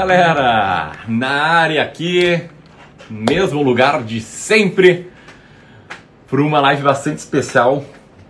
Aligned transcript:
galera! 0.00 0.92
Na 1.06 1.28
área 1.28 1.82
aqui, 1.82 2.40
mesmo 3.10 3.62
lugar 3.62 4.02
de 4.02 4.18
sempre, 4.22 5.10
para 6.26 6.40
uma 6.40 6.58
live 6.58 6.82
bastante 6.82 7.18
especial, 7.18 7.84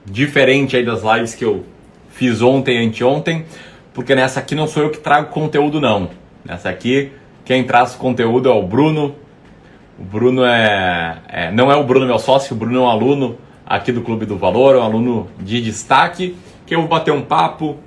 diferente 0.04 0.76
aí 0.76 0.84
das 0.84 1.02
lives 1.04 1.32
que 1.32 1.44
eu 1.44 1.64
fiz 2.08 2.42
ontem 2.42 2.82
e 2.82 2.84
anteontem, 2.84 3.44
porque 3.94 4.16
nessa 4.16 4.40
aqui 4.40 4.56
não 4.56 4.66
sou 4.66 4.82
eu 4.82 4.90
que 4.90 4.98
trago 4.98 5.30
conteúdo 5.30 5.80
não. 5.80 6.10
Nessa 6.44 6.68
aqui, 6.68 7.12
quem 7.44 7.62
traz 7.62 7.94
conteúdo 7.94 8.48
é 8.48 8.52
o 8.52 8.64
Bruno. 8.64 9.14
O 9.96 10.02
Bruno 10.02 10.44
é, 10.44 11.18
é 11.28 11.52
não 11.52 11.70
é 11.70 11.76
o 11.76 11.84
Bruno 11.84 12.04
meu 12.04 12.18
sócio, 12.18 12.56
o 12.56 12.58
Bruno 12.58 12.78
é 12.78 12.80
um 12.80 12.88
aluno 12.88 13.38
aqui 13.64 13.92
do 13.92 14.00
Clube 14.00 14.26
do 14.26 14.36
Valor, 14.36 14.74
é 14.74 14.78
um 14.80 14.82
aluno 14.82 15.28
de 15.38 15.62
destaque, 15.62 16.36
que 16.66 16.74
eu 16.74 16.80
vou 16.80 16.88
bater 16.88 17.12
um 17.12 17.22
papo, 17.22 17.78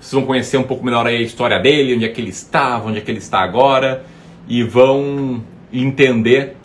vocês 0.00 0.12
vão 0.12 0.24
conhecer 0.24 0.56
um 0.56 0.62
pouco 0.62 0.84
melhor 0.84 1.06
a 1.06 1.12
história 1.12 1.58
dele, 1.58 1.96
onde 1.96 2.04
é 2.04 2.08
que 2.08 2.20
ele 2.20 2.30
estava, 2.30 2.88
onde 2.88 2.98
é 2.98 3.00
que 3.00 3.10
ele 3.10 3.18
está 3.18 3.40
agora, 3.40 4.04
e 4.48 4.62
vão 4.62 5.42
entender 5.72 6.56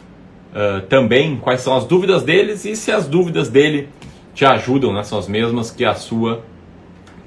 uh, 0.54 0.82
também 0.88 1.36
quais 1.38 1.62
são 1.62 1.76
as 1.76 1.86
dúvidas 1.86 2.24
deles 2.24 2.64
e 2.66 2.76
se 2.76 2.92
as 2.92 3.08
dúvidas 3.08 3.50
dele 3.50 3.90
te 4.34 4.46
ajudam, 4.46 4.94
né, 4.94 5.04
são 5.04 5.20
as 5.20 5.28
mesmas 5.28 5.70
que 5.70 5.86
a 5.86 5.94
sua, 5.94 6.44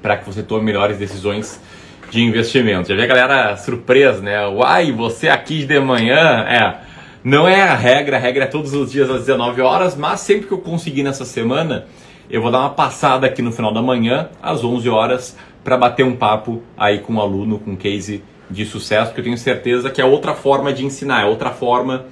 para 0.01 0.17
que 0.17 0.25
você 0.25 0.43
tome 0.43 0.63
melhores 0.65 0.97
decisões 0.97 1.61
de 2.09 2.21
investimento. 2.21 2.89
Já 2.89 2.95
vi 2.95 3.01
a 3.01 3.07
galera 3.07 3.57
surpresa, 3.57 4.21
né? 4.21 4.47
Uai, 4.47 4.91
você 4.91 5.27
aqui 5.27 5.65
de 5.65 5.79
manhã? 5.79 6.45
É, 6.47 6.75
não 7.23 7.47
é 7.47 7.61
a 7.61 7.75
regra, 7.75 8.17
a 8.17 8.19
regra 8.19 8.45
é 8.45 8.47
todos 8.47 8.73
os 8.73 8.91
dias 8.91 9.09
às 9.09 9.21
19 9.21 9.61
horas, 9.61 9.95
mas 9.95 10.21
sempre 10.21 10.47
que 10.47 10.53
eu 10.53 10.59
conseguir 10.59 11.03
nessa 11.03 11.25
semana, 11.25 11.85
eu 12.29 12.41
vou 12.41 12.51
dar 12.51 12.59
uma 12.59 12.69
passada 12.69 13.27
aqui 13.27 13.41
no 13.41 13.51
final 13.51 13.73
da 13.73 13.81
manhã, 13.81 14.29
às 14.41 14.63
11 14.63 14.87
horas, 14.89 15.37
para 15.67 15.75
bater 15.75 16.05
um 16.05 16.15
papo 16.15 16.63
aí 16.77 16.99
com 16.99 17.15
um 17.15 17.19
aluno, 17.19 17.59
com 17.59 17.71
um 17.71 17.75
case 17.75 18.23
de 18.49 18.65
sucesso, 18.65 19.13
que 19.13 19.19
eu 19.19 19.23
tenho 19.25 19.37
certeza 19.37 19.89
que 19.89 19.99
é 19.99 20.05
outra 20.05 20.33
forma 20.33 20.71
de 20.71 20.85
ensinar, 20.85 21.23
é 21.23 21.25
outra 21.25 21.51
forma 21.51 22.05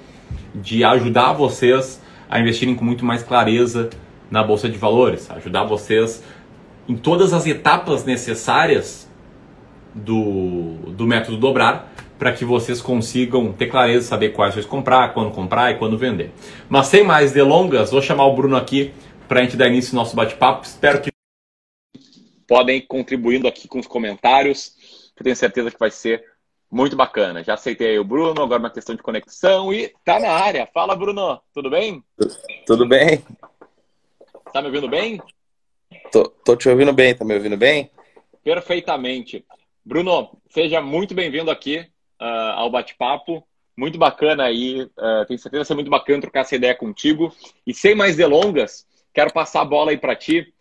de 0.53 0.83
ajudar 0.83 1.31
vocês 1.31 2.01
a 2.29 2.37
investirem 2.37 2.75
com 2.75 2.83
muito 2.83 3.05
mais 3.05 3.23
clareza 3.23 3.89
na 4.29 4.43
bolsa 4.43 4.67
de 4.67 4.77
valores, 4.77 5.31
ajudar 5.31 5.63
vocês 5.63 6.21
em 6.85 6.97
todas 6.97 7.31
as 7.31 7.47
etapas 7.47 8.03
necessárias 8.03 9.09
do, 9.93 10.73
do 10.89 11.07
método 11.07 11.37
dobrar 11.37 11.93
para 12.19 12.33
que 12.33 12.43
vocês 12.43 12.81
consigam 12.81 13.53
ter 13.53 13.67
clareza, 13.67 14.05
saber 14.05 14.33
quais 14.33 14.53
vocês 14.53 14.65
comprar, 14.65 15.13
quando 15.13 15.31
comprar 15.31 15.71
e 15.71 15.75
quando 15.75 15.97
vender. 15.97 16.33
Mas 16.67 16.87
sem 16.87 17.05
mais 17.05 17.31
delongas, 17.31 17.91
vou 17.91 18.01
chamar 18.01 18.25
o 18.25 18.35
Bruno 18.35 18.57
aqui 18.57 18.91
para 19.29 19.39
a 19.39 19.43
gente 19.43 19.55
dar 19.55 19.69
início 19.69 19.97
ao 19.97 20.03
nosso 20.03 20.13
bate-papo. 20.13 20.65
Espero 20.65 20.99
que 20.99 21.14
podem 22.47 22.77
ir 22.77 22.81
contribuindo 22.81 23.47
aqui 23.47 23.67
com 23.67 23.79
os 23.79 23.87
comentários, 23.87 24.75
que 25.15 25.21
eu 25.21 25.23
tenho 25.23 25.35
certeza 25.35 25.71
que 25.71 25.79
vai 25.79 25.91
ser 25.91 26.23
muito 26.71 26.95
bacana. 26.95 27.43
Já 27.43 27.53
aceitei 27.53 27.91
aí 27.91 27.99
o 27.99 28.03
Bruno, 28.03 28.41
agora 28.41 28.59
uma 28.59 28.69
questão 28.69 28.95
de 28.95 29.01
conexão 29.01 29.73
e 29.73 29.93
tá 30.03 30.19
na 30.19 30.31
área. 30.31 30.67
Fala, 30.73 30.95
Bruno, 30.95 31.39
tudo 31.53 31.69
bem? 31.69 32.03
Tudo 32.65 32.87
bem. 32.87 33.23
Tá 34.51 34.61
me 34.61 34.67
ouvindo 34.67 34.89
bem? 34.89 35.21
Tô, 36.11 36.23
tô 36.29 36.55
te 36.55 36.69
ouvindo 36.69 36.93
bem, 36.93 37.15
tá 37.15 37.25
me 37.25 37.33
ouvindo 37.33 37.57
bem? 37.57 37.91
Perfeitamente. 38.43 39.45
Bruno, 39.83 40.37
seja 40.49 40.81
muito 40.81 41.13
bem-vindo 41.13 41.51
aqui 41.51 41.79
uh, 42.21 42.55
ao 42.55 42.69
bate-papo. 42.69 43.45
Muito 43.77 43.97
bacana 43.97 44.45
aí, 44.45 44.81
uh, 44.81 45.25
tenho 45.27 45.37
certeza 45.37 45.49
que 45.49 45.57
vai 45.57 45.65
ser 45.65 45.73
muito 45.73 45.91
bacana 45.91 46.21
trocar 46.21 46.41
essa 46.41 46.55
ideia 46.55 46.73
contigo. 46.73 47.33
E 47.67 47.73
sem 47.73 47.93
mais 47.93 48.15
delongas, 48.15 48.87
quero 49.13 49.31
passar 49.33 49.61
a 49.61 49.65
bola 49.65 49.91
aí 49.91 49.97
para 49.97 50.15
ti 50.15 50.54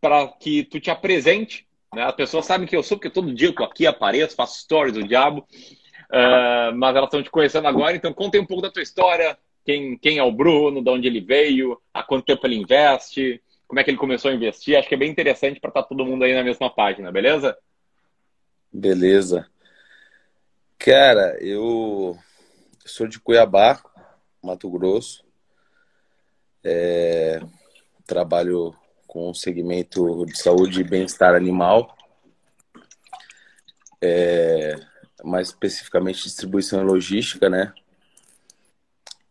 para 0.00 0.28
que 0.28 0.64
tu 0.64 0.80
te 0.80 0.90
apresente. 0.90 1.66
Né? 1.94 2.02
As 2.02 2.14
pessoas 2.14 2.46
sabem 2.46 2.66
que 2.66 2.76
eu 2.76 2.82
sou, 2.82 2.96
porque 2.96 3.10
todo 3.10 3.34
dia 3.34 3.48
eu 3.48 3.54
tô 3.54 3.64
aqui, 3.64 3.86
apareço, 3.86 4.36
faço 4.36 4.60
stories 4.60 4.94
do 4.94 5.06
diabo. 5.06 5.46
Uh, 6.10 6.74
mas 6.74 6.96
elas 6.96 7.08
estão 7.08 7.22
te 7.22 7.30
conhecendo 7.30 7.68
agora, 7.68 7.94
então 7.94 8.12
conta 8.14 8.40
um 8.40 8.46
pouco 8.46 8.62
da 8.62 8.70
tua 8.70 8.82
história. 8.82 9.36
Quem, 9.64 9.98
quem 9.98 10.18
é 10.18 10.22
o 10.22 10.32
Bruno, 10.32 10.82
de 10.82 10.90
onde 10.90 11.06
ele 11.06 11.20
veio, 11.20 11.78
há 11.92 12.02
quanto 12.02 12.24
tempo 12.24 12.46
ele 12.46 12.56
investe, 12.56 13.42
como 13.66 13.78
é 13.78 13.84
que 13.84 13.90
ele 13.90 13.98
começou 13.98 14.30
a 14.30 14.34
investir. 14.34 14.76
Acho 14.76 14.88
que 14.88 14.94
é 14.94 14.98
bem 14.98 15.10
interessante 15.10 15.60
para 15.60 15.68
estar 15.68 15.82
tá 15.82 15.88
todo 15.88 16.06
mundo 16.06 16.24
aí 16.24 16.34
na 16.34 16.42
mesma 16.42 16.74
página, 16.74 17.12
beleza? 17.12 17.56
Beleza. 18.72 19.46
Cara, 20.78 21.36
eu 21.42 22.16
sou 22.86 23.06
de 23.06 23.20
Cuiabá, 23.20 23.82
Mato 24.42 24.70
Grosso. 24.70 25.22
É... 26.64 27.40
Trabalho 28.06 28.74
com 29.08 29.30
o 29.30 29.34
segmento 29.34 30.24
de 30.26 30.38
saúde 30.38 30.82
e 30.82 30.84
bem-estar 30.84 31.34
animal, 31.34 31.96
é, 34.00 34.76
mais 35.24 35.48
especificamente 35.48 36.22
distribuição 36.22 36.80
e 36.80 36.84
logística, 36.84 37.48
né? 37.48 37.72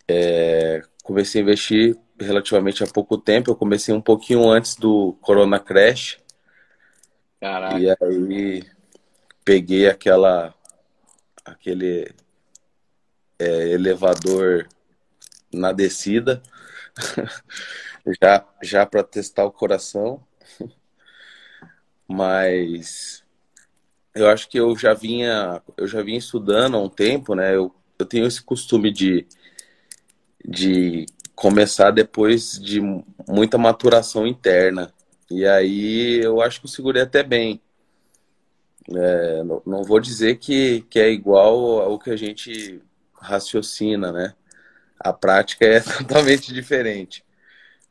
É, 0.08 0.82
comecei 1.04 1.40
a 1.40 1.44
investir 1.44 1.96
relativamente 2.20 2.84
há 2.84 2.88
pouco 2.88 3.18
tempo, 3.18 3.52
eu 3.52 3.56
comecei 3.56 3.94
um 3.94 4.02
pouquinho 4.02 4.50
antes 4.50 4.76
do 4.76 5.14
Corona 5.22 5.60
Crash. 5.60 6.18
Caraca. 7.40 7.80
E 7.80 7.90
aí 7.90 8.64
peguei 9.46 9.88
aquela 9.88 10.54
aquele 11.46 12.12
é, 13.38 13.70
elevador 13.70 14.68
na 15.54 15.72
descida. 15.72 16.42
já 18.22 18.46
já 18.62 18.86
para 18.86 19.04
testar 19.04 19.46
o 19.46 19.52
coração. 19.52 20.24
Mas 22.08 23.24
eu 24.16 24.30
acho 24.30 24.50
que 24.50 24.60
eu 24.60 24.76
já 24.78 24.94
vinha 24.94 25.62
eu 25.78 25.88
já 25.88 26.02
vinha 26.02 26.18
estudando 26.18 26.78
há 26.78 26.82
um 26.82 26.90
tempo, 26.90 27.36
né? 27.36 27.56
Eu, 27.56 27.74
eu 28.00 28.06
tenho 28.06 28.26
esse 28.26 28.42
costume 28.42 28.92
de 28.92 29.28
de 30.46 31.06
começar 31.36 31.92
depois 31.92 32.54
de 32.60 32.82
muita 33.28 33.58
maturação 33.58 34.26
interna. 34.26 34.94
E 35.30 35.46
aí 35.46 36.20
eu 36.24 36.42
acho 36.42 36.60
que 36.60 36.66
eu 36.66 36.72
segurei 36.72 37.04
até 37.04 37.22
bem. 37.22 37.62
É, 38.90 39.44
não, 39.44 39.62
não 39.66 39.84
vou 39.84 40.00
dizer 40.00 40.38
que, 40.38 40.82
que 40.90 41.00
é 41.00 41.12
igual 41.12 41.82
ao 41.82 42.00
que 42.00 42.10
a 42.10 42.16
gente 42.16 42.82
raciocina, 43.14 44.12
né? 44.12 44.34
A 45.00 45.12
prática 45.12 45.66
é 45.66 45.80
totalmente 46.00 46.54
diferente. 46.54 47.27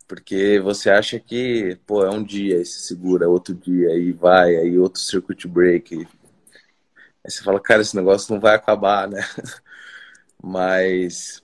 Porque 0.06 0.60
você 0.60 0.90
acha 0.90 1.18
que, 1.18 1.78
pô, 1.86 2.04
é 2.04 2.10
um 2.10 2.22
dia, 2.22 2.58
aí 2.58 2.64
se 2.64 2.80
segura, 2.80 3.28
outro 3.28 3.54
dia, 3.54 3.90
aí 3.90 4.12
vai, 4.12 4.56
aí 4.56 4.78
outro 4.78 5.00
circuit 5.00 5.48
break. 5.48 5.96
Aí 5.96 6.06
você 7.30 7.42
fala, 7.42 7.60
cara, 7.60 7.82
esse 7.82 7.96
negócio 7.96 8.32
não 8.32 8.40
vai 8.40 8.54
acabar, 8.54 9.08
né? 9.08 9.20
Mas 10.42 11.42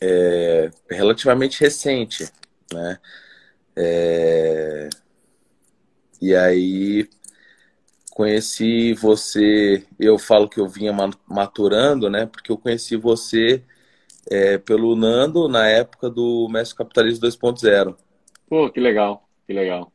é 0.00 0.70
relativamente 0.90 1.60
recente, 1.60 2.28
né? 2.72 2.98
É... 3.76 4.88
E 6.20 6.34
aí 6.34 7.08
conheci 8.12 8.94
você, 8.94 9.84
eu 9.98 10.18
falo 10.18 10.48
que 10.48 10.60
eu 10.60 10.68
vinha 10.68 10.92
maturando, 11.26 12.08
né? 12.10 12.26
Porque 12.26 12.52
eu 12.52 12.58
conheci 12.58 12.96
você 12.96 13.62
é, 14.30 14.58
pelo 14.58 14.94
Nando 14.96 15.48
na 15.48 15.66
época 15.68 16.08
do 16.08 16.48
Mestre 16.50 16.76
Capitalismo 16.76 17.26
2.0. 17.26 17.96
Pô, 18.48 18.70
que 18.70 18.80
legal, 18.80 19.28
que 19.46 19.52
legal. 19.52 19.92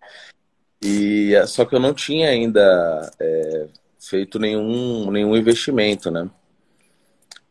E 0.82 1.34
é, 1.36 1.46
só 1.46 1.66
que 1.66 1.76
eu 1.76 1.80
não 1.80 1.94
tinha 1.94 2.30
ainda 2.30 3.12
é, 3.20 3.68
feito 4.00 4.40
nenhum, 4.40 5.12
nenhum 5.12 5.36
investimento, 5.36 6.12
né? 6.12 6.30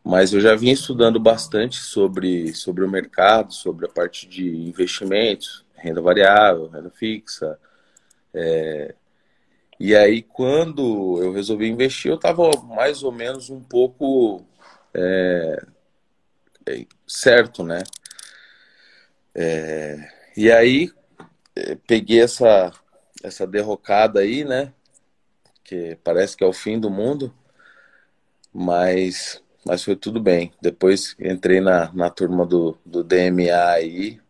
Mas 0.04 0.32
eu 0.32 0.40
já 0.40 0.54
vinha 0.54 0.72
estudando 0.72 1.18
bastante 1.18 1.76
sobre, 1.78 2.54
sobre 2.54 2.84
o 2.84 2.88
mercado, 2.88 3.52
sobre 3.52 3.86
a 3.86 3.88
parte 3.88 4.28
de 4.28 4.48
investimentos, 4.48 5.64
renda 5.74 6.00
variável, 6.00 6.68
renda 6.68 6.90
fixa. 6.90 7.58
É... 8.32 8.94
E 9.80 9.94
aí, 9.96 10.22
quando 10.22 11.20
eu 11.20 11.32
resolvi 11.32 11.68
investir, 11.68 12.10
eu 12.10 12.14
estava 12.16 12.50
mais 12.62 13.02
ou 13.02 13.10
menos 13.10 13.50
um 13.50 13.60
pouco 13.60 14.42
é, 14.94 15.66
certo, 17.06 17.62
né? 17.62 17.82
É, 19.34 20.08
e 20.36 20.50
aí 20.50 20.90
é, 21.54 21.76
peguei 21.86 22.20
essa 22.20 22.72
essa 23.22 23.46
derrocada 23.46 24.20
aí, 24.20 24.44
né? 24.44 24.72
Que 25.64 25.96
parece 26.04 26.36
que 26.36 26.44
é 26.44 26.46
o 26.46 26.52
fim 26.52 26.78
do 26.78 26.90
mundo, 26.90 27.34
mas 28.52 29.42
mas 29.64 29.82
foi 29.82 29.96
tudo 29.96 30.20
bem. 30.20 30.52
Depois 30.62 31.16
entrei 31.18 31.60
na, 31.60 31.92
na 31.92 32.08
turma 32.08 32.46
do, 32.46 32.78
do 32.86 33.02
DMA 33.02 33.72
aí, 33.72 34.20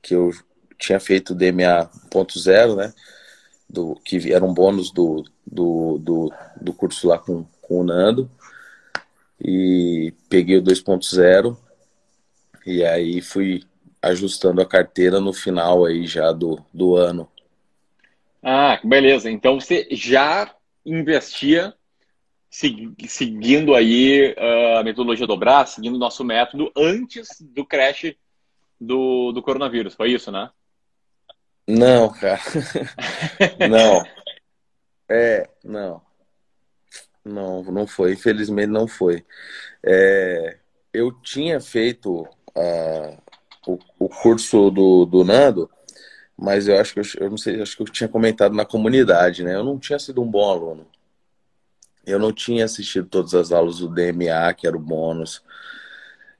que 0.00 0.14
eu 0.14 0.30
tinha 0.78 1.00
feito 1.00 1.34
DMA 1.34 1.90
1.0, 2.10 2.76
né? 2.76 2.94
Do, 3.68 3.96
que 4.04 4.32
era 4.32 4.44
um 4.44 4.54
bônus 4.54 4.92
do, 4.92 5.24
do, 5.44 5.98
do, 5.98 6.32
do 6.60 6.72
curso 6.72 7.08
lá 7.08 7.18
com, 7.18 7.44
com 7.62 7.80
o 7.80 7.84
Nando 7.84 8.30
e 9.40 10.12
peguei 10.28 10.58
o 10.58 10.62
2.0 10.62 11.56
e 12.66 12.84
aí 12.84 13.20
fui 13.20 13.62
ajustando 14.00 14.60
a 14.60 14.66
carteira 14.66 15.20
no 15.20 15.32
final 15.32 15.84
aí 15.84 16.06
já 16.06 16.32
do, 16.32 16.64
do 16.72 16.96
ano. 16.96 17.28
Ah, 18.42 18.78
beleza. 18.84 19.30
Então 19.30 19.58
você 19.60 19.88
já 19.90 20.54
investia 20.84 21.74
seguindo 22.50 23.74
aí 23.74 24.32
uh, 24.38 24.78
a 24.78 24.84
metodologia 24.84 25.26
dobrar, 25.26 25.66
seguindo 25.66 25.96
o 25.96 25.98
nosso 25.98 26.22
método 26.22 26.70
antes 26.76 27.28
do 27.40 27.64
crash 27.64 28.14
do, 28.80 29.32
do 29.32 29.42
coronavírus. 29.42 29.94
Foi 29.94 30.12
isso, 30.12 30.30
né? 30.30 30.50
Não, 31.66 32.12
cara. 32.12 32.40
não. 33.68 34.04
É, 35.08 35.48
não. 35.64 36.00
Não, 37.24 37.62
não 37.64 37.86
foi. 37.86 38.12
Infelizmente 38.12 38.68
não 38.68 38.86
foi. 38.86 39.24
É, 39.82 40.58
eu 40.92 41.12
tinha 41.22 41.60
feito 41.60 42.22
uh, 42.22 43.22
o, 43.66 43.78
o, 43.98 44.08
curso 44.08 44.70
do, 44.70 45.06
do 45.06 45.24
Nando, 45.24 45.70
mas 46.36 46.68
eu 46.68 46.78
acho 46.78 46.94
que 46.94 47.00
eu, 47.00 47.04
eu, 47.20 47.30
não 47.30 47.38
sei, 47.38 47.60
acho 47.62 47.76
que 47.76 47.82
eu 47.82 47.86
tinha 47.86 48.08
comentado 48.08 48.54
na 48.54 48.64
comunidade, 48.64 49.42
né? 49.42 49.54
Eu 49.54 49.64
não 49.64 49.78
tinha 49.78 49.98
sido 49.98 50.22
um 50.22 50.30
bom 50.30 50.50
aluno. 50.50 50.86
Eu 52.06 52.18
não 52.18 52.32
tinha 52.32 52.64
assistido 52.64 53.08
todas 53.08 53.34
as 53.34 53.50
aulas 53.52 53.78
do 53.78 53.88
DMA, 53.88 54.52
que 54.54 54.66
era 54.66 54.76
o 54.76 54.80
bônus. 54.80 55.42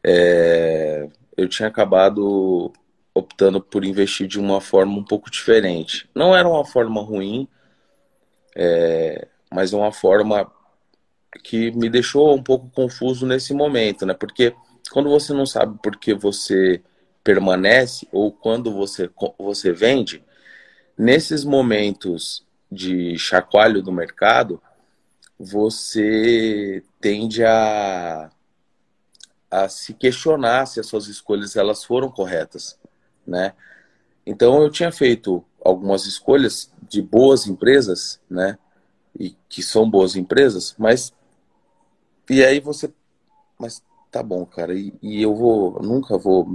É, 0.05 1.09
eu 1.37 1.49
tinha 1.49 1.69
acabado 1.69 2.73
optando 3.15 3.61
por 3.63 3.85
investir 3.85 4.27
de 4.27 4.39
uma 4.39 4.61
forma 4.61 4.99
um 4.99 5.05
pouco 5.05 5.31
diferente. 5.31 6.09
Não 6.15 6.37
era 6.37 6.49
uma 6.49 6.65
forma 6.65 7.01
ruim, 7.01 7.49
é, 8.55 9.29
mas 9.51 9.73
uma 9.73 9.93
forma 9.93 10.51
que 11.43 11.71
me 11.73 11.89
deixou 11.89 12.35
um 12.35 12.43
pouco 12.43 12.71
confuso 12.71 13.27
nesse 13.27 13.53
momento, 13.53 14.07
né? 14.07 14.15
Porque 14.15 14.55
quando 14.91 15.11
você 15.11 15.33
não 15.33 15.47
sabe 15.47 15.79
por 15.83 15.97
que 15.97 16.15
você 16.15 16.83
permanece 17.23 18.07
ou 18.13 18.31
quando 18.31 18.73
você, 18.73 19.11
você 19.39 19.73
vende, 19.73 20.23
nesses 20.97 21.45
momentos 21.45 22.47
de 22.71 23.17
chacoalho 23.19 23.83
do 23.83 23.93
mercado, 23.93 24.61
você 25.39 26.83
tende 27.01 27.45
a, 27.45 28.31
a 29.51 29.69
se 29.69 29.95
questionar 29.95 30.67
se 30.67 30.81
as 30.81 30.87
suas 30.87 31.09
escolhas 31.09 31.57
elas 31.57 31.85
foram 31.85 32.11
corretas 32.11 32.79
né? 33.27 33.53
Então 34.27 34.63
eu 34.63 34.71
tinha 34.71 34.93
feito 34.93 35.45
algumas 35.65 36.07
escolhas 36.07 36.71
de 36.89 37.03
boas 37.03 37.47
empresas, 37.47 38.21
né? 38.29 38.59
E 39.19 39.37
que 39.49 39.63
são 39.63 39.89
boas 39.89 40.17
empresas, 40.17 40.75
mas 40.79 41.13
e 42.29 42.45
aí 42.45 42.61
você, 42.61 42.93
mas 43.59 43.83
tá 44.11 44.23
bom, 44.23 44.45
cara, 44.47 44.75
e, 44.75 44.93
e 45.03 45.23
eu 45.23 45.35
vou 45.35 45.83
nunca 45.83 46.17
vou 46.17 46.47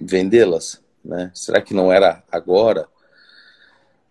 vendê-las, 0.00 0.82
né? 1.04 1.30
Será 1.34 1.60
que 1.60 1.74
não 1.74 1.92
era 1.92 2.22
agora? 2.30 2.88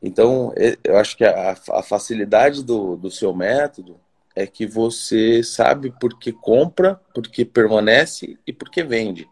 Então 0.02 0.54
eu 0.84 0.98
acho 0.98 1.16
que 1.18 1.24
a, 1.24 1.52
a 1.52 1.84
facilidade 1.84 2.64
do, 2.64 2.96
do 2.96 3.10
seu 3.10 3.34
método 3.34 4.00
é 4.36 4.46
que 4.46 4.66
você 4.66 5.42
sabe 5.44 5.92
por 6.00 6.20
que 6.20 6.32
compra, 6.32 6.96
por 7.14 7.28
que 7.28 7.46
permanece 7.46 8.38
e 8.46 8.52
por 8.52 8.70
que 8.70 8.84
vende. 8.84 9.30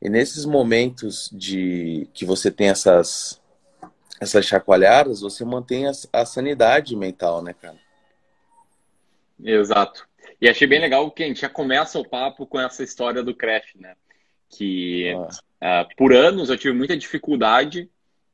E 0.00 0.08
nesses 0.08 0.44
momentos 0.44 1.30
de 1.32 2.08
que 2.14 2.24
você 2.24 2.50
tem 2.50 2.68
essas 2.68 3.40
essas 4.18 4.46
chacoalhadas, 4.46 5.20
você 5.20 5.44
mantém 5.44 5.86
a, 5.86 5.92
a 6.12 6.24
sanidade 6.24 6.96
mental, 6.96 7.42
né, 7.42 7.52
cara? 7.52 7.76
Exato. 9.42 10.06
E 10.40 10.48
achei 10.48 10.66
bem 10.66 10.80
legal 10.80 11.10
que 11.10 11.22
a 11.22 11.26
gente 11.26 11.40
já 11.40 11.48
começa 11.48 11.98
o 11.98 12.08
papo 12.08 12.46
com 12.46 12.60
essa 12.60 12.82
história 12.82 13.22
do 13.22 13.34
crash, 13.34 13.74
né? 13.76 13.94
Que 14.48 15.14
uh, 15.14 15.96
por 15.96 16.12
anos 16.12 16.50
eu 16.50 16.58
tive 16.58 16.74
muita 16.74 16.96
dificuldade 16.96 17.90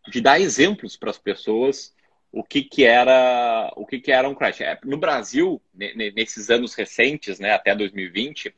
de 0.09 0.21
dar 0.21 0.41
exemplos 0.41 0.97
para 0.97 1.11
as 1.11 1.19
pessoas 1.19 1.95
o 2.33 2.43
que, 2.43 2.63
que 2.63 2.85
era 2.85 3.71
o 3.77 3.85
que, 3.85 4.01
que 4.01 4.11
era 4.11 4.29
um 4.29 4.35
crash. 4.35 4.63
É, 4.63 4.79
no 4.85 4.97
Brasil, 4.97 5.61
nesses 5.75 6.49
anos 6.49 6.75
recentes, 6.75 7.39
né, 7.39 7.53
até 7.53 7.75
2020, 7.75 8.55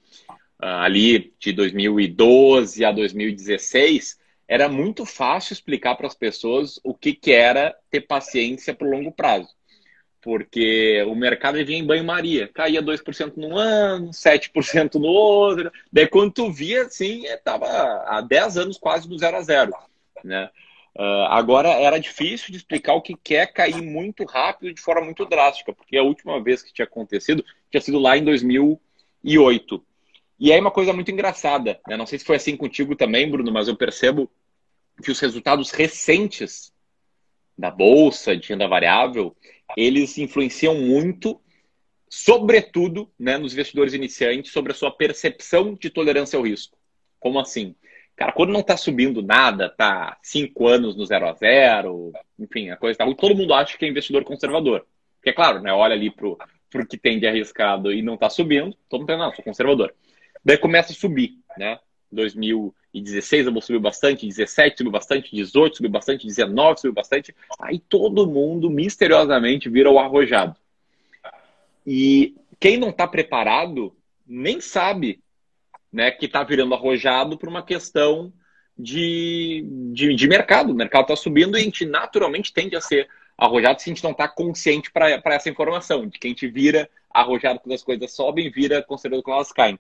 ah, 0.61 0.85
ali 0.85 1.35
de 1.39 1.53
2012 1.53 2.85
a 2.85 2.93
2016, 2.93 4.19
era 4.47 4.69
muito 4.69 5.05
fácil 5.05 5.55
explicar 5.55 5.97
para 5.97 6.07
as 6.07 6.15
pessoas 6.15 6.79
o 6.85 6.95
que, 6.95 7.13
que 7.15 7.33
era 7.33 7.77
ter 7.91 8.03
paciência 8.03 8.73
para 8.73 8.87
o 8.87 8.91
longo 8.91 9.11
prazo. 9.11 9.49
Porque 10.25 11.05
o 11.07 11.15
mercado 11.15 11.63
vinha 11.67 11.79
em 11.79 11.87
banho-maria, 11.87 12.49
caía 12.49 12.83
2% 12.83 13.37
no 13.37 13.59
ano, 13.59 14.09
7% 14.09 14.95
no 14.95 15.09
outro. 15.09 15.71
Daí, 15.93 16.07
quando 16.09 16.33
tu 16.33 16.51
via, 16.51 16.85
assim, 16.87 17.27
estava 17.27 17.67
há 18.07 18.23
10 18.23 18.57
anos 18.57 18.79
quase 18.79 19.07
do 19.07 19.19
zero 19.19 19.37
a 19.37 19.43
zero. 19.43 19.75
Né? 20.25 20.49
Uh, 20.97 21.27
agora, 21.29 21.69
era 21.69 21.99
difícil 21.99 22.51
de 22.51 22.57
explicar 22.57 22.95
o 22.95 23.03
que 23.03 23.15
quer 23.15 23.53
cair 23.53 23.83
muito 23.83 24.25
rápido 24.25 24.73
de 24.73 24.81
forma 24.81 25.03
muito 25.03 25.27
drástica, 25.27 25.75
porque 25.75 25.99
a 25.99 26.03
última 26.03 26.43
vez 26.43 26.63
que 26.63 26.73
tinha 26.73 26.87
acontecido 26.87 27.45
tinha 27.71 27.83
sido 27.83 27.99
lá 27.99 28.17
em 28.17 28.25
2008. 28.25 29.85
E 30.41 30.53
aí 30.55 30.59
uma 30.59 30.71
coisa 30.71 30.95
muito 30.95 31.11
engraçada, 31.11 31.79
né? 31.87 31.99
não 31.99 32.07
sei 32.07 32.19
se 32.19 32.25
foi 32.25 32.37
assim 32.37 32.57
contigo 32.57 32.97
também, 32.97 33.31
Bruno, 33.31 33.53
mas 33.53 33.69
eu 33.69 33.77
percebo 33.77 34.31
que 35.03 35.11
os 35.11 35.21
resultados 35.21 35.71
recentes 35.71 36.73
da 37.59 37.71
bolsa, 37.71 38.35
de 38.35 38.49
renda 38.49 38.67
variável, 38.67 39.37
eles 39.77 40.17
influenciam 40.19 40.75
muito, 40.75 41.41
sobretudo, 42.09 43.11
né, 43.19 43.37
nos 43.39 43.53
investidores 43.53 43.95
iniciantes, 43.95 44.53
sobre 44.53 44.73
a 44.73 44.75
sua 44.75 44.91
percepção 44.91 45.75
de 45.75 45.91
tolerância 45.91 46.37
ao 46.37 46.45
risco. 46.45 46.77
Como 47.19 47.39
assim? 47.39 47.75
Cara, 48.17 48.33
quando 48.33 48.53
não 48.53 48.61
está 48.61 48.77
subindo 48.77 49.23
nada, 49.23 49.69
tá 49.69 50.17
cinco 50.23 50.69
anos 50.69 50.95
no 50.97 51.05
zero 51.05 51.27
a 51.27 51.33
zero, 51.33 52.13
enfim, 52.39 52.71
a 52.71 52.77
coisa 52.77 52.99
tá. 52.99 53.15
Todo 53.15 53.35
mundo 53.35 53.53
acha 53.53 53.77
que 53.77 53.85
é 53.85 53.89
investidor 53.89 54.23
conservador. 54.25 54.87
Porque, 55.17 55.31
é 55.31 55.33
claro, 55.33 55.61
né, 55.61 55.73
olha 55.73 55.95
ali 55.95 56.11
pro, 56.11 56.39
pro 56.71 56.87
que 56.87 56.97
tem 56.97 57.19
de 57.19 57.27
arriscado 57.27 57.93
e 57.93 58.03
não 58.03 58.15
está 58.15 58.31
subindo, 58.31 58.77
todo 58.89 59.01
mundo 59.01 59.09
pensa, 59.09 59.19
não, 59.19 59.35
sou 59.35 59.45
conservador. 59.45 59.95
Daí 60.45 60.59
começa 60.59 60.93
a 60.93 60.95
subir, 60.95 61.39
né? 61.57 61.79
2016 62.95 63.49
a 63.49 63.51
bolsa 63.51 63.67
subiu 63.67 63.81
bastante, 63.81 64.27
17 64.27 64.79
subiu 64.79 64.93
bastante, 64.93 65.35
18 65.35 65.77
subiu 65.77 65.91
bastante, 65.91 66.27
19 66.27 66.81
subiu 66.81 66.93
bastante. 66.93 67.35
Aí 67.61 67.79
todo 67.79 68.27
mundo 68.27 68.71
misteriosamente 68.71 69.69
vira 69.69 69.91
o 69.91 69.99
arrojado. 69.99 70.57
E 71.87 72.35
quem 72.61 72.77
não 72.77 72.91
está 72.91 73.07
preparado 73.07 73.95
nem 74.27 74.61
sabe 74.61 75.21
né, 75.93 76.11
que 76.11 76.27
está 76.27 76.43
virando 76.43 76.75
arrojado 76.75 77.37
por 77.37 77.49
uma 77.49 77.63
questão 77.63 78.33
de, 78.79 79.65
de, 79.93 80.15
de 80.15 80.29
mercado. 80.29 80.73
O 80.73 80.75
mercado 80.75 81.03
está 81.03 81.17
subindo 81.17 81.57
e 81.57 81.61
a 81.61 81.65
gente 81.65 81.85
naturalmente 81.85 82.53
tende 82.53 82.77
a 82.77 82.81
ser 82.81 83.09
arrojado 83.37 83.81
se 83.81 83.91
a 83.91 83.95
gente 83.95 84.05
não 84.05 84.13
está 84.13 84.29
consciente 84.29 84.91
para 84.91 85.21
essa 85.27 85.51
informação, 85.51 86.07
de 86.07 86.19
que 86.19 86.27
a 86.27 86.31
gente 86.31 86.47
vira 86.47 86.89
arrojado 87.13 87.61
quando 87.61 87.75
as 87.75 87.83
coisas 87.83 88.13
sobem, 88.13 88.51
vira 88.51 88.83
conservador 88.83 89.23
quando 89.23 89.37
elas 89.37 89.53
caem. 89.53 89.79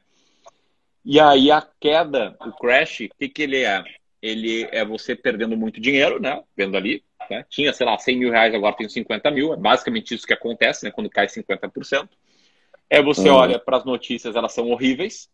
E 1.04 1.20
aí 1.20 1.50
a 1.50 1.66
queda, 1.80 2.34
o 2.40 2.52
crash, 2.52 3.00
o 3.00 3.08
que, 3.18 3.28
que 3.28 3.42
ele 3.42 3.62
é? 3.62 3.84
Ele 4.22 4.66
é 4.72 4.84
você 4.84 5.14
perdendo 5.14 5.56
muito 5.56 5.80
dinheiro, 5.80 6.18
né? 6.20 6.42
Vendo 6.56 6.76
ali. 6.76 7.04
Né? 7.30 7.44
Tinha, 7.48 7.72
sei 7.72 7.84
lá, 7.84 7.98
100 7.98 8.18
mil 8.18 8.30
reais, 8.30 8.54
agora 8.54 8.74
tem 8.74 8.88
50 8.88 9.30
mil. 9.30 9.52
É 9.52 9.56
basicamente 9.56 10.14
isso 10.14 10.26
que 10.26 10.32
acontece, 10.32 10.84
né? 10.84 10.90
Quando 10.90 11.10
cai 11.10 11.26
50%. 11.26 12.08
É 12.88 13.02
você 13.02 13.28
uhum. 13.28 13.36
olha 13.36 13.58
para 13.58 13.76
as 13.76 13.84
notícias, 13.84 14.34
elas 14.34 14.52
são 14.52 14.70
horríveis. 14.70 15.28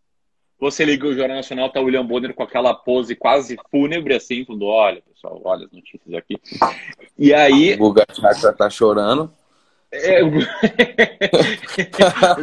Você 0.58 0.84
liga 0.84 1.06
o 1.06 1.14
Jornal 1.14 1.36
Nacional, 1.36 1.70
tá 1.70 1.80
o 1.80 1.84
William 1.84 2.04
Bonner 2.04 2.34
com 2.34 2.42
aquela 2.42 2.74
pose 2.74 3.16
quase 3.16 3.56
fúnebre, 3.70 4.14
assim, 4.14 4.44
falando, 4.44 4.66
olha, 4.66 5.00
pessoal, 5.02 5.40
olha 5.42 5.64
as 5.64 5.72
notícias 5.72 6.14
aqui. 6.14 6.38
E 7.18 7.32
aí... 7.32 7.74
O 7.74 7.78
Guga 7.78 8.04
Chakra 8.12 8.52
tá 8.52 8.68
chorando. 8.68 9.32
É, 9.90 10.22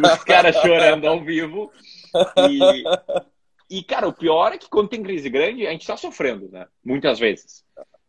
os 0.04 0.24
caras 0.24 0.56
chorando 0.58 1.08
ao 1.08 1.24
vivo. 1.24 1.72
E, 2.50 2.84
e, 3.80 3.84
cara, 3.84 4.08
o 4.08 4.14
pior 4.14 4.54
é 4.54 4.58
que 4.58 4.70
quando 4.70 4.90
tem 4.90 5.04
crise 5.04 5.30
grande, 5.30 5.68
a 5.68 5.72
gente 5.72 5.82
está 5.82 5.98
sofrendo, 5.98 6.50
né? 6.50 6.68
Muitas 6.84 7.20
vezes. 7.20 7.64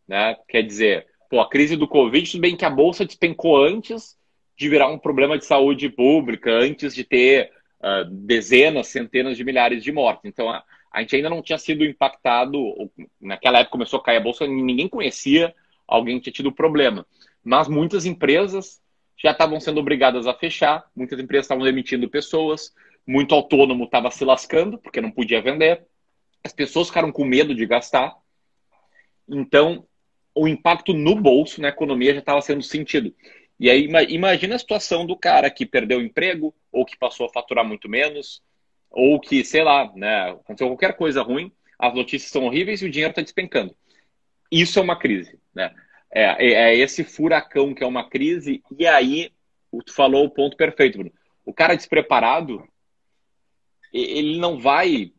Né? 0.07 0.35
Quer 0.47 0.63
dizer, 0.63 1.07
pô, 1.29 1.39
a 1.39 1.49
crise 1.49 1.75
do 1.75 1.87
Covid, 1.87 2.31
tudo 2.31 2.41
bem 2.41 2.55
que 2.55 2.65
a 2.65 2.69
Bolsa 2.69 3.05
despencou 3.05 3.63
antes 3.63 4.17
de 4.57 4.67
virar 4.67 4.87
um 4.87 4.97
problema 4.97 5.37
de 5.37 5.45
saúde 5.45 5.87
pública, 5.89 6.51
antes 6.51 6.93
de 6.93 7.03
ter 7.03 7.51
uh, 7.79 8.05
dezenas, 8.09 8.87
centenas 8.87 9.37
de 9.37 9.43
milhares 9.43 9.83
de 9.83 9.91
mortes. 9.91 10.25
Então, 10.25 10.49
a, 10.49 10.63
a 10.91 11.01
gente 11.01 11.15
ainda 11.15 11.29
não 11.29 11.41
tinha 11.41 11.57
sido 11.57 11.85
impactado. 11.85 12.91
Naquela 13.21 13.59
época 13.59 13.71
começou 13.71 13.99
a 13.99 14.03
cair 14.03 14.17
a 14.17 14.21
Bolsa, 14.21 14.47
ninguém 14.47 14.87
conhecia 14.87 15.53
alguém 15.87 16.17
que 16.17 16.25
tinha 16.25 16.33
tido 16.33 16.51
problema. 16.51 17.05
Mas 17.43 17.67
muitas 17.67 18.05
empresas 18.05 18.81
já 19.17 19.31
estavam 19.31 19.59
sendo 19.59 19.79
obrigadas 19.79 20.27
a 20.27 20.33
fechar, 20.33 20.85
muitas 20.95 21.19
empresas 21.19 21.45
estavam 21.45 21.63
demitindo 21.63 22.09
pessoas, 22.09 22.73
muito 23.09 23.33
autônomo 23.33 23.85
estava 23.85 24.11
se 24.11 24.23
lascando, 24.23 24.77
porque 24.77 25.01
não 25.01 25.09
podia 25.09 25.41
vender. 25.41 25.83
As 26.43 26.53
pessoas 26.53 26.87
ficaram 26.87 27.11
com 27.11 27.25
medo 27.25 27.55
de 27.55 27.65
gastar. 27.65 28.15
Então, 29.27 29.83
o 30.35 30.47
impacto 30.47 30.93
no 30.93 31.15
bolso, 31.15 31.59
na 31.59 31.69
economia, 31.69 32.13
já 32.13 32.19
estava 32.19 32.41
sendo 32.41 32.61
sentido. 32.61 33.11
E 33.59 33.69
aí, 33.69 33.89
imagina 34.09 34.55
a 34.55 34.59
situação 34.59 35.05
do 35.05 35.17
cara 35.17 35.49
que 35.49 35.65
perdeu 35.65 35.97
o 35.97 36.03
emprego, 36.03 36.53
ou 36.71 36.85
que 36.85 36.95
passou 36.97 37.25
a 37.25 37.33
faturar 37.33 37.65
muito 37.65 37.89
menos, 37.89 38.43
ou 38.91 39.19
que, 39.19 39.43
sei 39.43 39.63
lá, 39.63 39.91
né, 39.95 40.29
aconteceu 40.29 40.67
qualquer 40.67 40.95
coisa 40.95 41.23
ruim, 41.23 41.51
as 41.79 41.93
notícias 41.93 42.31
são 42.31 42.45
horríveis 42.45 42.81
e 42.81 42.85
o 42.85 42.91
dinheiro 42.91 43.11
está 43.11 43.21
despencando. 43.21 43.75
Isso 44.51 44.77
é 44.77 44.81
uma 44.81 44.97
crise, 44.97 45.39
né? 45.53 45.73
É, 46.11 46.23
é, 46.23 46.53
é, 46.53 46.77
esse 46.77 47.03
furacão 47.03 47.73
que 47.73 47.83
é 47.83 47.87
uma 47.87 48.07
crise, 48.07 48.63
e 48.77 48.85
aí, 48.85 49.31
tu 49.85 49.93
falou 49.93 50.25
o 50.25 50.29
ponto 50.29 50.55
perfeito, 50.55 50.97
Bruno 50.97 51.11
o 51.49 51.53
cara 51.53 51.75
despreparado, 51.75 52.63
ele 53.93 54.39
não 54.39 54.59
vai 54.59 55.11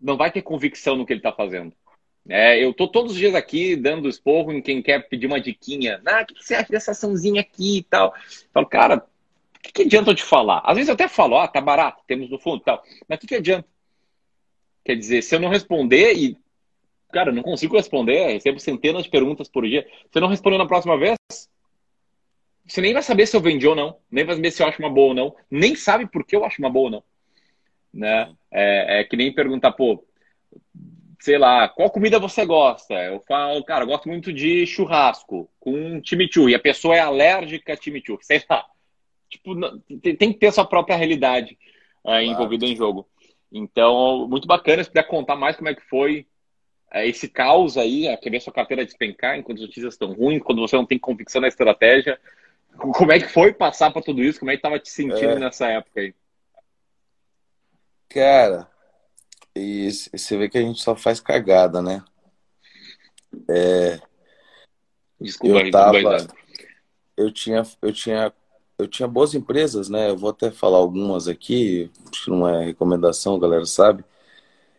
não 0.00 0.16
vai 0.16 0.30
ter 0.30 0.42
convicção 0.42 0.96
no 0.96 1.04
que 1.04 1.12
ele 1.12 1.20
está 1.20 1.32
fazendo. 1.32 1.72
É, 2.28 2.62
eu 2.62 2.74
tô 2.74 2.86
todos 2.86 3.12
os 3.12 3.18
dias 3.18 3.34
aqui 3.34 3.74
dando 3.74 4.08
esporro 4.08 4.52
em 4.52 4.60
quem 4.60 4.82
quer 4.82 5.08
pedir 5.08 5.26
uma 5.26 5.40
diquinha. 5.40 6.00
Ah, 6.06 6.22
o 6.22 6.26
que 6.26 6.44
você 6.44 6.54
acha 6.54 6.70
dessa 6.70 6.90
açãozinha 6.90 7.40
aqui 7.40 7.78
e 7.78 7.82
tal? 7.82 8.14
Eu 8.14 8.50
falo, 8.52 8.66
cara, 8.66 8.96
o 8.96 9.60
que, 9.62 9.72
que 9.72 9.82
adianta 9.82 10.10
eu 10.10 10.14
te 10.14 10.22
falar? 10.22 10.60
Às 10.64 10.74
vezes 10.76 10.88
eu 10.88 10.94
até 10.94 11.08
falo, 11.08 11.38
ah, 11.38 11.48
tá 11.48 11.60
barato, 11.60 12.02
temos 12.06 12.28
no 12.28 12.38
fundo 12.38 12.60
e 12.60 12.64
tal. 12.64 12.82
Mas 13.08 13.16
o 13.16 13.20
que, 13.22 13.26
que 13.28 13.34
adianta? 13.36 13.66
Quer 14.84 14.96
dizer, 14.96 15.22
se 15.22 15.34
eu 15.34 15.40
não 15.40 15.48
responder 15.48 16.14
e. 16.14 16.36
Cara, 17.10 17.32
não 17.32 17.42
consigo 17.42 17.74
responder, 17.74 18.32
recebo 18.32 18.60
centenas 18.60 19.04
de 19.04 19.10
perguntas 19.10 19.48
por 19.48 19.66
dia. 19.66 19.86
Se 20.12 20.18
eu 20.18 20.20
não 20.20 20.28
responder 20.28 20.58
na 20.58 20.66
próxima 20.66 20.98
vez, 20.98 21.16
você 22.66 22.82
nem 22.82 22.92
vai 22.92 23.02
saber 23.02 23.26
se 23.26 23.34
eu 23.34 23.40
vendi 23.40 23.66
ou 23.66 23.74
não, 23.74 23.96
nem 24.10 24.26
vai 24.26 24.34
saber 24.34 24.50
se 24.50 24.62
eu 24.62 24.66
acho 24.66 24.78
uma 24.82 24.90
boa 24.90 25.08
ou 25.08 25.14
não, 25.14 25.34
nem 25.50 25.74
sabe 25.74 26.06
por 26.06 26.22
que 26.22 26.36
eu 26.36 26.44
acho 26.44 26.60
uma 26.60 26.68
boa 26.68 26.84
ou 26.84 26.90
não. 26.90 27.04
Né? 27.98 28.32
É, 28.52 29.00
é 29.00 29.04
que 29.04 29.16
nem 29.16 29.34
perguntar, 29.34 29.72
pô, 29.72 30.06
sei 31.18 31.36
lá, 31.36 31.68
qual 31.68 31.90
comida 31.90 32.20
você 32.20 32.46
gosta? 32.46 32.94
Eu 32.94 33.20
falo, 33.26 33.62
cara, 33.64 33.82
eu 33.82 33.88
gosto 33.88 34.08
muito 34.08 34.32
de 34.32 34.64
churrasco 34.66 35.50
com 35.58 36.00
chimichurri. 36.04 36.52
E 36.52 36.54
a 36.54 36.60
pessoa 36.60 36.94
é 36.94 37.00
alérgica 37.00 37.72
a 37.72 37.76
chimichurri, 37.76 38.24
sei 38.24 38.40
lá. 38.48 38.64
Tipo, 39.28 39.54
tem 40.00 40.32
que 40.32 40.38
ter 40.38 40.52
sua 40.52 40.64
própria 40.64 40.96
realidade 40.96 41.58
é, 42.06 42.24
envolvida 42.24 42.64
em 42.64 42.76
jogo. 42.76 43.06
Então, 43.52 44.28
muito 44.28 44.46
bacana 44.46 44.82
se 44.84 44.90
puder 44.90 45.06
contar 45.08 45.34
mais 45.34 45.56
como 45.56 45.68
é 45.68 45.74
que 45.74 45.82
foi 45.82 46.24
é, 46.92 47.06
esse 47.06 47.28
caos 47.28 47.76
aí, 47.76 48.08
a 48.08 48.16
querer 48.16 48.40
sua 48.40 48.52
carteira 48.52 48.84
despencar 48.84 49.36
enquanto 49.36 49.58
as 49.58 49.62
notícias 49.62 49.94
estão 49.94 50.12
ruins, 50.12 50.42
quando 50.42 50.60
você 50.60 50.76
não 50.76 50.86
tem 50.86 50.98
convicção 50.98 51.40
na 51.40 51.48
estratégia. 51.48 52.18
Como 52.76 53.10
é 53.10 53.18
que 53.18 53.28
foi 53.28 53.52
passar 53.52 53.90
por 53.92 54.04
tudo 54.04 54.22
isso? 54.22 54.38
Como 54.38 54.52
é 54.52 54.54
que 54.54 54.60
estava 54.60 54.78
te 54.78 54.88
sentindo 54.88 55.32
é. 55.32 55.38
nessa 55.40 55.66
época 55.66 56.00
aí? 56.00 56.14
Cara, 58.08 58.68
e 59.54 59.90
você 59.90 60.36
vê 60.36 60.48
que 60.48 60.58
a 60.58 60.62
gente 60.62 60.80
só 60.80 60.96
faz 60.96 61.20
cagada, 61.20 61.82
né? 61.82 62.02
É, 63.48 64.00
Desculpa, 65.20 65.58
eu 65.58 65.70
tava, 65.70 66.28
eu 67.16 67.32
tinha, 67.32 67.62
eu 67.82 67.92
tinha, 67.92 68.32
eu 68.78 68.86
tinha 68.86 69.08
boas 69.08 69.34
empresas, 69.34 69.88
né? 69.88 70.10
Eu 70.10 70.16
vou 70.16 70.30
até 70.30 70.50
falar 70.50 70.78
algumas 70.78 71.26
aqui, 71.26 71.90
acho 72.10 72.24
que 72.24 72.30
não 72.30 72.48
é 72.48 72.64
recomendação, 72.64 73.34
a 73.34 73.40
galera 73.40 73.66
sabe. 73.66 74.04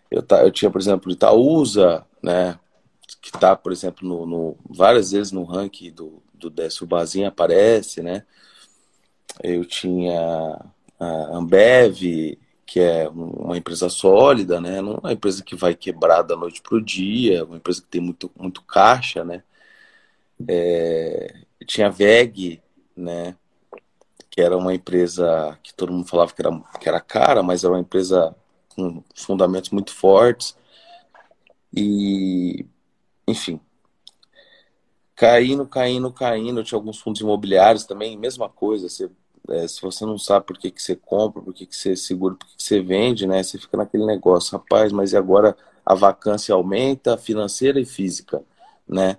Eu, 0.09 0.23
tá, 0.23 0.41
eu 0.43 0.51
tinha, 0.51 0.71
por 0.71 0.79
exemplo, 0.79 1.11
Itaúsa, 1.11 2.05
né? 2.23 2.57
Que 3.21 3.31
tá, 3.31 3.55
por 3.55 3.71
exemplo, 3.73 4.07
no, 4.07 4.25
no 4.25 4.57
várias 4.69 5.11
vezes 5.11 5.31
no 5.31 5.43
ranking 5.43 5.91
do, 5.91 6.23
do 6.33 6.49
Décio 6.49 6.87
Bazinha 6.87 7.27
aparece, 7.27 8.01
né? 8.01 8.25
Eu 9.43 9.65
tinha 9.65 10.57
a 10.97 11.37
Ambev, 11.37 12.37
que 12.69 12.79
é 12.79 13.09
uma 13.09 13.57
empresa 13.57 13.89
sólida, 13.89 14.61
né? 14.61 14.79
Não 14.79 14.93
é 14.93 14.97
uma 14.99 15.13
empresa 15.13 15.43
que 15.43 15.55
vai 15.55 15.73
quebrar 15.73 16.21
da 16.21 16.35
noite 16.35 16.61
para 16.61 16.77
o 16.77 16.81
dia, 16.81 17.43
uma 17.43 17.57
empresa 17.57 17.81
que 17.81 17.87
tem 17.87 17.99
muito, 17.99 18.31
muito 18.37 18.61
caixa, 18.61 19.25
né? 19.25 19.41
É, 20.47 21.35
tinha 21.65 21.87
a 21.87 21.89
VEG, 21.89 22.61
né? 22.95 23.35
Que 24.29 24.39
era 24.39 24.55
uma 24.55 24.71
empresa 24.71 25.57
que 25.63 25.73
todo 25.73 25.91
mundo 25.91 26.07
falava 26.07 26.31
que 26.31 26.41
era, 26.43 26.61
que 26.79 26.87
era 26.87 27.01
cara, 27.01 27.41
mas 27.41 27.63
era 27.63 27.73
uma 27.73 27.79
empresa 27.79 28.35
com 28.75 29.03
fundamentos 29.15 29.71
muito 29.71 29.91
fortes. 29.91 30.55
E, 31.75 32.67
enfim, 33.27 33.59
caindo, 35.15 35.65
caindo, 35.67 36.13
caindo. 36.13 36.63
Tinha 36.63 36.77
alguns 36.77 36.99
fundos 36.99 37.19
imobiliários 37.21 37.85
também, 37.85 38.15
mesma 38.15 38.47
coisa. 38.47 38.87
Você 38.87 39.09
é, 39.51 39.67
se 39.67 39.81
você 39.81 40.05
não 40.05 40.17
sabe 40.17 40.45
por 40.45 40.57
que, 40.57 40.71
que 40.71 40.81
você 40.81 40.95
compra, 40.95 41.41
por 41.41 41.53
que, 41.53 41.65
que 41.65 41.75
você 41.75 41.95
segura, 41.95 42.35
por 42.35 42.47
que, 42.47 42.57
que 42.57 42.63
você 42.63 42.81
vende, 42.81 43.27
né? 43.27 43.41
Você 43.41 43.57
fica 43.57 43.77
naquele 43.77 44.05
negócio, 44.05 44.57
rapaz, 44.57 44.91
mas 44.91 45.13
e 45.13 45.17
agora 45.17 45.55
a 45.85 45.95
vacância 45.95 46.53
aumenta, 46.53 47.17
financeira 47.17 47.79
e 47.79 47.85
física, 47.85 48.43
né? 48.87 49.17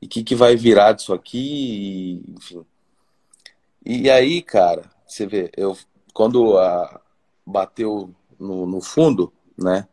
E 0.00 0.06
o 0.06 0.08
que, 0.08 0.22
que 0.24 0.34
vai 0.34 0.56
virar 0.56 0.92
disso 0.92 1.12
aqui? 1.12 2.24
E, 2.28 2.32
enfim. 2.32 2.66
E 3.84 4.10
aí, 4.10 4.42
cara, 4.42 4.90
você 5.06 5.26
vê, 5.26 5.50
eu 5.56 5.76
quando 6.12 6.58
a, 6.58 7.00
bateu 7.46 8.14
no, 8.38 8.66
no 8.66 8.80
fundo, 8.80 9.32
né? 9.56 9.86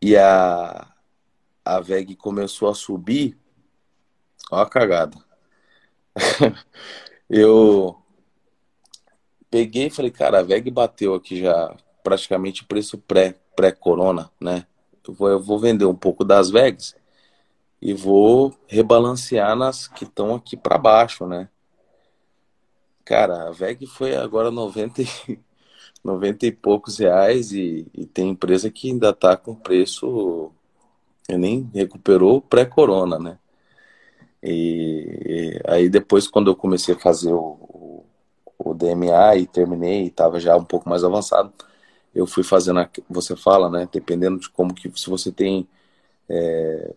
E 0.00 0.16
a, 0.16 0.92
a 1.64 1.80
VEG 1.80 2.14
começou 2.16 2.68
a 2.68 2.74
subir, 2.74 3.36
ó 4.50 4.60
a 4.60 4.68
cagada. 4.68 5.16
eu 7.28 8.00
peguei 9.50 9.86
e 9.86 9.90
falei, 9.90 10.10
cara, 10.10 10.40
a 10.40 10.42
VEG 10.42 10.70
bateu 10.70 11.14
aqui 11.14 11.40
já 11.40 11.76
praticamente 12.02 12.64
preço 12.64 12.98
pré, 12.98 13.34
pré-corona, 13.54 14.30
né? 14.40 14.66
Eu 15.06 15.14
vou, 15.14 15.28
eu 15.28 15.40
vou 15.40 15.58
vender 15.58 15.84
um 15.84 15.94
pouco 15.94 16.24
das 16.24 16.50
VEGs 16.50 16.94
e 17.80 17.94
vou 17.94 18.54
rebalancear 18.66 19.56
nas 19.56 19.88
que 19.88 20.04
estão 20.04 20.34
aqui 20.34 20.56
para 20.56 20.78
baixo, 20.78 21.26
né? 21.26 21.48
Cara, 23.04 23.48
a 23.48 23.50
VEG 23.52 23.86
foi 23.86 24.16
agora 24.16 24.50
90 24.50 25.02
e, 25.02 25.06
90 26.02 26.46
e 26.46 26.52
poucos 26.52 26.98
reais 26.98 27.52
e, 27.52 27.86
e 27.94 28.04
tem 28.06 28.30
empresa 28.30 28.70
que 28.70 28.90
ainda 28.90 29.12
tá 29.12 29.36
com 29.36 29.54
preço 29.54 30.52
nem 31.28 31.68
recuperou 31.74 32.40
pré-corona, 32.40 33.18
né? 33.18 33.38
E, 34.42 35.58
e, 35.58 35.60
aí 35.66 35.88
depois 35.88 36.28
quando 36.28 36.50
eu 36.50 36.56
comecei 36.56 36.94
a 36.94 36.98
fazer 36.98 37.32
o, 37.32 37.58
o 38.58 38.74
DMA 38.74 39.36
e 39.36 39.46
terminei 39.46 40.06
estava 40.06 40.40
já 40.40 40.56
um 40.56 40.64
pouco 40.64 40.88
mais 40.88 41.04
avançado, 41.04 41.52
eu 42.14 42.26
fui 42.26 42.42
fazendo, 42.42 42.80
a, 42.80 42.88
você 43.08 43.36
fala, 43.36 43.70
né, 43.70 43.88
dependendo 43.92 44.38
de 44.38 44.48
como 44.50 44.74
que, 44.74 44.90
se 44.98 45.10
você 45.10 45.30
tem, 45.30 45.68
é, 46.28 46.94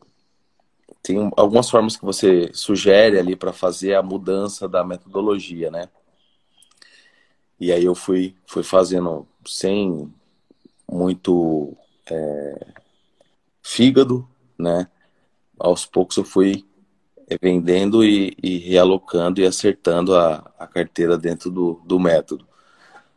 tem 1.03 1.31
algumas 1.35 1.69
formas 1.69 1.97
que 1.97 2.05
você 2.05 2.51
sugere 2.53 3.19
ali 3.19 3.35
para 3.35 3.51
fazer 3.53 3.95
a 3.95 4.03
mudança 4.03 4.67
da 4.67 4.83
metodologia, 4.83 5.69
né, 5.69 5.89
e 7.59 7.71
aí 7.71 7.83
eu 7.83 7.95
fui, 7.95 8.35
fui 8.45 8.63
fazendo 8.63 9.27
sem 9.45 10.13
muito 10.89 11.75
é, 12.09 12.67
fígado, 13.61 14.27
né, 14.57 14.87
aos 15.59 15.85
poucos 15.85 16.15
eu 16.15 16.23
fui 16.23 16.65
vendendo 17.41 18.03
e, 18.03 18.35
e, 18.41 18.57
realocando 18.57 19.39
e 19.41 19.45
acertando 19.45 20.15
a, 20.15 20.51
a 20.57 20.65
carteira 20.65 21.17
dentro 21.17 21.51
do, 21.51 21.81
do 21.85 21.99
método. 21.99 22.47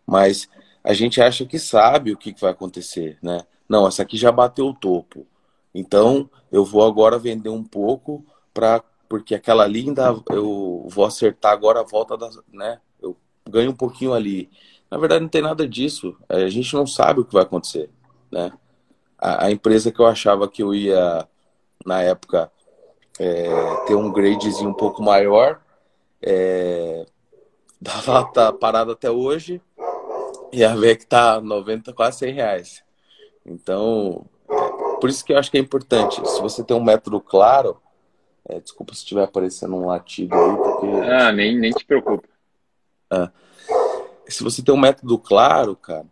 Mas 0.07 0.49
a 0.85 0.93
gente 0.93 1.21
acha 1.21 1.47
que 1.47 1.59
sabe 1.59 2.13
o 2.13 2.17
que, 2.17 2.33
que 2.33 2.41
vai 2.41 2.51
acontecer, 2.51 3.19
né? 3.23 3.45
Não, 3.69 3.87
essa 3.87 4.03
aqui 4.03 4.17
já 4.17 4.31
bateu 4.31 4.67
o 4.67 4.75
topo. 4.75 5.27
Então 5.75 6.29
eu 6.51 6.65
vou 6.65 6.85
agora 6.85 7.19
vender 7.19 7.49
um 7.49 7.65
pouco 7.65 8.25
para 8.53 8.83
porque 9.09 9.35
aquela 9.35 9.67
linda 9.67 10.15
eu 10.31 10.87
vou 10.89 11.05
acertar 11.05 11.53
agora 11.53 11.81
a 11.81 11.85
volta 11.85 12.17
da, 12.17 12.31
né? 12.53 12.81
Eu 13.01 13.17
ganho 13.49 13.71
um 13.71 13.75
pouquinho 13.75 14.15
ali. 14.15 14.51
Na 14.91 14.99
verdade 14.99 15.23
não 15.23 15.29
tem 15.29 15.43
nada 15.43 15.69
disso. 15.69 16.17
A 16.29 16.49
gente 16.49 16.73
não 16.75 16.87
sabe 16.87 17.21
o 17.21 17.25
que 17.25 17.35
vai 17.35 17.43
acontecer, 17.43 17.91
né? 18.31 18.53
A, 19.19 19.47
a 19.47 19.51
empresa 19.51 19.93
que 19.93 20.01
eu 20.01 20.07
achava 20.07 20.49
que 20.49 20.63
eu 20.63 20.75
ia 20.75 21.29
na 21.85 22.03
época 22.03 22.51
é, 23.19 23.49
ter 23.87 23.95
um 23.95 24.11
gradezinho 24.13 24.71
um 24.71 24.75
pouco 24.75 25.03
maior. 25.03 25.61
É, 26.21 27.05
tá 28.33 28.53
parado 28.53 28.93
até 28.93 29.11
hoje. 29.11 29.61
E 30.53 30.63
a 30.63 30.75
VEC 30.75 31.07
tá 31.07 31.41
90, 31.41 31.93
quase 31.93 32.19
100 32.19 32.35
reais. 32.35 32.85
Então, 33.45 34.27
é, 34.51 34.99
por 35.01 35.09
isso 35.09 35.25
que 35.25 35.33
eu 35.33 35.39
acho 35.39 35.51
que 35.51 35.57
é 35.57 35.61
importante. 35.61 36.17
Se 36.29 36.41
você 36.41 36.63
tem 36.63 36.77
um 36.77 36.85
método 36.85 37.21
claro, 37.21 37.81
é, 38.49 38.61
desculpa 38.61 38.93
se 38.93 39.01
estiver 39.01 39.25
aparecendo 39.25 39.75
um 39.77 39.87
latido 39.87 40.35
aí, 40.35 40.57
porque. 40.57 40.87
Ah, 41.11 41.33
nem, 41.33 41.59
nem 41.59 41.71
te 41.71 41.85
preocupa. 41.85 42.29
Ah, 43.11 43.31
se 44.29 44.43
você 44.43 44.63
tem 44.63 44.75
um 44.75 44.79
método 44.79 45.19
claro, 45.19 45.77
cara, 45.77 46.07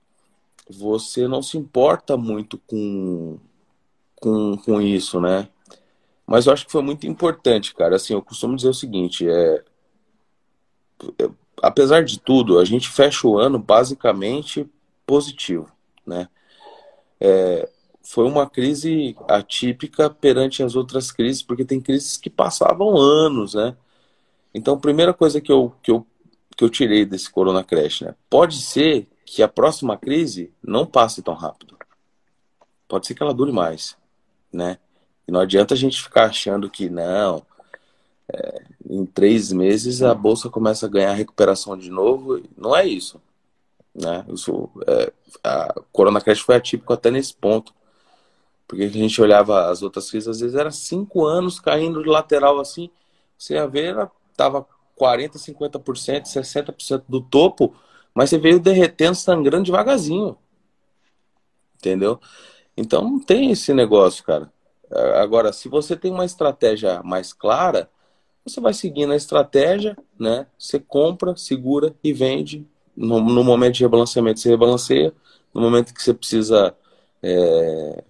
você 0.69 1.27
não 1.27 1.43
se 1.43 1.59
importa 1.59 2.17
muito 2.17 2.59
com, 2.67 3.39
com, 4.21 4.57
com 4.57 4.81
isso, 4.81 5.21
né? 5.21 5.49
Mas 6.31 6.47
eu 6.47 6.53
acho 6.53 6.65
que 6.65 6.71
foi 6.71 6.81
muito 6.81 7.09
importante, 7.09 7.75
cara. 7.75 7.97
Assim, 7.97 8.13
eu 8.13 8.23
costumo 8.23 8.55
dizer 8.55 8.69
o 8.69 8.75
seguinte: 8.75 9.29
é, 9.29 9.65
é, 11.19 11.29
apesar 11.61 12.05
de 12.05 12.21
tudo, 12.21 12.61
a 12.61 12.65
gente 12.65 12.89
fecha 12.89 13.27
o 13.27 13.37
ano 13.37 13.59
basicamente 13.59 14.65
positivo, 15.05 15.69
né? 16.07 16.29
É, 17.21 17.69
foi 18.01 18.27
uma 18.27 18.49
crise 18.49 19.17
atípica 19.29 20.09
perante 20.09 20.63
as 20.63 20.77
outras 20.77 21.11
crises, 21.11 21.43
porque 21.43 21.65
tem 21.65 21.81
crises 21.81 22.17
que 22.17 22.31
passavam 22.31 22.97
anos, 22.97 23.55
né? 23.55 23.77
Então, 24.55 24.75
a 24.75 24.81
primeira 24.81 25.13
coisa 25.13 25.41
que 25.41 25.51
eu, 25.51 25.75
que 25.83 25.91
eu, 25.91 26.07
que 26.57 26.63
eu 26.63 26.71
tirei 26.71 27.05
desse 27.05 27.29
Corona 27.29 27.65
Crash, 27.65 28.03
né? 28.03 28.15
Pode 28.31 28.63
ser 28.63 29.09
que 29.27 29.43
a 29.43 29.49
próxima 29.49 29.97
crise 29.97 30.53
não 30.63 30.87
passe 30.87 31.23
tão 31.23 31.35
rápido. 31.35 31.77
Pode 32.87 33.09
ser 33.09 33.17
que 33.17 33.23
ela 33.23 33.35
dure 33.35 33.51
mais, 33.51 33.97
né? 34.53 34.79
E 35.31 35.33
não 35.33 35.39
adianta 35.39 35.75
a 35.75 35.77
gente 35.77 36.03
ficar 36.03 36.25
achando 36.25 36.69
que 36.69 36.91
não, 36.91 37.47
é, 38.33 38.63
em 38.85 39.07
três 39.07 39.53
meses 39.53 40.03
a 40.03 40.13
bolsa 40.13 40.51
começa 40.51 40.87
a 40.87 40.89
ganhar 40.89 41.13
recuperação 41.13 41.79
de 41.79 41.89
novo. 41.89 42.43
Não 42.59 42.75
é 42.75 42.85
isso. 42.85 43.23
Né? 43.95 44.27
Isso, 44.29 44.69
é, 44.89 45.13
a 45.45 45.73
Corona 45.93 46.21
Crash 46.21 46.41
foi 46.41 46.57
atípico 46.57 46.93
até 46.93 47.13
nesse 47.13 47.33
ponto. 47.33 47.73
Porque 48.67 48.83
a 48.83 48.89
gente 48.89 49.23
olhava 49.23 49.71
as 49.71 49.83
outras 49.85 50.11
crises, 50.11 50.27
às 50.27 50.41
vezes 50.41 50.57
era 50.57 50.73
cinco 50.73 51.25
anos 51.25 51.61
caindo 51.61 52.03
de 52.03 52.09
lateral 52.09 52.59
assim. 52.59 52.91
Você 53.39 53.55
ia 53.55 53.69
ver, 53.69 54.11
estava 54.33 54.67
40%, 54.99 55.35
50%, 55.37 56.25
60% 56.25 57.05
do 57.09 57.21
topo, 57.21 57.73
mas 58.13 58.31
você 58.31 58.37
veio 58.39 58.59
derretendo, 58.59 59.15
sangrando 59.15 59.63
devagarzinho. 59.67 60.37
Entendeu? 61.77 62.21
Então 62.77 63.05
não 63.05 63.21
tem 63.21 63.53
esse 63.53 63.73
negócio, 63.73 64.25
cara. 64.25 64.53
Agora, 65.21 65.53
se 65.53 65.69
você 65.69 65.97
tem 65.97 66.11
uma 66.11 66.25
estratégia 66.25 67.03
mais 67.03 67.33
clara, 67.33 67.89
você 68.45 68.61
vai 68.61 68.73
seguindo 68.73 69.13
a 69.13 69.17
estratégia, 69.17 69.97
né? 70.19 70.47
Você 70.59 70.79
compra, 70.79 71.37
segura 71.37 71.95
e 72.03 72.13
vende. 72.13 72.67
No, 72.97 73.21
no 73.21 73.45
momento 73.45 73.75
de 73.75 73.83
rebalanceamento, 73.83 74.41
você 74.41 74.49
rebalanceia. 74.49 75.13
No 75.55 75.61
momento 75.61 75.95
que 75.95 76.03
você 76.03 76.13
precisa 76.13 76.75
é, 77.23 78.05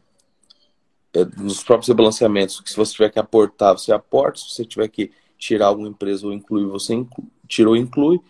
é, 1.13 1.25
nos 1.37 1.63
próprios 1.63 1.89
rebalanceamentos, 1.89 2.61
que 2.61 2.71
se 2.71 2.77
você 2.77 2.93
tiver 2.93 3.11
que 3.11 3.19
aportar, 3.19 3.77
você 3.77 3.93
aporta, 3.93 4.39
se 4.39 4.51
você 4.51 4.65
tiver 4.65 4.89
que 4.89 5.11
tirar 5.37 5.67
alguma 5.67 5.89
empresa 5.89 6.27
ou 6.27 6.33
incluir, 6.33 6.67
você 6.67 6.95
inclui, 6.95 7.27
tirou 7.49 7.77
inclui, 7.77 8.21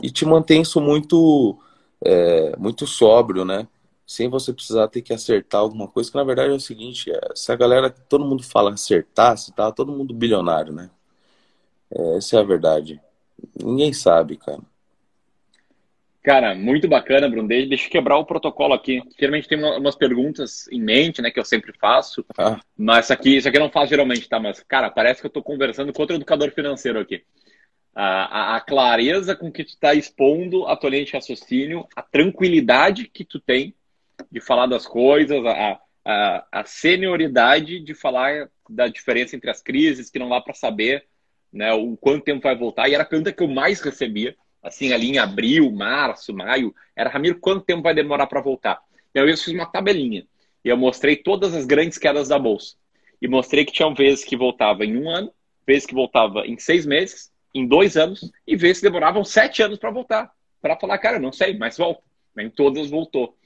e 0.00 0.10
te 0.10 0.24
mantém 0.24 0.62
isso 0.62 0.80
muito, 0.80 1.58
é, 2.04 2.54
muito 2.56 2.86
sóbrio, 2.86 3.44
né? 3.44 3.66
Sem 4.12 4.28
você 4.28 4.52
precisar 4.52 4.88
ter 4.88 5.00
que 5.00 5.14
acertar 5.14 5.62
alguma 5.62 5.88
coisa, 5.88 6.10
que 6.10 6.16
na 6.18 6.22
verdade 6.22 6.50
é 6.50 6.54
o 6.54 6.60
seguinte, 6.60 7.10
é, 7.10 7.18
se 7.34 7.50
a 7.50 7.56
galera, 7.56 7.88
todo 7.88 8.26
mundo 8.26 8.42
fala 8.42 8.70
acertar, 8.70 9.38
se 9.38 9.54
tá 9.54 9.72
todo 9.72 9.90
mundo 9.90 10.12
bilionário, 10.12 10.70
né? 10.70 10.90
É, 11.90 12.18
essa 12.18 12.36
é 12.36 12.40
a 12.40 12.42
verdade. 12.42 13.00
Ninguém 13.58 13.90
sabe, 13.94 14.36
cara. 14.36 14.60
Cara, 16.22 16.54
muito 16.54 16.86
bacana, 16.86 17.26
Bruno. 17.26 17.48
Deixa 17.48 17.86
eu 17.86 17.90
quebrar 17.90 18.18
o 18.18 18.26
protocolo 18.26 18.74
aqui. 18.74 19.02
Geralmente 19.18 19.48
tem 19.48 19.58
umas 19.58 19.96
perguntas 19.96 20.68
em 20.68 20.80
mente, 20.80 21.22
né, 21.22 21.30
que 21.30 21.40
eu 21.40 21.44
sempre 21.44 21.72
faço. 21.80 22.22
Ah. 22.36 22.60
Mas 22.76 23.06
isso 23.06 23.14
aqui, 23.14 23.36
isso 23.38 23.48
aqui 23.48 23.56
eu 23.56 23.62
não 23.62 23.70
faço 23.70 23.88
geralmente, 23.88 24.28
tá? 24.28 24.38
Mas, 24.38 24.62
cara, 24.62 24.90
parece 24.90 25.22
que 25.22 25.26
eu 25.26 25.32
tô 25.32 25.42
conversando 25.42 25.90
com 25.90 26.02
outro 26.02 26.16
educador 26.16 26.52
financeiro 26.52 27.00
aqui. 27.00 27.24
A, 27.94 28.52
a, 28.52 28.56
a 28.56 28.60
clareza 28.60 29.34
com 29.34 29.50
que 29.50 29.64
tu 29.64 29.76
tá 29.78 29.94
expondo 29.94 30.66
a 30.66 30.76
tua 30.76 30.90
linha 30.90 31.04
de 31.04 31.12
raciocínio, 31.12 31.86
a 31.96 32.02
tranquilidade 32.02 33.08
que 33.08 33.24
tu 33.24 33.40
tem 33.40 33.74
de 34.30 34.40
falar 34.40 34.66
das 34.66 34.86
coisas, 34.86 35.44
a, 35.44 35.80
a, 36.04 36.46
a 36.52 36.64
senioridade 36.64 37.80
de 37.80 37.94
falar 37.94 38.48
da 38.68 38.88
diferença 38.88 39.36
entre 39.36 39.50
as 39.50 39.62
crises, 39.62 40.10
que 40.10 40.18
não 40.18 40.28
dá 40.28 40.40
para 40.40 40.54
saber 40.54 41.04
né, 41.52 41.72
o 41.72 41.96
quanto 41.96 42.24
tempo 42.24 42.42
vai 42.42 42.56
voltar. 42.56 42.88
E 42.88 42.94
era 42.94 43.02
a 43.02 43.06
pergunta 43.06 43.32
que 43.32 43.42
eu 43.42 43.48
mais 43.48 43.80
recebia 43.80 44.36
assim, 44.62 44.92
ali 44.92 45.10
em 45.10 45.18
abril, 45.18 45.70
março, 45.72 46.32
maio, 46.32 46.74
era, 46.94 47.10
Ramiro, 47.10 47.38
quanto 47.40 47.64
tempo 47.64 47.82
vai 47.82 47.94
demorar 47.94 48.26
para 48.28 48.40
voltar? 48.40 48.80
E 49.14 49.18
aí 49.18 49.28
eu 49.28 49.36
fiz 49.36 49.48
uma 49.48 49.66
tabelinha. 49.66 50.24
E 50.64 50.68
eu 50.68 50.76
mostrei 50.76 51.16
todas 51.16 51.52
as 51.54 51.66
grandes 51.66 51.98
quedas 51.98 52.28
da 52.28 52.38
Bolsa. 52.38 52.76
E 53.20 53.26
mostrei 53.26 53.64
que 53.64 53.72
tinham 53.72 53.94
vezes 53.94 54.24
que 54.24 54.36
voltava 54.36 54.84
em 54.84 54.96
um 54.96 55.10
ano, 55.10 55.32
vezes 55.66 55.84
que 55.84 55.94
voltava 55.94 56.46
em 56.46 56.56
seis 56.58 56.86
meses, 56.86 57.32
em 57.54 57.66
dois 57.66 57.96
anos, 57.96 58.30
e 58.46 58.56
vezes 58.56 58.78
que 58.78 58.86
demoravam 58.86 59.24
sete 59.24 59.62
anos 59.62 59.78
para 59.78 59.90
voltar. 59.90 60.32
Para 60.60 60.78
falar, 60.78 60.98
cara, 60.98 61.18
não 61.18 61.32
sei, 61.32 61.58
mas 61.58 61.76
volta. 61.76 62.02
Em 62.38 62.48
todas 62.48 62.88
voltou. 62.88 63.36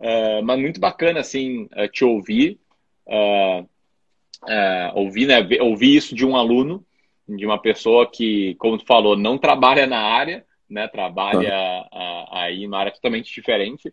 Uh, 0.00 0.42
mas 0.42 0.58
muito 0.58 0.80
bacana, 0.80 1.20
assim, 1.20 1.68
uh, 1.76 1.88
te 1.88 2.04
ouvir. 2.04 2.58
Uh, 3.06 3.68
ouvir, 4.94 5.26
né, 5.26 5.46
ouvir 5.60 5.96
isso 5.96 6.14
de 6.14 6.24
um 6.24 6.34
aluno 6.34 6.84
de 7.28 7.44
uma 7.44 7.60
pessoa 7.60 8.10
que, 8.10 8.54
como 8.56 8.78
tu 8.78 8.86
falou, 8.86 9.16
não 9.16 9.38
trabalha 9.38 9.86
na 9.86 10.00
área, 10.00 10.44
né? 10.68 10.88
Trabalha 10.88 11.52
ah. 11.92 12.26
aí 12.42 12.66
numa 12.66 12.78
área 12.78 12.92
totalmente 12.92 13.32
diferente. 13.32 13.92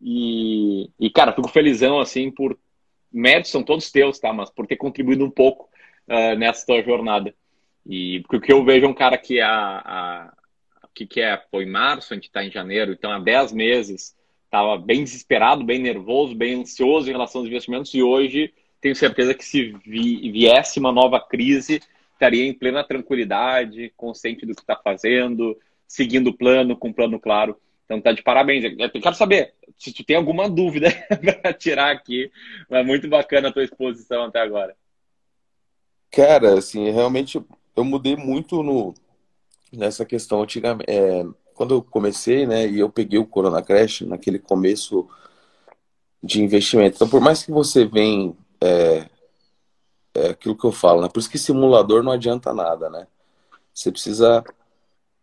E, 0.00 0.90
e, 1.00 1.10
cara, 1.10 1.32
fico 1.32 1.48
felizão, 1.48 1.98
assim, 1.98 2.30
por 2.30 2.56
méritos 3.12 3.50
são 3.50 3.62
todos 3.62 3.90
teus, 3.90 4.18
tá? 4.18 4.32
Mas 4.32 4.50
por 4.50 4.66
ter 4.66 4.76
contribuído 4.76 5.24
um 5.24 5.30
pouco 5.30 5.68
uh, 6.08 6.36
nessa 6.36 6.66
tua 6.66 6.82
jornada. 6.82 7.34
E 7.86 8.20
porque 8.20 8.36
o 8.36 8.40
que 8.40 8.52
eu 8.52 8.64
vejo 8.64 8.86
é 8.86 8.88
um 8.88 8.94
cara 8.94 9.16
que 9.16 9.40
a, 9.40 9.50
a 9.50 10.32
o 10.84 10.88
que, 10.94 11.06
que 11.06 11.20
é? 11.20 11.42
Foi 11.50 11.64
março, 11.64 12.12
a 12.12 12.16
gente 12.16 12.26
está 12.26 12.44
em 12.44 12.50
janeiro, 12.50 12.92
então 12.92 13.10
há 13.10 13.18
10 13.18 13.52
meses 13.52 14.14
estava 14.48 14.78
bem 14.78 15.04
desesperado, 15.04 15.62
bem 15.62 15.78
nervoso, 15.78 16.34
bem 16.34 16.60
ansioso 16.60 17.08
em 17.08 17.12
relação 17.12 17.42
aos 17.42 17.48
investimentos 17.48 17.92
e 17.92 18.02
hoje 18.02 18.52
tenho 18.80 18.96
certeza 18.96 19.34
que 19.34 19.44
se 19.44 19.74
vi, 19.84 20.30
viesse 20.30 20.80
uma 20.80 20.90
nova 20.90 21.20
crise, 21.20 21.82
estaria 22.12 22.46
em 22.46 22.54
plena 22.54 22.82
tranquilidade, 22.82 23.92
consciente 23.96 24.46
do 24.46 24.54
que 24.54 24.62
está 24.62 24.76
fazendo, 24.76 25.56
seguindo 25.86 26.28
o 26.28 26.36
plano, 26.36 26.76
com 26.76 26.88
um 26.88 26.92
plano 26.92 27.20
claro. 27.20 27.56
Então 27.84 28.00
tá 28.00 28.12
de 28.12 28.22
parabéns. 28.22 28.64
Eu 28.64 28.90
quero 28.90 29.14
saber 29.14 29.54
se 29.78 29.92
tu 29.92 30.04
tem 30.04 30.16
alguma 30.16 30.48
dúvida 30.48 30.88
para 31.42 31.52
tirar 31.52 31.90
aqui. 31.90 32.30
Mas 32.68 32.86
muito 32.86 33.08
bacana 33.08 33.48
a 33.48 33.52
tua 33.52 33.64
exposição 33.64 34.24
até 34.24 34.40
agora. 34.40 34.76
Cara, 36.10 36.58
assim, 36.58 36.90
realmente 36.90 37.40
eu 37.74 37.84
mudei 37.84 38.16
muito 38.16 38.62
no, 38.62 38.94
nessa 39.72 40.04
questão 40.04 40.42
antigamente. 40.42 40.90
É, 40.90 41.24
quando 41.58 41.74
eu 41.74 41.82
comecei, 41.82 42.46
né, 42.46 42.68
e 42.68 42.78
eu 42.78 42.88
peguei 42.88 43.18
o 43.18 43.26
Corona 43.26 43.60
Crash 43.60 44.02
naquele 44.02 44.38
começo 44.38 45.08
de 46.22 46.40
investimento. 46.40 46.94
Então, 46.94 47.08
por 47.08 47.20
mais 47.20 47.42
que 47.42 47.50
você 47.50 47.84
venha 47.84 48.32
é, 48.60 49.08
é 50.14 50.28
aquilo 50.28 50.56
que 50.56 50.64
eu 50.64 50.70
falo, 50.70 51.02
né? 51.02 51.08
Por 51.08 51.18
isso 51.18 51.28
que 51.28 51.36
simulador 51.36 52.04
não 52.04 52.12
adianta 52.12 52.54
nada, 52.54 52.88
né? 52.88 53.08
Você 53.74 53.90
precisa 53.90 54.44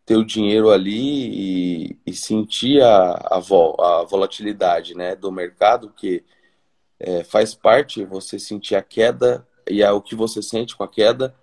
ter 0.06 0.18
o 0.18 0.26
dinheiro 0.26 0.72
ali 0.72 1.94
e, 1.94 2.00
e 2.06 2.14
sentir 2.14 2.82
a, 2.82 3.14
a, 3.32 3.40
vol, 3.40 3.80
a, 3.80 4.04
volatilidade 4.04 4.94
né, 4.94 5.16
do 5.16 5.32
mercado, 5.32 5.90
que 5.96 6.22
é, 7.00 7.24
faz 7.24 7.56
parte 7.56 8.04
você 8.04 8.38
sentir 8.38 8.76
a 8.76 8.82
queda 8.82 9.48
e 9.70 9.82
é 9.82 9.90
o 9.90 10.02
que 10.02 10.16
você 10.16 10.42
sente 10.42 10.76
com 10.76 10.84
a 10.84 10.88
queda, 10.88 11.34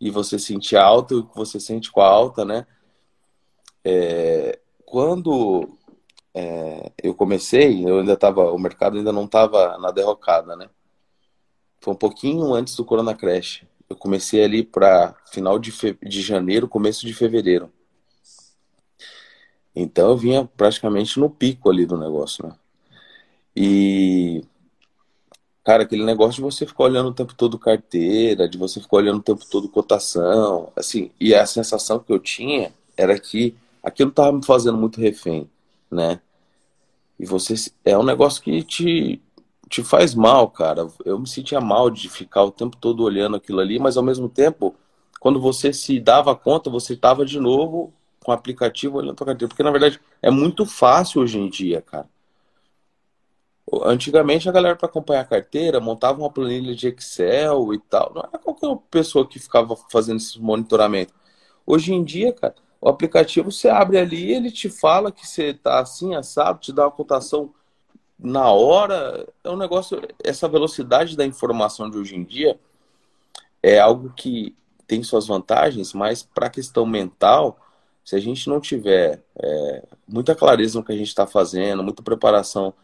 e 0.00 0.10
você 0.10 0.36
sentir 0.36 0.76
a 0.76 0.84
alta 0.84 1.14
e 1.14 1.18
o 1.18 1.24
que 1.24 1.36
você 1.36 1.60
sente 1.60 1.92
com 1.92 2.00
a 2.00 2.08
alta, 2.08 2.44
né? 2.44 2.66
É, 3.84 4.58
quando 4.84 5.78
é, 6.34 6.92
eu 7.02 7.14
comecei, 7.14 7.84
eu 7.86 8.00
ainda 8.00 8.14
estava, 8.14 8.52
o 8.52 8.58
mercado 8.58 8.96
ainda 8.96 9.12
não 9.12 9.24
estava 9.24 9.78
na 9.78 9.90
derrocada, 9.90 10.56
né? 10.56 10.68
Foi 11.80 11.94
um 11.94 11.96
pouquinho 11.96 12.54
antes 12.54 12.76
do 12.76 12.84
Corona 12.84 13.14
Crash. 13.14 13.64
Eu 13.88 13.96
comecei 13.96 14.42
ali 14.42 14.62
para 14.62 15.14
final 15.30 15.58
de, 15.58 15.72
fe... 15.72 15.98
de 16.02 16.22
janeiro, 16.22 16.68
começo 16.68 17.06
de 17.06 17.12
fevereiro. 17.12 17.70
Então 19.74 20.10
eu 20.10 20.16
vinha 20.16 20.44
praticamente 20.44 21.18
no 21.18 21.30
pico 21.30 21.70
ali 21.70 21.86
do 21.86 21.96
negócio, 21.96 22.46
né? 22.46 22.54
E 23.56 24.42
cara, 25.64 25.84
aquele 25.84 26.04
negócio 26.04 26.36
de 26.36 26.42
você 26.42 26.66
ficar 26.66 26.84
olhando 26.84 27.10
o 27.10 27.14
tempo 27.14 27.34
todo 27.34 27.58
carteira, 27.58 28.48
de 28.48 28.58
você 28.58 28.80
ficar 28.80 28.96
olhando 28.96 29.18
o 29.18 29.22
tempo 29.22 29.44
todo 29.48 29.68
cotação, 29.68 30.72
assim, 30.76 31.10
e 31.20 31.34
a 31.34 31.46
sensação 31.46 31.98
que 31.98 32.12
eu 32.12 32.18
tinha 32.18 32.72
era 32.96 33.18
que 33.18 33.56
aquilo 33.82 34.10
tava 34.10 34.32
me 34.32 34.44
fazendo 34.44 34.78
muito 34.78 35.00
refém, 35.00 35.50
né? 35.90 36.20
E 37.18 37.26
você 37.26 37.54
é 37.84 37.96
um 37.96 38.02
negócio 38.02 38.42
que 38.42 38.62
te 38.62 39.22
te 39.72 39.82
faz 39.82 40.14
mal, 40.14 40.50
cara. 40.50 40.86
Eu 41.02 41.18
me 41.18 41.26
sentia 41.26 41.58
mal 41.58 41.88
de 41.90 42.06
ficar 42.10 42.44
o 42.44 42.50
tempo 42.52 42.76
todo 42.76 43.02
olhando 43.02 43.36
aquilo 43.36 43.58
ali, 43.58 43.78
mas 43.78 43.96
ao 43.96 44.02
mesmo 44.02 44.28
tempo, 44.28 44.74
quando 45.18 45.40
você 45.40 45.72
se 45.72 45.98
dava 45.98 46.36
conta, 46.36 46.68
você 46.68 46.92
estava 46.92 47.24
de 47.24 47.40
novo 47.40 47.90
com 48.22 48.30
o 48.30 48.34
aplicativo 48.34 48.98
olhando 48.98 49.14
a 49.22 49.24
carteira. 49.24 49.48
Porque 49.48 49.62
na 49.62 49.70
verdade 49.70 49.98
é 50.20 50.30
muito 50.30 50.66
fácil 50.66 51.22
hoje 51.22 51.38
em 51.38 51.48
dia, 51.48 51.80
cara. 51.80 52.06
Antigamente 53.84 54.46
a 54.48 54.52
galera 54.52 54.76
para 54.76 54.86
acompanhar 54.88 55.22
a 55.22 55.24
carteira 55.24 55.80
montava 55.80 56.18
uma 56.18 56.30
planilha 56.30 56.74
de 56.74 56.88
Excel 56.88 57.72
e 57.72 57.78
tal. 57.78 58.12
Não 58.14 58.22
era 58.22 58.38
qualquer 58.38 58.76
pessoa 58.90 59.26
que 59.26 59.38
ficava 59.38 59.74
fazendo 59.90 60.18
esse 60.18 60.38
monitoramento. 60.38 61.14
Hoje 61.66 61.94
em 61.94 62.04
dia, 62.04 62.32
cara, 62.32 62.54
o 62.82 62.88
aplicativo 62.88 63.52
você 63.52 63.68
abre 63.68 63.96
ali, 63.96 64.32
ele 64.32 64.50
te 64.50 64.68
fala 64.68 65.12
que 65.12 65.24
você 65.24 65.54
tá 65.54 65.78
assim, 65.78 66.16
assado, 66.16 66.58
te 66.58 66.72
dá 66.72 66.82
uma 66.82 66.90
cotação 66.90 67.54
na 68.18 68.50
hora, 68.50 69.24
é 69.44 69.48
um 69.48 69.56
negócio. 69.56 70.02
Essa 70.22 70.48
velocidade 70.48 71.16
da 71.16 71.24
informação 71.24 71.88
de 71.88 71.96
hoje 71.96 72.16
em 72.16 72.24
dia 72.24 72.58
é 73.62 73.78
algo 73.78 74.12
que 74.16 74.56
tem 74.84 75.00
suas 75.04 75.28
vantagens, 75.28 75.92
mas 75.92 76.24
para 76.24 76.48
a 76.48 76.50
questão 76.50 76.84
mental, 76.84 77.56
se 78.04 78.16
a 78.16 78.18
gente 78.18 78.48
não 78.48 78.60
tiver 78.60 79.22
é, 79.36 79.86
muita 80.08 80.34
clareza 80.34 80.76
no 80.76 80.84
que 80.84 80.92
a 80.92 80.96
gente 80.96 81.06
está 81.06 81.24
fazendo, 81.24 81.84
muita 81.84 82.02
preparação 82.02 82.74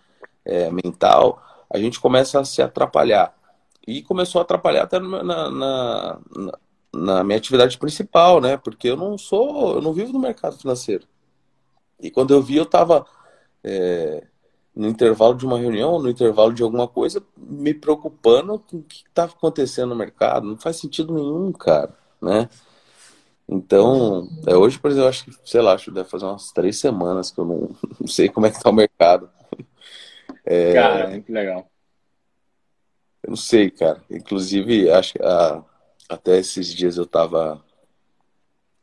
é, 0.45 0.71
mental, 0.71 1.43
a 1.69 1.77
gente 1.77 1.99
começa 1.99 2.39
a 2.39 2.45
se 2.45 2.63
atrapalhar. 2.63 3.37
E 3.85 4.01
começou 4.03 4.39
a 4.39 4.43
atrapalhar 4.43 4.85
até 4.85 5.01
na, 5.01 5.25
na, 5.25 5.51
na, 5.51 6.19
na 6.93 7.23
minha 7.23 7.39
atividade 7.39 7.79
principal, 7.79 8.41
né? 8.41 8.57
Porque 8.57 8.89
eu 8.89 8.97
não 8.97 9.19
sou, 9.19 9.75
eu 9.77 9.83
não 9.83 9.93
vivo 9.93 10.13
no 10.13 10.19
mercado 10.19 10.59
financeiro. 10.59 11.07
E 12.01 12.11
quando 12.11 12.33
eu 12.33 12.43
vi, 12.43 12.57
eu 12.57 12.65
estava 12.65 13.07
é, 13.63 14.27
no 14.75 14.89
intervalo 14.89 15.35
de 15.35 15.45
uma 15.45 15.59
reunião, 15.59 15.99
no 15.99 16.09
intervalo 16.09 16.53
de 16.53 16.63
alguma 16.63 16.87
coisa, 16.87 17.23
me 17.37 17.75
preocupando 17.75 18.59
com 18.59 18.79
o 18.79 18.83
que 18.83 19.05
estava 19.07 19.33
acontecendo 19.33 19.91
no 19.91 19.97
mercado. 19.97 20.47
Não 20.47 20.57
faz 20.57 20.77
sentido 20.77 21.13
nenhum, 21.13 21.53
cara, 21.53 21.95
né? 22.23 22.49
Então, 23.49 24.29
é, 24.47 24.55
hoje, 24.55 24.79
por 24.79 24.91
exemplo, 24.91 25.07
eu 25.07 25.09
acho 25.09 25.25
que, 25.25 25.33
sei 25.45 25.61
lá, 25.61 25.73
acho 25.73 25.87
que 25.87 25.91
deve 25.91 26.09
fazer 26.09 26.27
umas 26.27 26.53
três 26.53 26.79
semanas 26.79 27.31
que 27.31 27.41
eu 27.41 27.45
não, 27.45 27.77
não 27.99 28.07
sei 28.07 28.29
como 28.29 28.47
é 28.47 28.51
que 28.51 28.63
tá 28.63 28.71
o 28.71 28.75
mercado. 28.75 29.31
É, 30.45 30.75
cara, 30.75 31.09
muito 31.09 31.33
legal. 31.33 31.71
Eu 33.23 33.31
não 33.31 33.37
sei, 33.37 33.71
cara. 33.71 34.03
Inclusive, 34.11 34.91
acho 34.91 35.15
que 35.15 35.23
a, 35.23 35.65
até 36.09 36.39
esses 36.39 36.73
dias 36.75 36.97
eu 36.97 37.07
tava. 37.07 37.63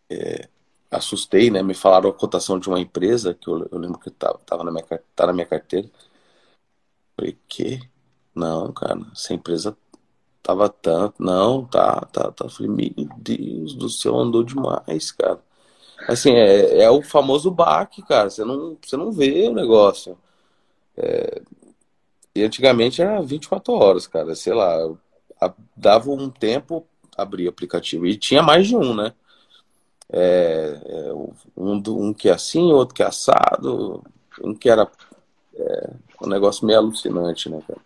É, 0.09 0.47
assustei, 0.91 1.49
né? 1.51 1.61
Me 1.63 1.73
falaram 1.73 2.09
a 2.09 2.13
cotação 2.13 2.59
de 2.59 2.69
uma 2.69 2.79
empresa 2.79 3.33
que 3.33 3.47
eu, 3.49 3.67
eu 3.71 3.77
lembro 3.77 3.99
que 3.99 4.09
tava, 4.11 4.39
tava 4.45 4.63
na 4.63 4.71
minha, 4.71 4.85
tá 5.15 5.27
na 5.27 5.33
minha 5.33 5.45
carteira. 5.47 5.89
Falei, 7.15 7.37
que? 7.47 7.79
Não, 8.33 8.71
cara, 8.73 8.99
essa 9.13 9.33
empresa 9.33 9.77
tava 10.43 10.69
tanto. 10.69 11.23
Não, 11.23 11.65
tá, 11.65 12.01
tá, 12.11 12.31
tá. 12.31 12.49
Falei, 12.49 12.71
meu 12.71 13.09
Deus 13.17 13.75
do 13.75 13.89
céu, 13.89 14.17
andou 14.17 14.43
demais, 14.43 15.11
cara. 15.11 15.41
Assim, 16.09 16.31
é, 16.33 16.83
é 16.83 16.91
o 16.91 17.01
famoso 17.03 17.51
baque, 17.51 18.03
cara. 18.03 18.29
Você 18.29 18.45
não, 18.45 18.77
você 18.83 18.97
não 18.97 19.11
vê 19.11 19.47
o 19.49 19.53
negócio. 19.53 20.17
É, 20.97 21.41
e 22.35 22.43
antigamente 22.43 23.01
era 23.01 23.21
24 23.21 23.73
horas, 23.73 24.07
cara. 24.07 24.35
Sei 24.35 24.53
lá, 24.53 24.77
dava 25.75 26.11
um 26.11 26.29
tempo, 26.29 26.85
abria 27.17 27.47
o 27.47 27.49
aplicativo. 27.49 28.05
E 28.05 28.17
tinha 28.17 28.41
mais 28.41 28.67
de 28.67 28.75
um, 28.75 28.93
né? 28.93 29.13
É, 30.11 30.79
é, 30.85 31.13
um, 31.57 31.81
um 31.87 32.13
que 32.13 32.29
é 32.29 32.33
assim, 32.33 32.71
outro 32.71 32.93
que 32.93 33.01
é 33.01 33.07
assado, 33.07 34.03
um 34.43 34.53
que 34.53 34.69
era 34.69 34.89
é, 35.55 35.89
um 36.21 36.27
negócio 36.27 36.65
meio 36.65 36.79
alucinante, 36.79 37.49
né, 37.49 37.61
cara? 37.67 37.79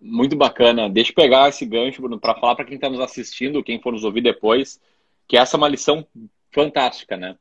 Muito 0.00 0.34
bacana. 0.36 0.88
Deixa 0.88 1.10
eu 1.10 1.14
pegar 1.14 1.48
esse 1.48 1.64
gancho, 1.64 2.00
Bruno, 2.00 2.18
para 2.18 2.34
falar 2.34 2.56
para 2.56 2.64
quem 2.64 2.76
está 2.76 2.88
nos 2.88 3.00
assistindo, 3.00 3.62
quem 3.62 3.80
for 3.80 3.92
nos 3.92 4.04
ouvir 4.04 4.22
depois, 4.22 4.80
que 5.26 5.36
essa 5.36 5.56
é 5.56 5.58
uma 5.58 5.68
lição 5.68 6.06
fantástica, 6.50 7.16
né? 7.16 7.36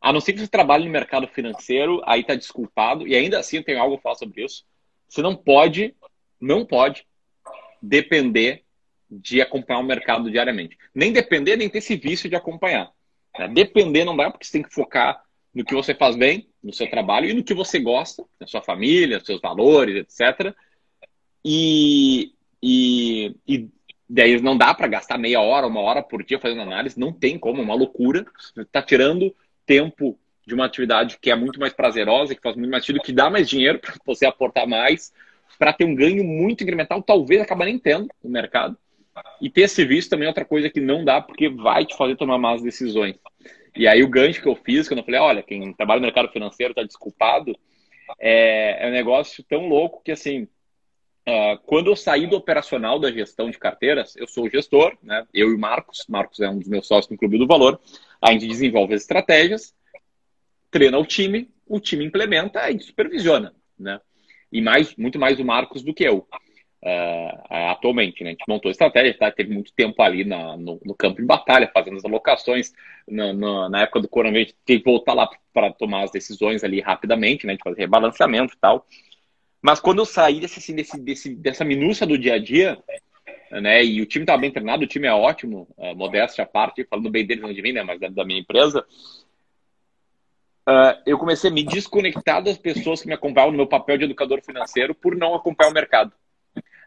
A 0.00 0.12
não 0.12 0.20
ser 0.20 0.32
que 0.32 0.40
você 0.40 0.48
trabalhe 0.48 0.84
no 0.84 0.90
mercado 0.90 1.26
financeiro, 1.28 2.02
aí 2.04 2.24
tá 2.24 2.34
desculpado, 2.34 3.06
e 3.06 3.14
ainda 3.14 3.38
assim 3.38 3.62
tem 3.62 3.78
algo 3.78 3.96
a 3.96 3.98
falar 3.98 4.16
sobre 4.16 4.44
isso. 4.44 4.64
Você 5.08 5.22
não 5.22 5.36
pode, 5.36 5.94
não 6.40 6.64
pode 6.64 7.06
depender 7.80 8.64
de 9.10 9.40
acompanhar 9.40 9.80
o 9.80 9.84
mercado 9.84 10.30
diariamente. 10.30 10.76
Nem 10.94 11.12
depender, 11.12 11.56
nem 11.56 11.68
ter 11.68 11.78
esse 11.78 11.96
vício 11.96 12.28
de 12.28 12.36
acompanhar. 12.36 12.90
Né? 13.38 13.48
Depender 13.48 14.04
não 14.04 14.16
dá, 14.16 14.30
porque 14.30 14.44
você 14.44 14.52
tem 14.52 14.62
que 14.62 14.74
focar 14.74 15.22
no 15.54 15.64
que 15.64 15.74
você 15.74 15.94
faz 15.94 16.16
bem, 16.16 16.48
no 16.62 16.72
seu 16.72 16.88
trabalho 16.88 17.30
e 17.30 17.32
no 17.32 17.42
que 17.42 17.54
você 17.54 17.78
gosta, 17.78 18.24
na 18.38 18.46
sua 18.46 18.60
família, 18.60 19.24
seus 19.24 19.40
valores, 19.40 19.96
etc. 19.96 20.54
E, 21.44 22.34
e, 22.62 23.34
e 23.46 23.68
daí 24.08 24.40
não 24.40 24.56
dá 24.56 24.74
para 24.74 24.88
gastar 24.88 25.16
meia 25.16 25.40
hora, 25.40 25.66
uma 25.66 25.80
hora 25.80 26.02
por 26.02 26.22
dia 26.22 26.38
fazendo 26.38 26.60
análise, 26.60 26.98
não 26.98 27.12
tem 27.12 27.38
como, 27.38 27.60
é 27.60 27.64
uma 27.64 27.74
loucura. 27.74 28.26
Você 28.38 28.60
está 28.60 28.82
tirando 28.82 29.34
tempo 29.64 30.18
de 30.46 30.54
uma 30.54 30.66
atividade 30.66 31.18
que 31.20 31.30
é 31.30 31.34
muito 31.34 31.58
mais 31.58 31.72
prazerosa, 31.72 32.34
que 32.34 32.42
faz 32.42 32.54
muito 32.54 32.70
mais 32.70 32.84
sentido, 32.84 33.02
que 33.02 33.12
dá 33.12 33.28
mais 33.28 33.48
dinheiro 33.48 33.78
para 33.80 33.94
você 34.04 34.26
aportar 34.26 34.66
mais, 34.66 35.12
para 35.58 35.72
ter 35.72 35.84
um 35.84 35.94
ganho 35.94 36.22
muito 36.22 36.62
incremental, 36.62 37.02
talvez 37.02 37.40
acabar 37.40 37.64
nem 37.64 37.78
tendo 37.78 38.08
no 38.22 38.30
mercado. 38.30 38.76
E 39.40 39.50
ter 39.50 39.68
serviço 39.68 40.10
também 40.10 40.26
é 40.26 40.28
outra 40.28 40.44
coisa 40.44 40.70
que 40.70 40.80
não 40.80 41.04
dá, 41.04 41.20
porque 41.20 41.48
vai 41.48 41.84
te 41.84 41.96
fazer 41.96 42.16
tomar 42.16 42.38
más 42.38 42.62
decisões. 42.62 43.16
E 43.74 43.86
aí 43.86 44.02
o 44.02 44.08
gancho 44.08 44.40
que 44.40 44.48
eu 44.48 44.56
fiz, 44.56 44.88
quando 44.88 44.98
eu 45.00 45.04
falei, 45.04 45.20
olha, 45.20 45.42
quem 45.42 45.72
trabalha 45.74 46.00
no 46.00 46.06
mercado 46.06 46.30
financeiro 46.30 46.72
está 46.72 46.82
desculpado, 46.82 47.56
é, 48.18 48.84
é, 48.84 48.88
um 48.88 48.92
negócio 48.92 49.44
tão 49.44 49.68
louco 49.68 50.02
que 50.02 50.12
assim, 50.12 50.44
uh, 51.28 51.58
quando 51.66 51.88
eu 51.88 51.96
saí 51.96 52.26
do 52.26 52.36
operacional 52.36 52.98
da 52.98 53.12
gestão 53.12 53.50
de 53.50 53.58
carteiras, 53.58 54.16
eu 54.16 54.26
sou 54.26 54.46
o 54.46 54.50
gestor, 54.50 54.96
né? 55.02 55.26
Eu 55.34 55.50
e 55.50 55.54
o 55.54 55.58
Marcos, 55.58 56.04
Marcos 56.08 56.40
é 56.40 56.48
um 56.48 56.58
dos 56.58 56.68
meus 56.68 56.86
sócios 56.86 57.10
no 57.10 57.18
Clube 57.18 57.38
do 57.38 57.46
Valor, 57.46 57.80
a 58.20 58.32
gente 58.32 58.46
desenvolve 58.46 58.94
as 58.94 59.02
estratégias, 59.02 59.74
treina 60.70 60.98
o 60.98 61.04
time, 61.04 61.50
o 61.66 61.80
time 61.80 62.04
implementa 62.04 62.70
e 62.70 62.80
supervisiona, 62.80 63.54
né? 63.78 64.00
E 64.50 64.62
mais, 64.62 64.94
muito 64.96 65.18
mais 65.18 65.38
o 65.38 65.44
Marcos 65.44 65.82
do 65.82 65.92
que 65.92 66.04
eu. 66.04 66.26
Uh, 66.86 67.70
atualmente. 67.72 68.22
Né? 68.22 68.30
A 68.30 68.32
gente 68.34 68.44
montou 68.46 68.70
estratégia, 68.70 69.18
tá? 69.18 69.28
teve 69.28 69.52
muito 69.52 69.72
tempo 69.72 70.00
ali 70.00 70.24
na, 70.24 70.56
no, 70.56 70.80
no, 70.84 70.94
campo 70.94 71.20
de 71.20 71.26
batalha, 71.26 71.68
fazendo 71.74 71.96
as 71.96 72.04
alocações. 72.04 72.72
Na, 73.08 73.32
na, 73.32 73.68
na 73.68 73.82
época 73.82 74.02
do 74.02 74.08
coronavírus, 74.08 74.54
teve 74.64 74.84
que 74.84 74.90
voltar 74.90 75.12
lá 75.12 75.28
para 75.52 75.72
tomar 75.72 76.04
as 76.04 76.12
decisões 76.12 76.62
ali 76.62 76.80
rapidamente, 76.80 77.44
né? 77.44 77.56
de 77.56 77.62
fazer 77.64 77.80
rebalanceamento 77.80 78.54
e 78.54 78.58
tal. 78.58 78.86
Mas 79.60 79.80
quando 79.80 79.98
eu 79.98 80.04
saí 80.04 80.38
desse, 80.38 80.60
assim, 80.60 80.76
desse, 80.76 81.00
desse, 81.00 81.34
dessa 81.34 81.64
minúcia 81.64 82.06
do 82.06 82.16
dia 82.16 82.34
a 82.34 82.38
dia, 82.38 82.78
né? 83.50 83.84
E 83.84 84.00
o 84.00 84.06
time 84.06 84.22
estava 84.22 84.40
bem 84.40 84.52
treinado, 84.52 84.84
o 84.84 84.86
time 84.86 85.08
é 85.08 85.12
ótimo, 85.12 85.66
uh, 85.76 85.96
modéstia 85.96 86.44
à 86.44 86.46
parte, 86.46 86.84
falando 86.84 87.10
bem 87.10 87.26
deles, 87.26 87.42
não 87.42 87.52
de 87.52 87.62
mim, 87.62 87.72
né? 87.72 87.82
Mas 87.82 87.98
da, 87.98 88.08
da 88.08 88.24
minha 88.24 88.38
empresa. 88.38 88.86
Uh, 90.68 91.02
eu 91.04 91.18
comecei 91.18 91.50
a 91.50 91.52
me 91.52 91.64
desconectar 91.64 92.40
das 92.44 92.58
pessoas 92.58 93.00
que 93.00 93.08
me 93.08 93.14
acompanhavam 93.14 93.50
no 93.50 93.56
meu 93.56 93.66
papel 93.66 93.98
de 93.98 94.04
educador 94.04 94.40
financeiro 94.40 94.94
por 94.94 95.16
não 95.16 95.34
acompanhar 95.34 95.70
o 95.70 95.74
mercado 95.74 96.12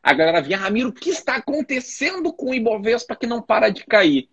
a 0.01 0.13
galera 0.13 0.41
vinha, 0.41 0.57
Ramiro, 0.57 0.89
o 0.89 0.93
que 0.93 1.09
está 1.09 1.35
acontecendo 1.35 2.31
com 2.33 2.51
o 2.51 2.53
Ibovespa 2.53 3.15
que 3.15 3.27
não 3.27 3.41
para 3.41 3.69
de 3.69 3.85
cair? 3.85 4.29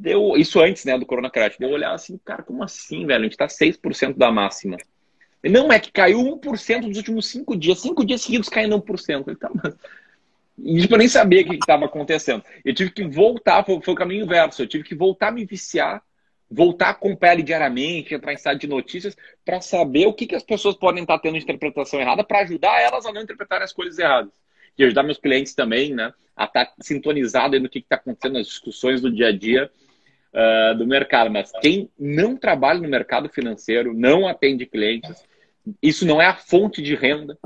Deu, 0.00 0.36
isso 0.36 0.60
antes 0.60 0.84
né, 0.84 0.98
do 0.98 1.06
Corona 1.06 1.30
Crash. 1.30 1.56
Deu 1.58 1.70
olhar 1.70 1.92
assim, 1.92 2.18
cara, 2.24 2.42
como 2.42 2.62
assim, 2.62 3.06
velho? 3.06 3.20
A 3.20 3.22
gente 3.24 3.32
está 3.32 3.46
6% 3.46 4.16
da 4.16 4.30
máxima. 4.30 4.76
Não, 5.42 5.72
é 5.72 5.78
que 5.78 5.92
caiu 5.92 6.18
1% 6.18 6.82
nos 6.82 6.96
últimos 6.96 7.26
5 7.28 7.56
dias. 7.56 7.80
5 7.80 8.04
dias 8.04 8.22
seguidos 8.22 8.48
caindo 8.48 8.80
1%. 8.80 9.24
Ele 9.26 9.36
tá, 9.36 9.50
mas... 9.54 9.74
E 10.58 10.80
tipo, 10.80 10.94
eu 10.94 10.98
nem 10.98 11.08
sabia 11.08 11.42
o 11.42 11.44
que 11.44 11.54
estava 11.54 11.84
acontecendo. 11.84 12.42
Eu 12.64 12.74
tive 12.74 12.90
que 12.90 13.06
voltar, 13.06 13.62
foi, 13.64 13.80
foi, 13.82 13.92
o 13.92 13.96
caminho 13.96 14.24
inverso. 14.24 14.62
Eu 14.62 14.66
tive 14.66 14.84
que 14.84 14.94
voltar 14.94 15.28
a 15.28 15.30
me 15.30 15.44
viciar, 15.44 16.02
voltar 16.50 16.86
a 16.86 16.90
acompanhar 16.90 17.36
diariamente, 17.42 18.14
entrar 18.14 18.32
em 18.32 18.38
site 18.38 18.62
de 18.62 18.66
notícias, 18.66 19.14
para 19.44 19.60
saber 19.60 20.06
o 20.06 20.14
que, 20.14 20.26
que 20.26 20.34
as 20.34 20.42
pessoas 20.42 20.74
podem 20.74 21.02
estar 21.02 21.18
tendo 21.18 21.36
de 21.36 21.44
interpretação 21.44 22.00
errada, 22.00 22.24
para 22.24 22.40
ajudar 22.40 22.80
elas 22.80 23.04
a 23.04 23.12
não 23.12 23.20
interpretarem 23.20 23.64
as 23.64 23.72
coisas 23.72 23.98
erradas 23.98 24.32
e 24.78 24.84
ajudar 24.84 25.02
meus 25.02 25.18
clientes 25.18 25.54
também, 25.54 25.94
né, 25.94 26.12
a 26.36 26.44
estar 26.44 26.66
tá 26.66 26.72
sintonizado 26.80 27.58
no 27.58 27.68
que 27.68 27.78
está 27.78 27.96
acontecendo 27.96 28.34
nas 28.34 28.46
discussões 28.46 29.00
do 29.00 29.10
dia 29.10 29.28
a 29.28 29.32
dia 29.32 29.70
uh, 30.32 30.76
do 30.76 30.86
mercado. 30.86 31.30
Mas 31.30 31.50
quem 31.60 31.90
não 31.98 32.36
trabalha 32.36 32.80
no 32.80 32.88
mercado 32.88 33.28
financeiro, 33.28 33.94
não 33.94 34.26
atende 34.26 34.66
clientes, 34.66 35.24
isso 35.82 36.06
não 36.06 36.20
é 36.20 36.26
a 36.26 36.34
fonte 36.34 36.82
de 36.82 36.94
renda, 36.94 37.38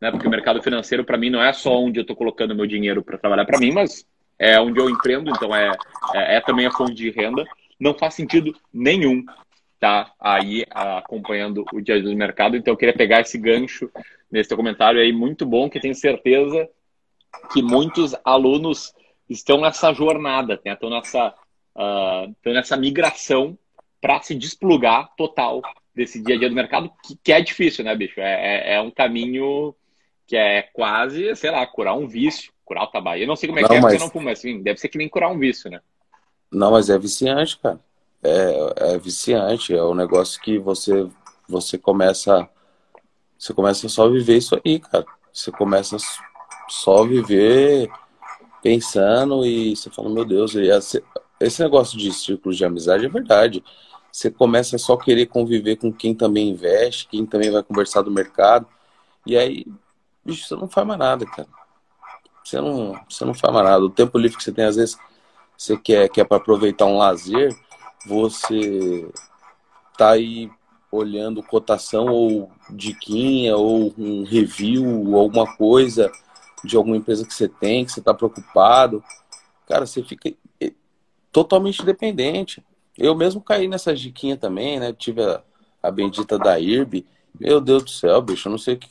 né, 0.00 0.10
porque 0.10 0.26
o 0.26 0.30
mercado 0.30 0.62
financeiro, 0.62 1.04
para 1.04 1.18
mim, 1.18 1.30
não 1.30 1.42
é 1.42 1.52
só 1.52 1.80
onde 1.80 1.98
eu 1.98 2.02
estou 2.02 2.16
colocando 2.16 2.54
meu 2.54 2.66
dinheiro 2.66 3.02
para 3.02 3.18
trabalhar 3.18 3.44
para 3.44 3.58
mim, 3.58 3.72
mas 3.72 4.06
é 4.38 4.60
onde 4.60 4.78
eu 4.78 4.88
empreendo, 4.88 5.30
então 5.30 5.54
é, 5.54 5.72
é, 6.14 6.36
é 6.36 6.40
também 6.40 6.66
a 6.66 6.70
fonte 6.70 6.94
de 6.94 7.10
renda. 7.10 7.44
Não 7.78 7.94
faz 7.94 8.14
sentido 8.14 8.54
nenhum 8.72 9.24
tá 9.78 10.12
aí 10.18 10.64
acompanhando 10.70 11.64
o 11.72 11.80
dia 11.80 11.96
a 11.96 12.00
dia 12.00 12.10
do 12.10 12.16
mercado. 12.16 12.56
Então, 12.56 12.72
eu 12.72 12.76
queria 12.76 12.94
pegar 12.94 13.20
esse 13.20 13.38
gancho 13.38 13.90
nesse 14.30 14.54
comentário 14.54 15.00
aí, 15.00 15.12
muito 15.12 15.46
bom, 15.46 15.70
que 15.70 15.80
tenho 15.80 15.94
certeza 15.94 16.68
que 17.52 17.62
muitos 17.62 18.14
alunos 18.24 18.92
estão 19.28 19.60
nessa 19.60 19.92
jornada, 19.92 20.60
né? 20.64 20.72
estão, 20.72 20.90
nessa, 20.90 21.34
uh, 21.76 22.30
estão 22.30 22.52
nessa 22.52 22.76
migração 22.76 23.56
para 24.00 24.20
se 24.22 24.34
desplugar 24.34 25.10
total 25.16 25.62
desse 25.94 26.22
dia 26.22 26.36
a 26.36 26.38
dia 26.38 26.48
do 26.48 26.54
mercado, 26.54 26.90
que, 27.04 27.16
que 27.16 27.32
é 27.32 27.40
difícil, 27.40 27.84
né, 27.84 27.94
bicho? 27.94 28.20
É, 28.20 28.72
é, 28.72 28.74
é, 28.74 28.80
um 28.80 28.90
caminho 28.90 29.74
que 30.26 30.36
é 30.36 30.62
quase, 30.62 31.34
sei 31.36 31.50
lá, 31.50 31.66
curar 31.66 31.96
um 31.96 32.06
vício, 32.06 32.52
curar 32.64 32.84
o 32.84 32.88
tabaco. 32.88 33.18
Eu 33.18 33.26
não 33.26 33.36
sei 33.36 33.48
como 33.48 33.58
é 33.58 33.62
não, 33.62 33.68
que 33.68 33.74
é, 33.74 33.80
mas... 33.80 33.92
você 33.94 33.98
não 33.98 34.10
fuma, 34.10 34.26
mas 34.26 34.38
assim, 34.38 34.62
deve 34.62 34.78
ser 34.78 34.88
que 34.88 34.98
nem 34.98 35.08
curar 35.08 35.30
um 35.30 35.38
vício, 35.38 35.70
né? 35.70 35.80
Não, 36.52 36.70
mas 36.70 36.88
é 36.88 36.98
viciante, 36.98 37.58
cara 37.58 37.80
é, 38.22 38.94
é 38.94 38.98
viciante, 38.98 39.74
é 39.74 39.82
um 39.82 39.94
negócio 39.94 40.40
que 40.40 40.58
você, 40.58 41.08
você 41.48 41.78
começa. 41.78 42.48
Você 43.38 43.54
começa 43.54 43.88
só 43.88 44.06
a 44.06 44.10
viver 44.10 44.38
isso 44.38 44.60
aí, 44.64 44.80
cara. 44.80 45.06
Você 45.32 45.52
começa 45.52 45.96
só 46.68 47.02
a 47.02 47.06
viver 47.06 47.88
pensando 48.62 49.44
e 49.44 49.76
você 49.76 49.88
fala, 49.90 50.10
meu 50.10 50.24
Deus, 50.24 50.54
esse 50.54 51.62
negócio 51.62 51.96
de 51.96 52.12
círculos 52.12 52.56
de 52.56 52.64
amizade 52.64 53.06
é 53.06 53.08
verdade. 53.08 53.62
Você 54.10 54.30
começa 54.30 54.76
só 54.78 54.94
a 54.94 55.00
querer 55.00 55.26
conviver 55.26 55.76
com 55.76 55.92
quem 55.92 56.14
também 56.14 56.48
investe, 56.48 57.06
quem 57.08 57.24
também 57.24 57.50
vai 57.50 57.62
conversar 57.62 58.02
do 58.02 58.10
mercado. 58.10 58.66
E 59.24 59.36
aí, 59.36 59.66
bicho, 60.24 60.46
você 60.48 60.56
não 60.56 60.68
faz 60.68 60.86
mais 60.86 60.98
nada, 60.98 61.24
cara. 61.26 61.48
Você 62.44 62.60
não, 62.60 62.98
você 63.08 63.24
não 63.24 63.34
faz 63.34 63.52
mais 63.52 63.66
nada. 63.66 63.84
O 63.84 63.90
tempo 63.90 64.18
livre 64.18 64.36
que 64.36 64.42
você 64.42 64.50
tem, 64.50 64.64
às 64.64 64.76
vezes, 64.76 64.98
você 65.56 65.76
quer, 65.76 66.08
quer 66.08 66.24
para 66.24 66.38
aproveitar 66.38 66.86
um 66.86 66.96
lazer, 66.96 67.54
você 68.06 69.10
tá 69.96 70.10
aí 70.10 70.50
olhando 70.90 71.42
cotação 71.42 72.06
ou 72.06 72.50
diquinha 72.70 73.56
ou 73.56 73.92
um 73.98 74.24
review 74.24 75.16
alguma 75.16 75.56
coisa 75.56 76.10
de 76.64 76.76
alguma 76.76 76.96
empresa 76.96 77.26
que 77.26 77.34
você 77.34 77.48
tem, 77.48 77.84
que 77.84 77.92
você 77.92 78.00
está 78.00 78.14
preocupado, 78.14 79.02
cara, 79.66 79.86
você 79.86 80.02
fica 80.02 80.32
totalmente 81.30 81.84
dependente. 81.84 82.64
Eu 82.96 83.14
mesmo 83.14 83.40
caí 83.40 83.68
nessa 83.68 83.94
diquinha 83.94 84.36
também, 84.36 84.80
né? 84.80 84.92
Tive 84.92 85.22
a, 85.22 85.42
a 85.82 85.90
bendita 85.90 86.38
da 86.38 86.58
IRB. 86.58 87.06
Meu 87.38 87.60
Deus 87.60 87.84
do 87.84 87.90
céu, 87.90 88.20
bicho, 88.20 88.48
eu 88.48 88.50
não 88.50 88.58
sei 88.58 88.74
o 88.74 88.78
que. 88.78 88.88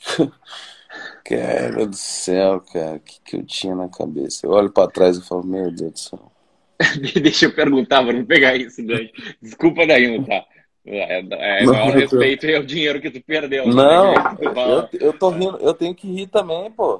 Cara 1.24 1.84
do 1.86 1.96
céu, 1.96 2.60
cara, 2.72 2.96
o 2.96 3.00
que, 3.00 3.20
que 3.20 3.36
eu 3.36 3.44
tinha 3.44 3.74
na 3.74 3.88
cabeça? 3.88 4.46
Eu 4.46 4.50
olho 4.52 4.70
para 4.70 4.90
trás 4.90 5.18
e 5.18 5.22
falo, 5.22 5.44
meu 5.44 5.70
Deus 5.70 5.92
do 5.92 5.98
céu. 5.98 6.32
Deixa 7.22 7.46
eu 7.46 7.54
perguntar, 7.54 8.02
vamos 8.02 8.26
pegar 8.26 8.56
isso, 8.56 8.84
Dani. 8.86 9.12
Desculpa 9.42 9.86
daí, 9.86 10.24
tá? 10.24 10.44
É, 10.86 11.18
é 11.18 11.64
não, 11.64 11.72
maior 11.72 11.90
respeito 11.90 12.46
é 12.46 12.58
o 12.58 12.64
dinheiro 12.64 13.00
que 13.00 13.10
tu 13.10 13.20
perdeu. 13.20 13.66
Né? 13.66 13.74
Não, 13.74 14.14
né? 14.14 14.36
eu, 14.40 15.08
eu 15.08 15.12
tô 15.12 15.30
rindo, 15.30 15.58
eu 15.58 15.74
tenho 15.74 15.94
que 15.94 16.06
rir 16.10 16.28
também, 16.28 16.70
pô. 16.70 16.98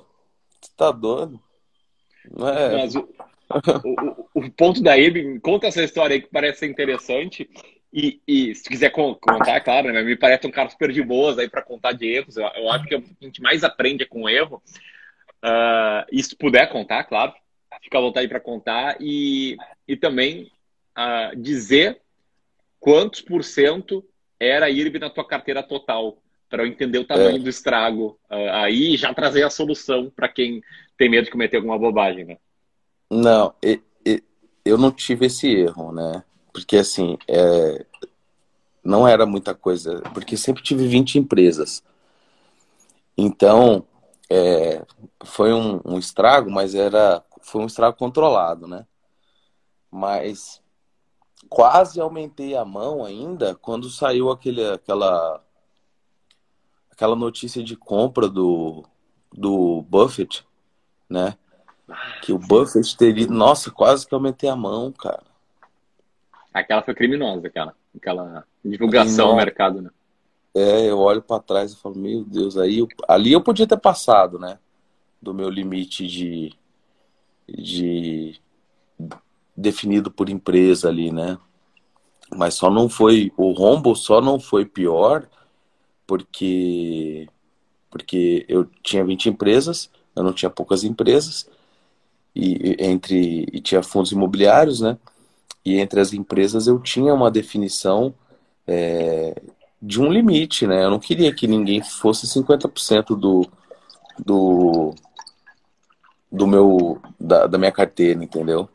Tu 0.61 0.71
tá 0.77 0.91
doido? 0.91 1.41
Não 2.31 2.49
é... 2.49 2.77
Mas 2.77 2.95
o, 2.95 3.09
o, 3.85 4.29
o, 4.35 4.51
ponto 4.51 4.83
da 4.83 4.99
IB, 4.99 5.41
conta 5.41 5.69
essa 5.69 5.83
história 5.83 6.15
aí 6.15 6.21
que 6.21 6.29
parece 6.29 6.67
interessante. 6.67 7.49
E, 7.91 8.21
e, 8.29 8.55
se 8.55 8.65
tu 8.65 8.71
quiser 8.71 8.91
contar, 8.91 9.61
claro, 9.61 9.91
né? 9.91 10.03
me 10.03 10.17
parece 10.17 10.47
um 10.47 10.51
cara 10.51 10.69
super 10.69 10.93
de 10.93 11.03
boas 11.03 11.39
aí 11.39 11.49
para 11.49 11.63
contar 11.63 11.93
de 11.93 12.07
erros. 12.07 12.37
Eu, 12.37 12.47
eu, 12.57 12.71
acho 12.71 12.85
que 12.85 12.95
a 12.95 13.03
gente 13.23 13.41
mais 13.41 13.65
aprende 13.65 14.03
é 14.03 14.07
com 14.07 14.29
erro. 14.29 14.63
Uh, 15.43 16.05
e 16.13 16.23
se 16.23 16.37
puder 16.37 16.69
contar, 16.69 17.05
claro, 17.05 17.33
fica 17.83 17.99
à 17.99 18.01
vontade 18.01 18.29
para 18.29 18.41
contar. 18.41 18.97
E, 19.01 19.57
e 19.87 19.97
também 19.97 20.51
uh, 20.97 21.37
dizer 21.37 22.01
quantos 22.81 23.21
por 23.21 23.45
cento 23.45 24.05
era 24.39 24.67
a 24.67 24.71
IRB 24.71 24.99
na 24.99 25.11
tua 25.11 25.27
carteira 25.27 25.63
total, 25.63 26.19
para 26.49 26.63
eu 26.63 26.67
entender 26.67 26.99
o 26.99 27.05
tamanho 27.05 27.37
é. 27.37 27.41
do 27.41 27.49
estrago. 27.49 28.19
Uh, 28.31 28.51
aí 28.53 28.97
já 28.97 29.13
trazer 29.13 29.43
a 29.43 29.51
solução 29.51 30.11
para 30.15 30.29
quem 30.29 30.63
tem 30.97 31.09
medo 31.09 31.25
de 31.25 31.31
cometer 31.31 31.57
alguma 31.57 31.79
bobagem, 31.79 32.25
né? 32.25 32.37
Não, 33.11 33.55
eu 34.69 34.77
não 34.77 34.91
tive 34.91 35.27
esse 35.27 35.49
erro, 35.49 35.93
né? 35.93 36.23
Porque 36.53 36.77
assim, 36.77 37.17
é, 37.27 37.85
não 38.85 39.09
era 39.09 39.25
muita 39.25 39.55
coisa, 39.55 40.01
porque 40.13 40.37
sempre 40.37 40.63
tive 40.63 40.87
20 40.87 41.19
empresas. 41.19 41.83
Então, 43.17 43.85
é, 44.31 44.83
foi 45.25 45.53
um, 45.53 45.81
um, 45.85 45.99
estrago, 45.99 46.51
mas 46.51 46.75
era 46.75 47.23
foi 47.49 47.63
um 47.63 47.67
estrago 47.67 47.97
controlado, 47.97 48.67
né? 48.67 48.87
Mas 49.91 50.63
quase 51.49 52.01
aumentei 52.01 52.55
a 52.55 52.65
mão 52.65 53.05
ainda 53.05 53.55
quando 53.55 53.89
saiu 53.89 54.31
aquele, 54.31 54.65
aquela 54.71 55.43
aquela 56.91 57.15
notícia 57.15 57.63
de 57.63 57.77
compra 57.77 58.29
do, 58.29 58.85
do 59.33 59.83
Buffett, 59.83 60.45
né? 61.09 61.37
Que 62.23 62.33
o 62.33 62.39
Buffett 62.39 62.97
teria. 62.97 63.27
Nossa, 63.29 63.71
quase 63.71 64.07
que 64.07 64.15
aumentei 64.15 64.51
a 64.51 64.57
mão, 64.57 64.93
cara. 64.93 65.23
Aquela 66.53 66.83
foi 66.83 66.95
criminosa, 66.95 67.47
aquela, 67.47 67.75
aquela 67.97 68.45
divulgação 68.65 69.29
no 69.29 69.37
mercado, 69.37 69.81
né? 69.81 69.91
É, 70.55 70.91
eu 70.91 70.99
olho 70.99 71.23
para 71.23 71.41
trás 71.41 71.73
e 71.73 71.77
falo, 71.77 71.95
meu 71.95 72.25
Deus, 72.25 72.57
aí 72.57 72.81
eu, 72.81 72.89
ali 73.07 73.33
eu 73.33 73.41
podia 73.41 73.67
ter 73.67 73.79
passado, 73.79 74.39
né? 74.39 74.59
Do 75.23 75.33
meu 75.33 75.49
limite 75.49 76.07
de, 76.07 76.53
de 77.49 78.41
definido 79.57 80.11
por 80.11 80.29
empresa 80.29 80.89
ali, 80.89 81.11
né? 81.11 81.39
Mas 82.35 82.55
só 82.55 82.71
não 82.71 82.89
foi, 82.89 83.33
o 83.37 83.53
rombo 83.53 83.95
só 83.97 84.21
não 84.21 84.39
foi 84.39 84.65
pior 84.65 85.27
porque 86.07 87.29
porque 87.91 88.45
eu 88.49 88.67
tinha 88.83 89.05
20 89.05 89.31
empresas, 89.31 89.91
eu 90.15 90.23
não 90.23 90.33
tinha 90.33 90.51
poucas 90.51 90.85
empresas 90.85 91.49
e 92.35 92.77
entre 92.79 93.47
e 93.53 93.61
tinha 93.61 93.83
fundos 93.83 94.13
imobiliários, 94.13 94.81
né? 94.81 94.99
E 95.65 95.79
entre 95.79 96.01
as 96.01 96.13
empresas 96.13 96.67
eu 96.67 96.79
tinha 96.79 97.15
uma 97.15 97.31
definição 97.31 98.15
é, 98.67 99.41
de 99.81 100.01
um 100.01 100.13
limite, 100.13 100.67
né? 100.67 100.85
Eu 100.85 100.91
não 100.91 100.99
queria 100.99 101.35
que 101.35 101.47
ninguém 101.47 101.83
fosse 101.83 102.27
50% 102.27 103.17
do, 103.17 103.47
do, 104.25 104.95
do 106.31 106.47
meu, 106.47 107.01
da, 107.19 107.47
da 107.47 107.59
minha 107.59 107.73
carteira, 107.73 108.23
entendeu? 108.23 108.69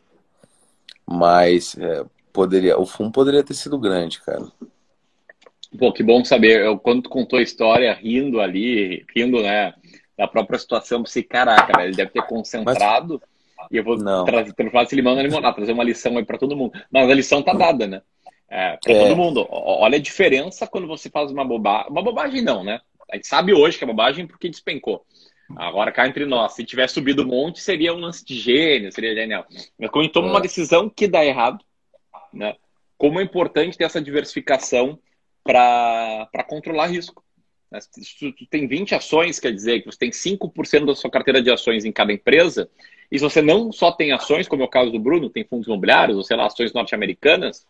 Mas 1.06 1.78
é, 1.78 2.06
poderia, 2.32 2.80
o 2.80 2.86
fundo 2.86 3.12
poderia 3.12 3.44
ter 3.44 3.54
sido 3.54 3.78
grande, 3.78 4.22
cara. 4.22 4.46
Pô, 5.78 5.92
que 5.92 6.04
bom 6.04 6.24
saber. 6.24 6.62
Eu, 6.62 6.78
quando 6.78 7.04
tu 7.04 7.10
contou 7.10 7.40
a 7.40 7.42
história, 7.42 7.94
rindo 7.94 8.40
ali, 8.40 9.06
rindo, 9.16 9.42
né, 9.42 9.74
da 10.18 10.28
própria 10.28 10.60
situação, 10.60 11.04
pensei, 11.04 11.24
caraca, 11.24 11.84
ele 11.84 11.96
deve 11.96 12.12
ter 12.12 12.24
concentrado 12.24 13.22
Mas... 13.58 13.68
e 13.72 13.78
eu 13.78 13.84
vou 13.84 13.98
trazer, 14.26 14.54
transformar 14.54 14.84
esse 14.84 14.96
limão 14.96 15.16
na 15.16 15.24
limonada, 15.24 15.56
trazer 15.56 15.72
uma 15.72 15.84
lição 15.84 16.18
aí 16.18 16.26
para 16.26 16.38
todo 16.38 16.56
mundo. 16.56 16.74
Mas 16.92 17.10
a 17.10 17.14
lição 17.14 17.42
tá 17.42 17.54
dada, 17.54 17.88
né? 17.88 18.02
É, 18.50 18.78
para 18.78 18.94
é. 18.94 19.08
todo 19.08 19.18
mundo. 19.18 19.48
Olha 19.50 19.98
a 19.98 20.02
diferença 20.02 20.68
quando 20.68 20.88
você 20.88 21.10
faz 21.10 21.32
uma 21.32 21.44
bobagem. 21.44 21.90
Uma 21.90 22.04
bobagem 22.04 22.42
não, 22.42 22.64
né? 22.64 22.80
A 23.12 23.16
gente 23.16 23.28
sabe 23.28 23.54
hoje 23.54 23.78
que 23.78 23.84
é 23.84 23.88
bobagem 23.88 24.28
porque 24.28 24.50
despencou. 24.50 25.04
Agora, 25.56 25.92
cá 25.92 26.08
entre 26.08 26.26
nós, 26.26 26.54
se 26.54 26.64
tivesse 26.64 26.96
subido 26.96 27.24
um 27.24 27.28
monte, 27.28 27.62
seria 27.62 27.94
um 27.94 28.00
lance 28.00 28.26
de 28.26 28.36
gênio, 28.36 28.92
seria 28.92 29.14
genial. 29.14 29.46
Mas 29.78 29.90
quando 29.92 30.10
toma 30.10 30.28
é. 30.28 30.32
uma 30.32 30.42
decisão 30.42 30.90
que 30.90 31.08
dá 31.08 31.24
errado, 31.24 31.64
né? 32.34 32.56
Como 32.98 33.20
é 33.20 33.24
importante 33.24 33.78
ter 33.78 33.84
essa 33.84 34.02
diversificação 34.02 34.98
para 35.44 36.46
controlar 36.48 36.88
risco. 36.88 37.24
Né? 37.70 37.80
Se 37.82 38.32
tu 38.32 38.46
tem 38.48 38.68
20 38.68 38.96
ações, 38.96 39.40
quer 39.40 39.52
dizer 39.52 39.82
que 39.82 39.92
você 39.92 39.98
tem 39.98 40.12
5% 40.12 40.86
da 40.86 40.96
sua 40.96 41.12
carteira 41.12 41.42
de 41.42 41.52
ações 41.52 41.86
em 41.86 41.92
cada 41.92 42.14
empresa, 42.14 42.70
e 43.12 43.20
se 43.20 43.24
você 43.24 43.42
não 43.42 43.72
só 43.72 43.92
tem 43.92 44.12
ações, 44.12 44.48
como 44.48 44.64
é 44.64 44.66
o 44.66 44.70
caso 44.70 44.92
do 44.92 45.00
Bruno, 45.00 45.30
tem 45.30 45.44
fundos 45.44 45.68
imobiliários, 45.68 46.18
ou 46.18 46.24
sei 46.24 46.38
lá, 46.38 46.46
ações 46.46 46.74
norte-americanas, 46.74 47.68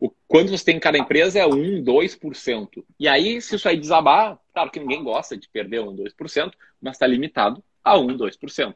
o 0.00 0.10
quanto 0.26 0.50
você 0.50 0.64
tem 0.64 0.76
em 0.76 0.80
cada 0.80 0.96
empresa 0.96 1.38
é 1.38 1.46
1, 1.46 1.84
2%. 1.84 2.84
E 2.98 3.06
aí, 3.06 3.40
se 3.40 3.54
isso 3.54 3.68
aí 3.68 3.78
desabar, 3.78 4.38
claro 4.54 4.70
que 4.70 4.80
ninguém 4.80 5.04
gosta 5.04 5.36
de 5.36 5.46
perder 5.48 5.80
1, 5.80 5.94
2%, 5.94 6.52
mas 6.80 6.94
está 6.94 7.06
limitado 7.06 7.62
a 7.84 7.98
1, 7.98 8.16
2%. 8.16 8.74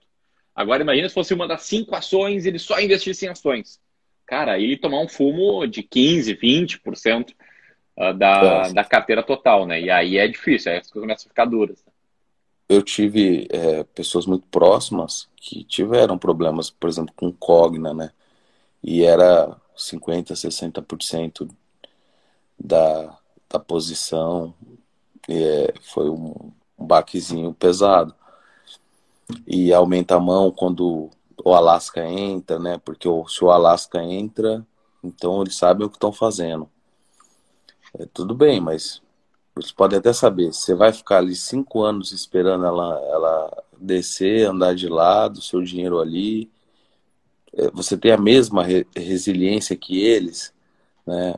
Agora, 0.54 0.82
imagina 0.82 1.08
se 1.08 1.14
fosse 1.14 1.32
uma 1.32 1.48
das 1.48 1.62
cinco 1.62 1.96
ações 1.96 2.44
e 2.44 2.48
ele 2.48 2.58
só 2.58 2.78
investisse 2.78 3.24
em 3.24 3.30
ações. 3.30 3.80
Cara, 4.26 4.52
aí 4.52 4.76
tomar 4.76 5.00
um 5.00 5.08
fumo 5.08 5.66
de 5.66 5.82
15, 5.82 6.37
20% 6.37 7.34
ah, 7.96 8.12
da, 8.12 8.68
da 8.68 8.84
carteira 8.84 9.22
total, 9.22 9.66
né? 9.66 9.80
E 9.80 9.90
aí 9.90 10.18
é 10.18 10.28
difícil, 10.28 10.70
aí 10.70 10.78
as 10.78 10.90
coisas 10.90 11.06
começam 11.06 11.26
a 11.26 11.30
ficar 11.30 11.44
duras. 11.46 11.84
Eu 12.68 12.82
tive 12.82 13.46
é, 13.50 13.84
pessoas 13.84 14.26
muito 14.26 14.46
próximas 14.48 15.28
que 15.37 15.64
tiveram 15.64 16.16
problemas, 16.16 16.70
por 16.70 16.88
exemplo, 16.88 17.14
com 17.16 17.32
Cogna, 17.32 17.92
né? 17.92 18.10
E 18.82 19.04
era 19.04 19.56
50%, 19.76 20.32
60% 20.32 21.50
da, 22.58 23.18
da 23.48 23.58
posição. 23.58 24.54
É, 25.28 25.72
foi 25.82 26.08
um, 26.10 26.52
um 26.78 26.87
baquezinho 26.87 27.52
pesado. 27.54 28.14
E 29.46 29.72
aumenta 29.72 30.16
a 30.16 30.20
mão 30.20 30.50
quando 30.50 31.10
o 31.42 31.54
Alasca 31.54 32.06
entra, 32.06 32.58
né? 32.58 32.78
Porque 32.78 33.08
o, 33.08 33.26
se 33.26 33.42
o 33.44 33.50
Alasca 33.50 34.02
entra, 34.02 34.66
então 35.02 35.42
eles 35.42 35.56
sabem 35.56 35.87
o 35.87 35.90
que 35.90 35.96
estão 35.96 36.12
fazendo. 36.12 36.68
É, 37.98 38.06
tudo 38.12 38.34
bem, 38.34 38.60
mas 38.60 39.02
eles 39.56 39.70
podem 39.70 39.98
até 39.98 40.12
saber. 40.12 40.52
Você 40.52 40.74
vai 40.74 40.92
ficar 40.92 41.18
ali 41.18 41.34
cinco 41.34 41.82
anos 41.82 42.12
esperando 42.12 42.64
ela, 42.64 42.98
ela 43.08 43.64
descer, 43.78 44.48
andar 44.48 44.74
de 44.74 44.88
lado, 44.88 45.40
seu 45.40 45.62
dinheiro 45.62 46.00
ali. 46.00 46.50
É, 47.56 47.70
você 47.70 47.96
tem 47.96 48.12
a 48.12 48.18
mesma 48.18 48.62
re 48.64 48.86
resiliência 48.96 49.76
que 49.76 50.02
eles, 50.02 50.52
né? 51.06 51.34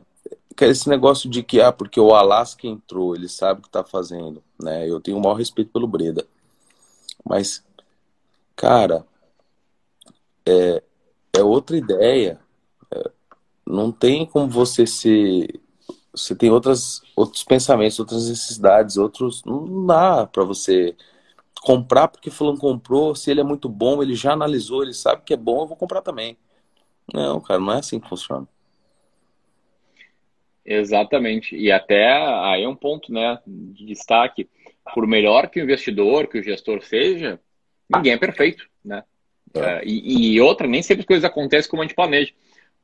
Esse 0.59 0.89
negócio 0.89 1.29
de 1.29 1.43
que, 1.43 1.61
ah, 1.61 1.71
porque 1.71 1.99
o 1.99 2.15
Alasca 2.15 2.65
entrou, 2.65 3.15
ele 3.15 3.29
sabe 3.29 3.59
o 3.59 3.61
que 3.61 3.69
está 3.69 3.83
fazendo, 3.83 4.43
né? 4.59 4.89
Eu 4.89 4.99
tenho 4.99 5.17
o 5.17 5.21
maior 5.21 5.35
respeito 5.35 5.71
pelo 5.71 5.87
Breda. 5.87 6.25
Mas, 7.23 7.63
cara, 8.55 9.05
é, 10.47 10.81
é 11.33 11.43
outra 11.43 11.77
ideia. 11.77 12.39
É, 12.89 13.11
não 13.65 13.91
tem 13.91 14.25
como 14.25 14.49
você 14.49 14.87
ser. 14.87 15.59
Você 16.11 16.35
tem 16.35 16.49
outras, 16.49 17.01
outros 17.15 17.43
pensamentos, 17.43 17.99
outras 17.99 18.27
necessidades, 18.27 18.97
outros. 18.97 19.43
Não 19.45 19.85
dá 19.85 20.25
para 20.25 20.43
você 20.43 20.95
comprar 21.61 22.07
porque 22.07 22.29
fulano 22.29 22.57
comprou, 22.57 23.15
se 23.15 23.31
ele 23.31 23.41
é 23.41 23.43
muito 23.43 23.69
bom, 23.69 24.01
ele 24.01 24.15
já 24.15 24.33
analisou, 24.33 24.83
ele 24.83 24.93
sabe 24.93 25.23
que 25.23 25.33
é 25.33 25.37
bom, 25.37 25.61
eu 25.61 25.67
vou 25.67 25.77
comprar 25.77 26.01
também. 26.01 26.37
Não, 27.13 27.39
cara, 27.39 27.59
não 27.59 27.73
é 27.73 27.79
assim 27.79 27.99
que 27.99 28.09
funciona. 28.09 28.47
Exatamente. 30.65 31.55
E 31.55 31.71
até 31.71 32.11
aí 32.45 32.63
é 32.63 32.67
um 32.67 32.75
ponto, 32.75 33.11
né, 33.11 33.39
de 33.47 33.85
destaque. 33.85 34.49
Por 34.93 35.07
melhor 35.07 35.49
que 35.49 35.59
o 35.59 35.63
investidor, 35.63 36.27
que 36.27 36.39
o 36.39 36.43
gestor 36.43 36.81
seja, 36.81 37.39
ninguém 37.89 38.13
é 38.13 38.17
perfeito, 38.17 38.67
né? 38.83 39.03
É. 39.53 39.59
Uh, 39.59 39.81
e, 39.85 40.33
e, 40.35 40.41
outra, 40.41 40.67
nem 40.67 40.81
sempre 40.81 41.01
as 41.01 41.07
coisas 41.07 41.23
acontecem 41.23 41.69
como 41.69 41.81
a 41.81 41.85
gente 41.85 41.95
planeja. 41.95 42.33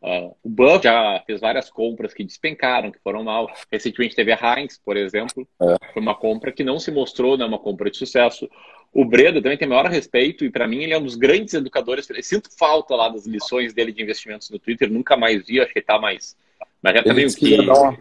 Uh, 0.03 0.35
o 0.43 0.49
Buff 0.49 0.83
já 0.83 1.23
fez 1.25 1.39
várias 1.39 1.69
compras 1.69 2.13
que 2.13 2.25
despencaram, 2.25 2.91
que 2.91 2.99
foram 2.99 3.23
mal. 3.23 3.49
Recentemente 3.71 4.13
teve 4.13 4.33
a 4.33 4.57
Heinz, 4.59 4.77
por 4.83 4.97
exemplo. 4.97 5.47
É. 5.61 5.77
Foi 5.93 6.01
uma 6.01 6.13
compra 6.13 6.51
que 6.51 6.61
não 6.61 6.77
se 6.77 6.91
mostrou 6.91 7.37
né, 7.37 7.45
uma 7.45 7.57
compra 7.57 7.89
de 7.89 7.95
sucesso. 7.95 8.49
O 8.91 9.05
Breda 9.05 9.41
também 9.41 9.57
tem 9.57 9.67
maior 9.67 9.85
respeito 9.85 10.43
e, 10.43 10.51
para 10.51 10.67
mim, 10.67 10.83
ele 10.83 10.93
é 10.93 10.99
um 10.99 11.03
dos 11.03 11.15
grandes 11.15 11.53
educadores. 11.53 12.09
Eu 12.09 12.21
sinto 12.21 12.49
falta 12.57 12.93
lá 12.95 13.07
das 13.07 13.25
lições 13.25 13.73
dele 13.73 13.93
de 13.93 14.03
investimentos 14.03 14.49
no 14.49 14.59
Twitter. 14.59 14.91
Nunca 14.91 15.15
mais 15.15 15.47
vi, 15.47 15.61
acho 15.61 15.71
que 15.71 15.79
ele 15.79 15.85
tá 15.85 15.97
mais. 15.97 16.35
Mas 16.81 16.95
já 16.95 17.03
também 17.03 17.25
o 17.25 17.33
que. 17.33 17.61
Uma... 17.61 17.97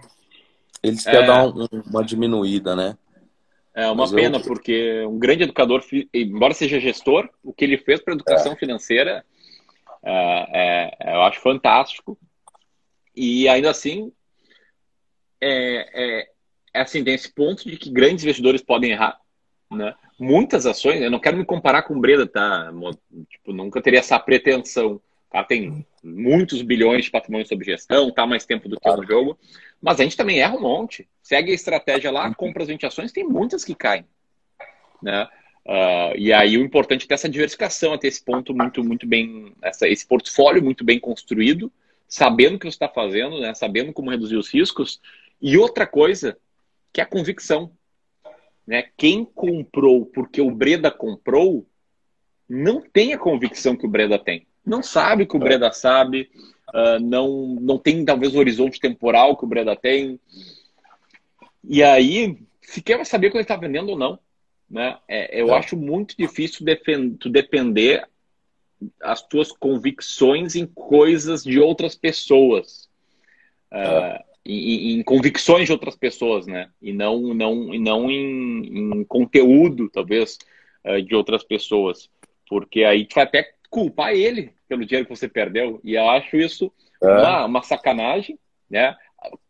Eles 0.82 1.04
querem 1.04 1.22
é... 1.22 1.26
dar 1.26 1.46
um, 1.46 1.68
uma 1.88 2.04
diminuída, 2.04 2.74
né? 2.74 2.98
É 3.74 3.86
uma 3.86 3.94
Mas 3.94 4.12
pena, 4.12 4.38
eu... 4.38 4.42
porque 4.42 5.04
um 5.06 5.18
grande 5.20 5.44
educador, 5.44 5.82
embora 6.12 6.52
seja 6.52 6.80
gestor, 6.80 7.30
o 7.44 7.52
que 7.52 7.64
ele 7.64 7.78
fez 7.78 8.02
para 8.02 8.12
a 8.12 8.16
educação 8.16 8.52
é. 8.52 8.56
financeira 8.56 9.24
É, 10.04 10.90
é, 11.00 11.14
eu 11.14 11.22
acho 11.22 11.40
fantástico. 11.40 12.18
E 13.14 13.48
ainda 13.48 13.70
assim, 13.70 14.12
é, 15.40 16.20
é, 16.20 16.28
é, 16.74 16.80
assim, 16.80 17.04
tem 17.04 17.14
esse 17.14 17.32
ponto 17.32 17.68
de 17.68 17.76
que 17.76 17.90
grandes 17.90 18.24
investidores 18.24 18.62
podem 18.62 18.92
errar, 18.92 19.20
né? 19.70 19.94
Muitas 20.18 20.66
ações, 20.66 21.00
eu 21.00 21.10
não 21.10 21.18
quero 21.18 21.36
me 21.36 21.44
comparar 21.44 21.82
com 21.82 22.00
Breda, 22.00 22.26
tá? 22.26 22.72
Tipo, 23.28 23.52
nunca 23.52 23.82
teria 23.82 23.98
essa 23.98 24.18
pretensão. 24.18 25.00
Tá? 25.30 25.42
Tem 25.42 25.84
muitos 26.04 26.60
bilhões 26.60 27.06
de 27.06 27.10
patrimônio 27.10 27.46
sob 27.46 27.64
gestão, 27.64 28.12
tá 28.12 28.26
mais 28.26 28.44
tempo 28.44 28.68
do 28.68 28.78
que 28.78 28.88
no 28.88 29.06
jogo, 29.06 29.38
mas 29.80 29.98
a 29.98 30.04
gente 30.04 30.16
também 30.16 30.40
erra 30.40 30.56
um 30.56 30.60
monte. 30.60 31.08
Segue 31.22 31.50
a 31.50 31.54
estratégia 31.54 32.10
lá, 32.10 32.32
compra 32.34 32.62
as 32.62 32.68
20 32.68 32.84
ações, 32.84 33.12
tem 33.12 33.24
muitas 33.24 33.64
que 33.64 33.74
caem, 33.74 34.06
né? 35.02 35.26
Uh, 35.64 36.18
e 36.18 36.32
aí 36.32 36.58
o 36.58 36.64
importante 36.64 37.04
é 37.04 37.08
ter 37.08 37.14
essa 37.14 37.28
diversificação, 37.28 37.94
é 37.94 37.98
ter 37.98 38.08
esse 38.08 38.22
ponto 38.22 38.52
muito, 38.54 38.82
muito 38.82 39.06
bem, 39.06 39.52
essa, 39.62 39.88
esse 39.88 40.06
portfólio 40.06 40.62
muito 40.62 40.84
bem 40.84 40.98
construído, 40.98 41.70
sabendo 42.08 42.56
o 42.56 42.58
que 42.58 42.66
você 42.66 42.74
está 42.74 42.88
fazendo, 42.88 43.40
né? 43.40 43.54
sabendo 43.54 43.92
como 43.92 44.10
reduzir 44.10 44.36
os 44.36 44.52
riscos. 44.52 45.00
E 45.40 45.56
outra 45.56 45.86
coisa, 45.86 46.36
que 46.92 47.00
é 47.00 47.04
a 47.04 47.06
convicção. 47.06 47.70
Né? 48.66 48.84
Quem 48.96 49.24
comprou 49.24 50.06
porque 50.06 50.40
o 50.40 50.50
Breda 50.50 50.90
comprou, 50.90 51.66
não 52.48 52.80
tem 52.80 53.14
a 53.14 53.18
convicção 53.18 53.76
que 53.76 53.86
o 53.86 53.90
Breda 53.90 54.18
tem. 54.18 54.46
Não 54.64 54.82
sabe 54.82 55.26
que 55.26 55.36
o 55.36 55.40
Breda 55.40 55.72
sabe, 55.72 56.30
uh, 56.68 57.00
não, 57.00 57.56
não 57.60 57.78
tem 57.78 58.04
talvez 58.04 58.34
o 58.34 58.38
horizonte 58.38 58.78
temporal 58.78 59.36
que 59.36 59.44
o 59.44 59.48
Breda 59.48 59.74
tem. 59.74 60.20
E 61.64 61.82
aí, 61.82 62.38
sequer 62.60 62.96
vai 62.96 63.04
saber 63.04 63.30
quando 63.30 63.36
ele 63.36 63.42
está 63.44 63.56
vendendo 63.56 63.90
ou 63.90 63.98
não. 63.98 64.18
Né? 64.72 64.96
É, 65.06 65.38
eu 65.38 65.52
é. 65.52 65.58
acho 65.58 65.76
muito 65.76 66.16
difícil 66.16 66.64
defend, 66.64 67.18
tu 67.18 67.28
depender 67.28 68.08
as 69.02 69.22
tuas 69.22 69.52
convicções 69.52 70.56
em 70.56 70.66
coisas 70.66 71.44
de 71.44 71.60
outras 71.60 71.94
pessoas. 71.94 72.88
Uh, 73.70 74.18
em, 74.44 74.98
em, 74.98 75.02
convicções 75.02 75.66
de 75.66 75.72
outras 75.72 75.94
pessoas, 75.94 76.46
né? 76.46 76.70
E 76.80 76.92
não, 76.92 77.34
não, 77.34 77.74
e 77.74 77.78
não 77.78 78.10
em, 78.10 79.00
em 79.00 79.04
conteúdo, 79.04 79.90
talvez, 79.90 80.38
uh, 80.84 81.00
de 81.02 81.14
outras 81.14 81.44
pessoas. 81.44 82.10
Porque 82.48 82.82
aí 82.82 83.04
tu 83.04 83.14
vai 83.14 83.24
até 83.24 83.52
culpar 83.70 84.14
ele 84.14 84.52
pelo 84.66 84.86
dinheiro 84.86 85.06
que 85.06 85.14
você 85.14 85.28
perdeu. 85.28 85.80
E 85.84 85.94
eu 85.94 86.08
acho 86.08 86.36
isso 86.36 86.72
é. 87.02 87.06
uma, 87.06 87.44
uma 87.44 87.62
sacanagem, 87.62 88.38
né? 88.70 88.96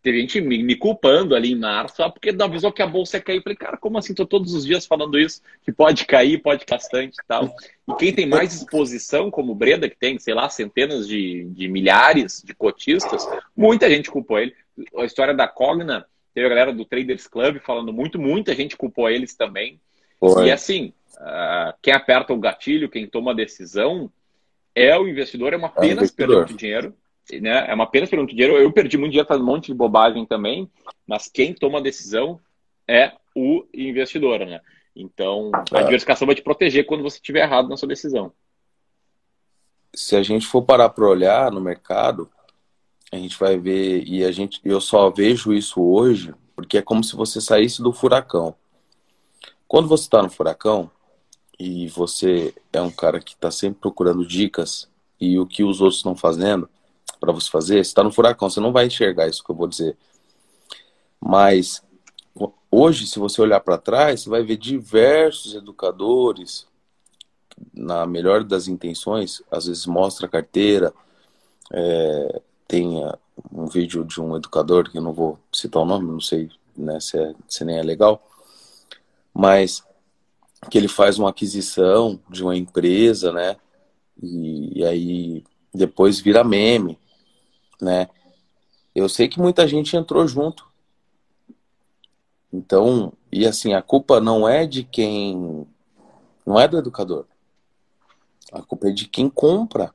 Teve 0.02 0.20
gente 0.20 0.40
me, 0.40 0.62
me, 0.62 0.74
culpando 0.74 1.34
ali 1.34 1.52
em 1.52 1.58
março, 1.58 2.02
porque 2.12 2.34
avisou 2.38 2.72
que 2.72 2.82
a 2.82 2.86
bolsa 2.86 3.16
ia 3.16 3.22
cair. 3.22 3.36
Eu 3.36 3.42
falei, 3.42 3.56
cara, 3.56 3.76
como 3.76 3.96
assim? 3.96 4.14
Tô 4.14 4.26
todos 4.26 4.52
os 4.52 4.66
dias 4.66 4.84
falando 4.84 5.18
isso, 5.18 5.40
que 5.62 5.72
pode 5.72 6.04
cair, 6.04 6.42
pode 6.42 6.64
bastante 6.68 7.14
e 7.14 7.26
tal. 7.26 7.54
E 7.88 7.94
quem 7.94 8.12
tem 8.12 8.26
mais 8.26 8.52
exposição, 8.54 9.30
como 9.30 9.52
o 9.52 9.54
Breda, 9.54 9.88
que 9.88 9.96
tem, 9.96 10.18
sei 10.18 10.34
lá, 10.34 10.48
centenas 10.48 11.06
de, 11.06 11.44
de 11.50 11.68
milhares 11.68 12.42
de 12.44 12.52
cotistas, 12.54 13.26
muita 13.56 13.88
gente 13.88 14.10
culpou 14.10 14.38
ele. 14.38 14.54
A 14.96 15.04
história 15.04 15.34
da 15.34 15.46
Cogna, 15.46 16.04
teve 16.34 16.46
a 16.46 16.50
galera 16.50 16.72
do 16.72 16.84
Traders 16.84 17.26
Club 17.26 17.58
falando 17.60 17.92
muito, 17.92 18.18
muita 18.18 18.54
gente 18.54 18.76
culpou 18.76 19.08
eles 19.08 19.34
também. 19.34 19.80
Foi. 20.18 20.48
E 20.48 20.50
assim, 20.50 20.92
uh, 21.16 21.74
quem 21.80 21.94
aperta 21.94 22.32
o 22.32 22.38
gatilho, 22.38 22.90
quem 22.90 23.06
toma 23.06 23.30
a 23.30 23.34
decisão, 23.34 24.10
é 24.74 24.98
o 24.98 25.06
investidor, 25.06 25.52
é 25.52 25.56
uma 25.56 25.68
pena 25.68 26.04
é 26.04 26.08
perder 26.08 26.44
dinheiro 26.56 26.94
né? 27.40 27.70
É 27.70 27.74
uma 27.74 27.86
pena 27.86 28.06
perder 28.06 28.22
muito 28.22 28.30
dinheiro. 28.30 28.56
Eu 28.56 28.72
perdi 28.72 28.96
muito 28.96 29.12
dinheiro 29.12 29.28
fazendo 29.28 29.44
um 29.44 29.46
monte 29.46 29.66
de 29.66 29.74
bobagem 29.74 30.26
também, 30.26 30.70
mas 31.06 31.28
quem 31.28 31.54
toma 31.54 31.78
a 31.78 31.82
decisão 31.82 32.40
é 32.88 33.12
o 33.34 33.64
investidor, 33.72 34.40
né? 34.40 34.60
Então, 34.94 35.50
a 35.72 35.80
é. 35.80 35.84
diversificação 35.84 36.26
vai 36.26 36.34
te 36.34 36.42
proteger 36.42 36.86
quando 36.86 37.02
você 37.02 37.16
estiver 37.16 37.42
errado 37.42 37.68
na 37.68 37.76
sua 37.76 37.88
decisão. 37.88 38.32
Se 39.94 40.16
a 40.16 40.22
gente 40.22 40.46
for 40.46 40.62
parar 40.62 40.88
para 40.90 41.06
olhar 41.06 41.50
no 41.50 41.60
mercado, 41.60 42.30
a 43.10 43.16
gente 43.16 43.38
vai 43.38 43.58
ver 43.58 44.04
e 44.06 44.24
a 44.24 44.32
gente 44.32 44.60
eu 44.64 44.80
só 44.80 45.10
vejo 45.10 45.52
isso 45.52 45.82
hoje 45.82 46.34
porque 46.54 46.78
é 46.78 46.82
como 46.82 47.02
se 47.02 47.16
você 47.16 47.40
saísse 47.40 47.82
do 47.82 47.92
furacão. 47.92 48.54
Quando 49.66 49.88
você 49.88 50.04
está 50.04 50.22
no 50.22 50.30
furacão 50.30 50.90
e 51.58 51.88
você 51.88 52.54
é 52.72 52.80
um 52.80 52.90
cara 52.90 53.20
que 53.20 53.34
está 53.34 53.50
sempre 53.50 53.80
procurando 53.80 54.26
dicas 54.26 54.88
e 55.20 55.38
o 55.38 55.46
que 55.46 55.62
os 55.62 55.80
outros 55.80 55.98
estão 55.98 56.14
fazendo, 56.14 56.68
para 57.22 57.32
você 57.32 57.48
fazer, 57.48 57.76
você 57.76 57.82
está 57.82 58.02
no 58.02 58.10
furacão, 58.10 58.50
você 58.50 58.58
não 58.58 58.72
vai 58.72 58.86
enxergar 58.86 59.28
isso 59.28 59.44
que 59.44 59.50
eu 59.52 59.54
vou 59.54 59.68
dizer. 59.68 59.96
Mas 61.20 61.80
hoje, 62.68 63.06
se 63.06 63.20
você 63.20 63.40
olhar 63.40 63.60
para 63.60 63.78
trás, 63.78 64.22
você 64.22 64.28
vai 64.28 64.42
ver 64.42 64.56
diversos 64.56 65.54
educadores, 65.54 66.66
na 67.72 68.04
melhor 68.06 68.42
das 68.42 68.66
intenções, 68.66 69.40
às 69.52 69.66
vezes 69.66 69.86
mostra 69.86 70.26
a 70.26 70.28
carteira, 70.28 70.92
é, 71.72 72.42
tem 72.66 73.00
um 73.52 73.66
vídeo 73.66 74.04
de 74.04 74.20
um 74.20 74.36
educador, 74.36 74.90
que 74.90 74.98
eu 74.98 75.02
não 75.02 75.12
vou 75.12 75.38
citar 75.52 75.80
o 75.80 75.86
nome, 75.86 76.10
não 76.10 76.20
sei 76.20 76.50
né, 76.76 76.98
se, 76.98 77.16
é, 77.16 77.34
se 77.46 77.64
nem 77.64 77.78
é 77.78 77.84
legal, 77.84 78.20
mas 79.32 79.84
que 80.68 80.76
ele 80.76 80.88
faz 80.88 81.20
uma 81.20 81.30
aquisição 81.30 82.18
de 82.28 82.42
uma 82.42 82.56
empresa, 82.56 83.32
né? 83.32 83.56
E, 84.20 84.80
e 84.80 84.84
aí 84.84 85.44
depois 85.72 86.18
vira 86.18 86.42
meme 86.42 86.98
né? 87.82 88.08
Eu 88.94 89.08
sei 89.08 89.28
que 89.28 89.40
muita 89.40 89.66
gente 89.66 89.96
entrou 89.96 90.26
junto. 90.26 90.70
Então, 92.52 93.12
e 93.30 93.46
assim, 93.46 93.74
a 93.74 93.82
culpa 93.82 94.20
não 94.20 94.48
é 94.48 94.66
de 94.66 94.84
quem. 94.84 95.66
Não 96.46 96.60
é 96.60 96.68
do 96.68 96.78
educador. 96.78 97.26
A 98.52 98.62
culpa 98.62 98.88
é 98.88 98.92
de 98.92 99.08
quem 99.08 99.28
compra 99.28 99.94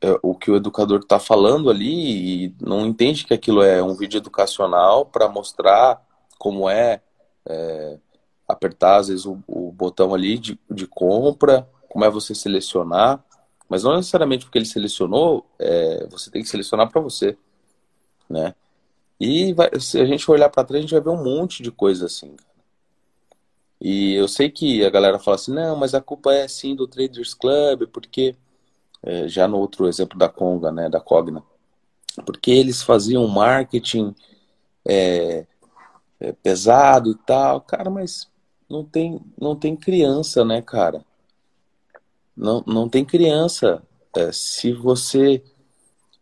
é, 0.00 0.18
o 0.22 0.34
que 0.34 0.50
o 0.50 0.56
educador 0.56 1.00
está 1.00 1.18
falando 1.18 1.70
ali 1.70 2.44
e 2.44 2.54
não 2.60 2.86
entende 2.86 3.24
que 3.24 3.34
aquilo 3.34 3.62
é 3.62 3.82
um 3.82 3.94
vídeo 3.94 4.18
educacional 4.18 5.06
para 5.06 5.28
mostrar 5.28 6.00
como 6.38 6.68
é, 6.68 7.00
é, 7.48 7.98
apertar, 8.46 8.98
às 8.98 9.08
vezes, 9.08 9.24
o, 9.24 9.42
o 9.46 9.72
botão 9.72 10.14
ali 10.14 10.38
de, 10.38 10.58
de 10.70 10.86
compra, 10.86 11.68
como 11.88 12.04
é 12.04 12.10
você 12.10 12.34
selecionar. 12.34 13.24
Mas 13.68 13.82
não 13.82 13.96
necessariamente 13.96 14.44
porque 14.44 14.58
ele 14.58 14.66
selecionou, 14.66 15.44
é, 15.58 16.06
você 16.10 16.30
tem 16.30 16.42
que 16.42 16.48
selecionar 16.48 16.90
para 16.90 17.00
você, 17.00 17.36
né? 18.28 18.54
E 19.18 19.52
vai, 19.54 19.70
se 19.80 20.00
a 20.00 20.04
gente 20.04 20.30
olhar 20.30 20.48
para 20.50 20.64
trás, 20.64 20.78
a 20.78 20.82
gente 20.82 20.94
vai 20.94 21.00
ver 21.00 21.10
um 21.10 21.24
monte 21.24 21.62
de 21.62 21.70
coisa 21.70 22.06
assim. 22.06 22.36
E 23.80 24.14
eu 24.14 24.28
sei 24.28 24.50
que 24.50 24.84
a 24.84 24.90
galera 24.90 25.18
fala 25.18 25.34
assim, 25.34 25.52
não, 25.52 25.76
mas 25.76 25.94
a 25.94 26.00
culpa 26.00 26.32
é 26.32 26.46
sim 26.48 26.74
do 26.74 26.86
Traders 26.86 27.34
Club, 27.34 27.86
porque 27.92 28.36
é, 29.02 29.28
já 29.28 29.46
no 29.46 29.58
outro 29.58 29.86
exemplo 29.86 30.18
da 30.18 30.28
Conga, 30.28 30.72
né, 30.72 30.88
da 30.88 31.00
Cogna, 31.00 31.42
porque 32.24 32.50
eles 32.50 32.82
faziam 32.82 33.26
marketing 33.28 34.14
é, 34.86 35.46
é, 36.20 36.32
pesado 36.32 37.10
e 37.10 37.14
tal, 37.14 37.60
cara, 37.60 37.90
mas 37.90 38.28
não 38.68 38.84
tem, 38.84 39.20
não 39.38 39.54
tem 39.54 39.76
criança, 39.76 40.44
né, 40.44 40.62
cara? 40.62 41.04
Não, 42.36 42.62
não 42.66 42.88
tem 42.88 43.04
criança. 43.04 43.82
É, 44.14 44.30
se 44.32 44.72
você 44.72 45.42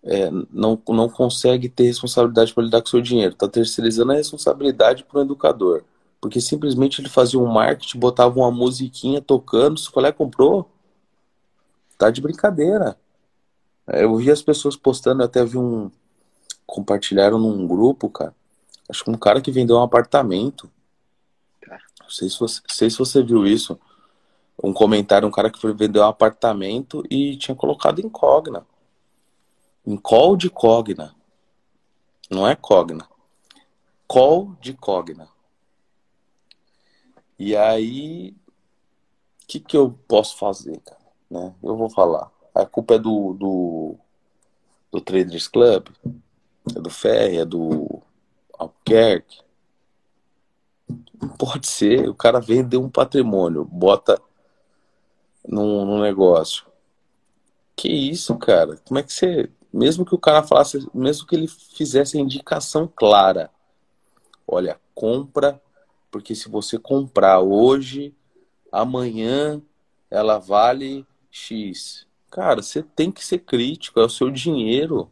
é, 0.02 0.30
não, 0.50 0.80
não 0.88 1.08
consegue 1.08 1.68
ter 1.68 1.84
responsabilidade 1.84 2.54
para 2.54 2.64
lidar 2.64 2.80
com 2.80 2.86
o 2.86 2.90
seu 2.90 3.00
dinheiro, 3.00 3.32
está 3.32 3.48
terceirizando 3.48 4.12
a 4.12 4.16
responsabilidade 4.16 5.04
para 5.04 5.18
o 5.18 5.22
educador. 5.22 5.84
Porque 6.20 6.40
simplesmente 6.40 7.00
ele 7.00 7.08
fazia 7.08 7.38
um 7.38 7.46
marketing, 7.46 7.98
botava 7.98 8.38
uma 8.38 8.50
musiquinha 8.50 9.20
tocando, 9.20 9.78
se 9.78 9.88
o 9.88 9.92
colega 9.92 10.16
comprou, 10.16 10.70
tá 11.98 12.10
de 12.10 12.20
brincadeira. 12.20 12.96
É, 13.86 14.04
eu 14.04 14.16
vi 14.16 14.30
as 14.30 14.42
pessoas 14.42 14.76
postando, 14.76 15.22
até 15.22 15.44
vi 15.44 15.58
um. 15.58 15.90
Compartilharam 16.66 17.38
num 17.38 17.66
grupo, 17.66 18.08
cara. 18.08 18.34
Acho 18.88 19.04
que 19.04 19.10
um 19.10 19.18
cara 19.18 19.40
que 19.40 19.50
vendeu 19.50 19.76
um 19.76 19.82
apartamento. 19.82 20.70
Não 22.00 22.10
sei 22.10 22.28
se 22.28 22.38
você, 22.38 22.60
sei 22.68 22.90
se 22.90 22.98
você 22.98 23.22
viu 23.22 23.46
isso 23.46 23.78
um 24.62 24.72
comentário, 24.72 25.26
um 25.26 25.32
cara 25.32 25.50
que 25.50 25.60
foi 25.60 25.74
vender 25.74 26.00
um 26.00 26.04
apartamento 26.04 27.02
e 27.10 27.36
tinha 27.36 27.54
colocado 27.54 28.08
Cogna. 28.10 28.66
Em 29.86 29.96
call 29.96 30.36
de 30.36 30.48
Cogna. 30.48 31.14
Não 32.30 32.46
é 32.46 32.54
Cogna. 32.54 33.06
Call 34.06 34.56
de 34.60 34.72
Cogna. 34.74 35.28
E 37.38 37.56
aí, 37.56 38.30
o 39.42 39.46
que, 39.46 39.60
que 39.60 39.76
eu 39.76 39.98
posso 40.06 40.36
fazer, 40.36 40.78
cara? 40.80 41.00
Né? 41.30 41.54
Eu 41.62 41.76
vou 41.76 41.90
falar. 41.90 42.30
A 42.54 42.64
culpa 42.64 42.94
é 42.94 42.98
do, 42.98 43.34
do, 43.34 43.96
do 44.92 45.00
Traders 45.00 45.48
Club, 45.48 45.88
é 46.74 46.80
do 46.80 46.90
Ferre, 46.90 47.38
é 47.38 47.44
do 47.44 48.00
Albuquerque. 48.56 49.42
Pode 51.38 51.66
ser. 51.66 52.08
O 52.08 52.14
cara 52.14 52.40
vendeu 52.40 52.82
um 52.82 52.88
patrimônio, 52.88 53.64
bota 53.64 54.20
num, 55.46 55.84
num 55.84 56.00
negócio. 56.00 56.64
Que 57.76 57.88
isso, 57.88 58.36
cara? 58.36 58.76
Como 58.84 58.98
é 58.98 59.02
que 59.02 59.12
você. 59.12 59.50
Mesmo 59.72 60.04
que 60.04 60.14
o 60.14 60.18
cara 60.18 60.42
falasse, 60.42 60.88
mesmo 60.94 61.26
que 61.26 61.34
ele 61.34 61.48
fizesse 61.48 62.16
a 62.16 62.20
indicação 62.20 62.86
clara, 62.86 63.50
olha, 64.46 64.80
compra, 64.94 65.60
porque 66.10 66.32
se 66.34 66.48
você 66.48 66.78
comprar 66.78 67.40
hoje, 67.40 68.14
amanhã 68.70 69.60
ela 70.08 70.38
vale 70.38 71.04
X. 71.28 72.06
Cara, 72.30 72.62
você 72.62 72.82
tem 72.82 73.10
que 73.10 73.24
ser 73.24 73.38
crítico, 73.38 73.98
é 73.98 74.04
o 74.04 74.08
seu 74.08 74.30
dinheiro. 74.30 75.10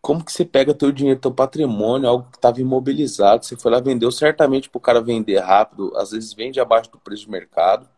Como 0.00 0.24
que 0.24 0.32
você 0.32 0.44
pega 0.44 0.74
teu 0.74 0.90
dinheiro, 0.90 1.20
teu 1.20 1.32
patrimônio, 1.32 2.08
algo 2.08 2.30
que 2.30 2.38
estava 2.38 2.60
imobilizado, 2.60 3.44
você 3.44 3.56
foi 3.56 3.70
lá 3.70 3.80
vendeu 3.80 4.10
certamente 4.10 4.70
para 4.70 4.78
o 4.78 4.80
cara 4.80 5.00
vender 5.00 5.38
rápido, 5.38 5.92
às 5.96 6.10
vezes 6.10 6.32
vende 6.32 6.58
abaixo 6.58 6.90
do 6.90 6.98
preço 6.98 7.24
de 7.24 7.30
mercado. 7.30 7.88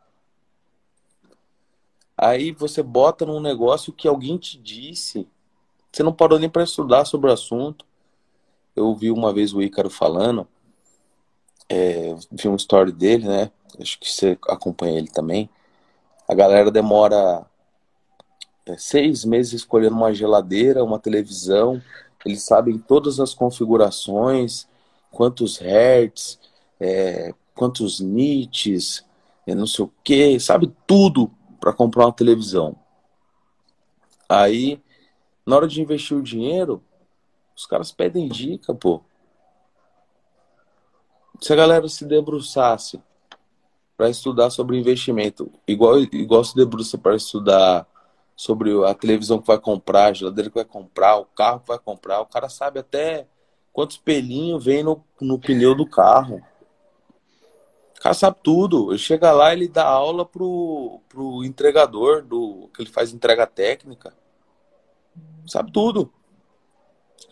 Aí 2.17 2.53
você 2.53 2.83
bota 2.83 3.25
num 3.25 3.41
negócio 3.41 3.93
que 3.93 4.09
alguém 4.09 4.37
te 4.37 4.59
disse, 4.59 5.29
você 5.93 6.03
não 6.03 6.13
parou 6.13 6.39
nem 6.39 6.49
para 6.49 6.65
estudar 6.65 7.05
sobre 7.05 7.31
o 7.31 7.33
assunto. 7.33 7.85
Eu 8.75 8.87
ouvi 8.87 9.11
uma 9.11 9.33
vez 9.33 9.53
o 9.53 9.63
Ícaro 9.63 9.91
falando, 9.91 10.49
é, 11.69 12.15
vi 12.31 12.49
um 12.49 12.57
story 12.57 12.93
dele, 12.93 13.27
né? 13.27 13.51
Acho 13.81 13.99
que 13.99 14.11
você 14.11 14.39
acompanha 14.49 14.99
ele 14.99 15.09
também. 15.09 15.49
A 16.29 16.35
galera 16.35 16.71
demora 16.71 17.45
seis 18.79 19.25
meses 19.25 19.53
escolhendo 19.55 19.97
uma 19.97 20.13
geladeira, 20.13 20.85
uma 20.85 20.99
televisão. 20.99 21.83
Eles 22.25 22.43
sabem 22.43 22.79
todas 22.79 23.19
as 23.19 23.35
configurações, 23.35 24.67
quantos 25.11 25.59
hertz, 25.59 26.39
é, 26.81 27.35
quantos 27.55 28.01
nits, 28.01 29.05
é, 29.47 29.55
não 29.55 29.67
sei 29.67 29.85
o 29.85 29.93
que, 30.03 30.39
sabe 30.39 30.73
tudo 30.87 31.31
para 31.61 31.73
comprar 31.73 32.07
uma 32.07 32.13
televisão. 32.13 32.77
Aí, 34.29 34.81
na 35.45 35.57
hora 35.57 35.69
de 35.69 35.81
investir 35.81 36.17
o 36.17 36.23
dinheiro, 36.23 36.83
os 37.55 37.67
caras 37.67 37.93
pedem 37.93 38.29
dica, 38.29 38.75
pô. 38.75 39.03
Se 41.41 41.53
a 41.53 41.57
galera 41.57 41.89
se 41.89 42.05
debruçasse 42.05 43.01
para 43.97 44.09
estudar 44.09 44.51
sobre 44.51 44.79
investimento, 44.79 45.53
igual, 45.67 45.99
igual 45.99 46.43
se 46.45 46.55
debruça 46.55 46.97
para 46.97 47.17
estudar 47.17 47.87
sobre 48.37 48.71
a 48.85 48.95
televisão 48.95 49.41
que 49.41 49.47
vai 49.47 49.59
comprar, 49.59 50.07
a 50.07 50.13
geladeira 50.13 50.51
que 50.51 50.57
vai 50.57 50.65
comprar, 50.65 51.17
o 51.17 51.25
carro 51.25 51.61
que 51.61 51.69
vai 51.69 51.79
comprar, 51.79 52.21
o 52.21 52.27
cara 52.27 52.49
sabe 52.49 52.81
até 52.81 53.27
quantos 53.73 53.97
pelinhos 53.97 54.65
vem 54.65 54.83
no, 54.83 55.03
no 55.21 55.39
pneu 55.39 55.75
do 55.75 55.87
carro. 55.87 56.43
O 57.97 58.01
cara 58.03 58.15
sabe 58.15 58.39
tudo. 58.43 58.91
Ele 58.91 58.99
chega 58.99 59.31
lá 59.33 59.53
ele 59.53 59.69
dá 59.69 59.87
aula 59.87 60.27
pro, 60.27 61.01
pro 61.09 61.45
entregador 61.45 62.23
do 62.23 62.69
que 62.75 62.83
ele 62.83 62.91
faz 62.91 63.13
entrega 63.13 63.47
técnica. 63.47 64.13
Sabe 65.47 65.71
tudo. 65.71 66.13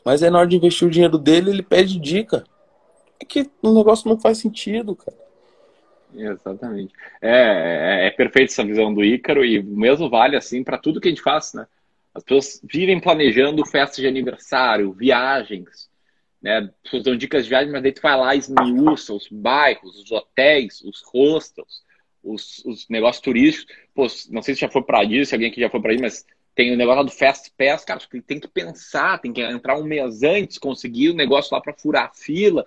Mas 0.04 0.22
aí 0.22 0.30
na 0.30 0.38
hora 0.38 0.48
de 0.48 0.56
investir 0.56 0.86
o 0.86 0.90
dinheiro 0.90 1.18
dele, 1.18 1.50
ele 1.50 1.62
pede 1.62 1.98
dica. 1.98 2.44
É 3.18 3.24
que 3.24 3.50
o 3.62 3.74
negócio 3.74 4.08
não 4.08 4.18
faz 4.18 4.38
sentido, 4.38 4.96
cara. 4.96 5.19
Exatamente. 6.14 6.92
É, 7.20 8.04
é, 8.04 8.06
é 8.06 8.10
perfeito 8.10 8.50
essa 8.50 8.64
visão 8.64 8.92
do 8.92 9.04
Ícaro 9.04 9.44
e 9.44 9.58
o 9.58 9.64
mesmo 9.64 10.08
vale 10.08 10.36
assim 10.36 10.64
para 10.64 10.78
tudo 10.78 11.00
que 11.00 11.08
a 11.08 11.10
gente 11.10 11.22
faz, 11.22 11.52
né? 11.54 11.66
As 12.14 12.24
pessoas 12.24 12.60
vivem 12.64 13.00
planejando 13.00 13.64
festas 13.64 13.98
de 13.98 14.06
aniversário, 14.06 14.92
viagens, 14.92 15.88
né? 16.42 16.58
As 16.58 16.82
pessoas 16.82 17.04
dão 17.04 17.16
dicas 17.16 17.44
de 17.44 17.50
viagem, 17.50 17.70
mas 17.70 17.82
daí 17.82 17.92
tu 17.92 18.02
vai 18.02 18.16
lá 18.16 18.34
e 18.34 18.38
esmiuça 18.38 19.14
os 19.14 19.28
bairros, 19.30 19.96
os 19.96 20.10
hotéis, 20.10 20.80
os 20.82 21.02
hostels, 21.12 21.82
os, 22.22 22.64
os 22.64 22.88
negócios 22.88 23.22
turísticos. 23.22 23.74
Pô, 23.94 24.06
não 24.30 24.42
sei 24.42 24.54
se 24.54 24.60
já 24.60 24.68
foi 24.68 24.82
para 24.82 25.04
isso, 25.04 25.30
se 25.30 25.34
alguém 25.34 25.50
aqui 25.50 25.60
já 25.60 25.70
foi 25.70 25.80
para 25.80 25.92
isso, 25.92 26.02
mas 26.02 26.26
tem 26.54 26.72
o 26.72 26.76
negócio 26.76 27.04
do 27.04 27.10
Fast 27.10 27.52
Pass, 27.56 27.84
cara, 27.84 28.00
tem 28.26 28.40
que 28.40 28.48
pensar, 28.48 29.18
tem 29.18 29.32
que 29.32 29.40
entrar 29.40 29.78
um 29.78 29.84
mês 29.84 30.22
antes, 30.22 30.58
conseguir 30.58 31.10
o 31.10 31.14
negócio 31.14 31.54
lá 31.54 31.60
para 31.60 31.72
furar 31.72 32.06
a 32.06 32.12
fila. 32.12 32.66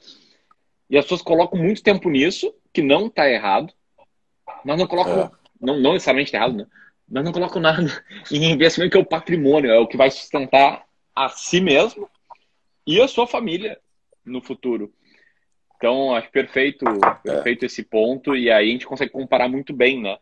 E 0.94 0.98
as 1.00 1.06
pessoas 1.06 1.24
colocam 1.24 1.60
muito 1.60 1.82
tempo 1.82 2.08
nisso, 2.08 2.54
que 2.72 2.84
não 2.84 3.08
está 3.08 3.28
errado, 3.28 3.74
mas 4.64 4.78
não 4.78 4.86
colocam, 4.86 5.22
é. 5.24 5.32
não, 5.60 5.80
não 5.80 5.94
necessariamente 5.94 6.32
tá 6.32 6.38
errado, 6.38 6.56
né? 6.56 6.68
mas 7.10 7.26
não 7.26 7.32
colocam 7.32 7.60
nada 7.60 7.82
em 8.32 8.52
investimento 8.52 8.91
que 8.91 8.98
é 9.00 9.02
o 9.02 9.06
patrimônio, 9.06 9.72
é 9.72 9.80
o 9.80 9.88
que 9.88 9.98
vai 9.98 10.12
sustentar 10.12 10.86
a 11.16 11.30
si 11.30 11.60
mesmo 11.60 12.08
e 12.86 13.02
a 13.02 13.08
sua 13.08 13.26
família 13.26 13.80
no 14.24 14.39
futuro. 14.39 14.94
Então, 15.78 16.14
acho 16.14 16.30
perfeito, 16.30 16.86
perfeito 17.24 17.66
esse 17.66 17.82
ponto, 17.82 18.36
e 18.36 18.52
aí 18.52 18.70
a 18.70 18.72
gente 18.72 18.86
consegue 18.86 19.12
comparar 19.12 19.50
muito 19.50 19.74
bem, 19.74 20.00
né? 20.00 20.20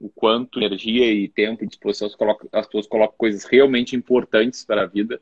O 0.00 0.08
quanto 0.08 0.58
energia 0.58 1.04
e 1.04 1.28
tempo 1.28 1.64
e 1.64 1.66
disposição 1.66 2.08
as 2.50 2.64
pessoas 2.64 2.86
colocam 2.86 3.14
coisas 3.18 3.44
realmente 3.44 3.94
importantes 3.94 4.64
para 4.64 4.84
a 4.84 4.86
vida 4.86 5.20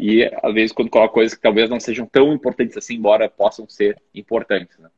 e 0.00 0.24
às 0.42 0.54
vezes 0.54 0.72
quando 0.72 0.88
coloca 0.88 1.12
coisas 1.12 1.34
que 1.34 1.42
talvez 1.42 1.68
não 1.68 1.78
sejam 1.78 2.06
tão 2.06 2.32
importantes 2.32 2.74
assim, 2.74 2.94
embora 2.94 3.28
possam 3.28 3.68
ser 3.68 4.00
importantes, 4.14 4.78
né? 4.78 4.88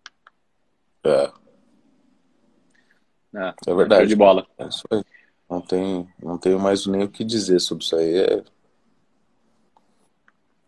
É. 1.04 1.32
Ah, 3.34 3.54
é 3.66 3.74
verdade. 3.74 4.06
De 4.06 4.14
bola. 4.14 4.46
É 4.56 4.68
isso 4.68 4.84
aí. 4.92 5.02
Não, 5.50 5.60
tem, 5.60 6.08
não 6.22 6.38
tenho 6.38 6.60
mais 6.60 6.86
nem 6.86 7.02
o 7.02 7.08
que 7.08 7.24
dizer 7.24 7.58
sobre 7.58 7.84
isso 7.84 7.96
aí. 7.96 8.16
É, 8.16 8.42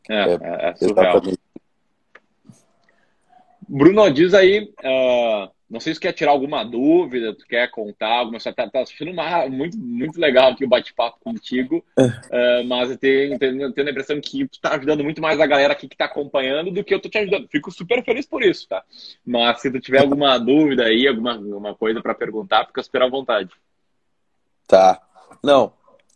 é, 0.08 0.32
é, 0.32 0.68
é 0.70 0.74
surreal. 0.74 1.22
Bruno, 3.68 4.10
diz 4.10 4.34
aí, 4.34 4.74
uh, 4.80 5.53
não 5.74 5.80
sei 5.80 5.92
se 5.92 5.98
quer 5.98 6.12
tirar 6.12 6.30
alguma 6.30 6.62
dúvida, 6.62 7.34
tu 7.34 7.44
quer 7.48 7.68
contar 7.68 8.06
alguma 8.06 8.38
coisa. 8.38 8.52
Tá, 8.52 8.70
tá 8.70 8.80
assistindo 8.80 9.10
uma, 9.10 9.48
muito, 9.48 9.76
muito 9.76 10.20
legal 10.20 10.52
aqui 10.52 10.64
o 10.64 10.68
bate-papo 10.68 11.18
contigo, 11.18 11.84
uh, 11.98 12.64
mas 12.64 12.92
eu 12.92 12.96
tenho, 12.96 13.36
tenho, 13.40 13.72
tenho, 13.72 13.88
a 13.88 13.90
impressão 13.90 14.20
que 14.20 14.46
tu 14.46 14.60
tá 14.60 14.76
ajudando 14.76 15.02
muito 15.02 15.20
mais 15.20 15.40
a 15.40 15.46
galera 15.46 15.72
aqui 15.72 15.88
que 15.88 15.96
tá 15.96 16.04
acompanhando 16.04 16.70
do 16.70 16.84
que 16.84 16.94
eu 16.94 17.00
tô 17.00 17.08
te 17.08 17.18
ajudando. 17.18 17.48
Fico 17.48 17.72
super 17.72 18.04
feliz 18.04 18.24
por 18.24 18.44
isso, 18.44 18.68
tá? 18.68 18.84
Mas 19.26 19.60
se 19.62 19.68
tu 19.68 19.80
tiver 19.80 19.98
alguma 19.98 20.38
dúvida 20.38 20.84
aí, 20.84 21.08
alguma, 21.08 21.32
alguma 21.32 21.74
coisa 21.74 22.00
para 22.00 22.14
perguntar, 22.14 22.66
fica 22.66 22.80
super 22.80 23.02
à 23.02 23.08
vontade. 23.08 23.50
Tá. 24.68 25.02
Não, 25.42 25.72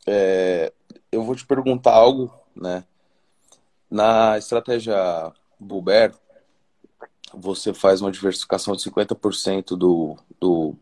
é, 0.06 0.72
eu 1.10 1.24
vou 1.24 1.34
te 1.34 1.44
perguntar 1.44 1.94
algo, 1.94 2.32
né? 2.54 2.84
Na 3.90 4.38
estratégia 4.38 5.32
Buber, 5.58 6.12
você 7.34 7.72
faz 7.74 8.00
uma 8.00 8.10
diversificação 8.10 8.74
de 8.74 8.82
50% 8.82 9.76
do, 9.76 10.16
do, 10.40 10.74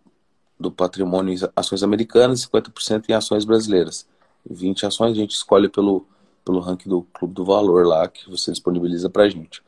do 0.59 0.71
patrimônio 0.71 1.35
em 1.35 1.39
ações 1.55 1.83
americanas 1.83 2.43
e 2.43 2.49
50% 2.49 3.05
em 3.09 3.13
ações 3.13 3.45
brasileiras. 3.45 4.07
20 4.49 4.87
ações 4.87 5.13
a 5.13 5.15
gente 5.15 5.33
escolhe 5.33 5.69
pelo, 5.69 6.07
pelo 6.45 6.61
ranking 6.61 6.89
do 6.89 7.03
Clube 7.13 7.35
do 7.35 7.45
Valor 7.45 7.87
lá, 7.87 8.07
que 8.09 8.31
você 8.31 8.51
disponibiliza 8.53 9.11
para 9.11 9.25
a 9.25 9.29
gente. 9.29 9.63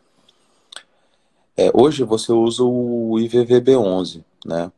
É, 1.57 1.71
hoje 1.75 2.05
você 2.05 2.33
usa 2.33 2.63
o 2.63 3.17
IVVB11, 3.17 4.25
né? 4.47 4.71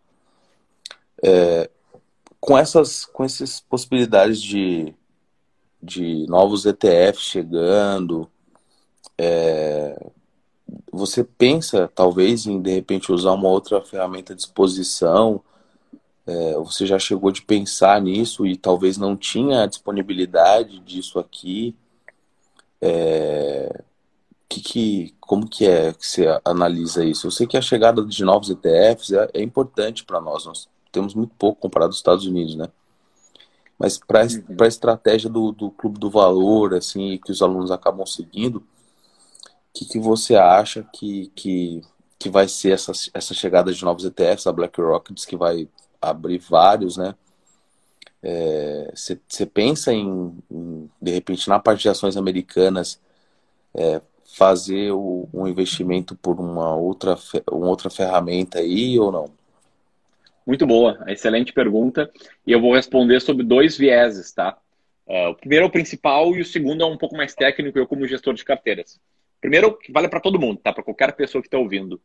É, 1.23 1.69
com 2.41 2.57
essas 2.57 3.05
com 3.05 3.23
essas 3.23 3.61
possibilidades 3.61 4.41
de, 4.41 4.95
de 5.83 6.27
novos 6.27 6.65
ETFs 6.65 7.21
chegando, 7.21 8.27
é, 9.19 10.11
você 10.93 11.25
pensa, 11.25 11.91
talvez, 11.95 12.47
em 12.47 12.61
de 12.61 12.73
repente 12.73 13.13
usar 13.13 13.33
uma 13.33 13.49
outra 13.49 13.81
ferramenta 13.81 14.33
à 14.33 14.37
disposição? 14.37 15.41
É, 16.27 16.55
você 16.55 16.87
já 16.87 16.99
chegou 16.99 17.33
de 17.33 17.43
pensar 17.43 18.01
nisso 18.01 18.47
e 18.47 18.57
talvez 18.57 18.97
não 18.97 19.17
tinha 19.17 19.63
a 19.63 19.67
disponibilidade 19.67 20.79
disso 20.81 21.19
aqui? 21.19 21.75
É, 22.81 23.83
que, 24.49 24.61
que, 24.61 25.15
como 25.21 25.49
que 25.49 25.65
é 25.67 25.93
que 25.93 26.07
você 26.07 26.27
analisa 26.45 27.05
isso? 27.05 27.27
Eu 27.27 27.31
sei 27.31 27.47
que 27.47 27.57
a 27.57 27.63
chegada 27.63 28.05
de 28.05 28.25
novos 28.25 28.51
ETFs 28.51 29.13
é, 29.13 29.31
é 29.35 29.43
importante 29.43 30.05
para 30.05 30.21
nós. 30.21 30.45
Nós 30.45 30.69
temos 30.91 31.15
muito 31.15 31.33
pouco 31.39 31.61
comparado 31.61 31.91
aos 31.91 31.97
Estados 31.97 32.27
Unidos, 32.27 32.57
né? 32.57 32.69
Mas 33.79 33.97
para 33.97 34.25
uhum. 34.25 34.57
a 34.61 34.67
estratégia 34.67 35.31
do, 35.31 35.53
do 35.53 35.71
Clube 35.71 35.99
do 35.99 36.11
Valor, 36.11 36.75
assim, 36.75 37.19
que 37.25 37.33
os 37.33 37.41
alunos 37.41 37.71
acabam 37.71 38.05
seguindo, 38.05 38.63
que, 39.73 39.85
que 39.87 39.99
você 39.99 40.37
acha 40.37 40.87
que, 40.93 41.31
que, 41.35 41.81
que 42.19 42.29
vai 42.29 42.49
ser 42.49 42.73
essa, 42.73 42.93
essa 43.15 43.35
chegada 43.35 43.73
de 43.73 43.85
novos 43.85 44.05
ETFs? 44.05 44.47
A 44.47 44.53
BlackRock 44.53 45.13
diz 45.13 45.25
que 45.25 45.37
vai 45.37 45.69
abrir 46.01 46.39
vários, 46.39 46.97
né? 46.97 47.15
Você 48.95 49.43
é, 49.43 49.47
pensa 49.47 49.93
em, 49.93 50.35
em, 50.51 50.91
de 51.01 51.11
repente, 51.13 51.49
na 51.49 51.59
parte 51.59 51.83
de 51.83 51.89
ações 51.89 52.17
americanas, 52.17 53.01
é, 53.75 54.01
fazer 54.37 54.93
o, 54.93 55.29
um 55.33 55.47
investimento 55.47 56.15
por 56.15 56.39
uma 56.39 56.75
outra, 56.75 57.17
uma 57.51 57.69
outra 57.69 57.89
ferramenta 57.89 58.59
aí 58.59 58.99
ou 58.99 59.11
não? 59.11 59.31
Muito 60.47 60.67
boa, 60.67 61.03
excelente 61.07 61.53
pergunta. 61.53 62.11
E 62.47 62.53
eu 62.53 62.61
vou 62.61 62.75
responder 62.75 63.21
sobre 63.21 63.45
dois 63.45 63.77
vieses, 63.77 64.33
tá? 64.33 64.59
Uh, 65.07 65.31
o 65.31 65.35
primeiro 65.35 65.65
é 65.65 65.69
o 65.69 65.73
principal 65.73 66.35
e 66.37 66.41
o 66.41 66.45
segundo 66.45 66.83
é 66.83 66.87
um 66.87 66.97
pouco 66.97 67.17
mais 67.17 67.35
técnico, 67.35 67.79
eu 67.79 67.87
como 67.87 68.07
gestor 68.07 68.35
de 68.35 68.45
carteiras. 68.45 69.01
Primeiro, 69.41 69.79
vale 69.91 70.09
para 70.09 70.21
todo 70.21 70.39
mundo, 70.39 70.61
tá? 70.63 70.73
Para 70.73 70.85
qualquer 70.85 71.13
pessoa 71.13 71.41
que 71.41 71.49
está 71.49 71.59
ouvindo. 71.59 72.01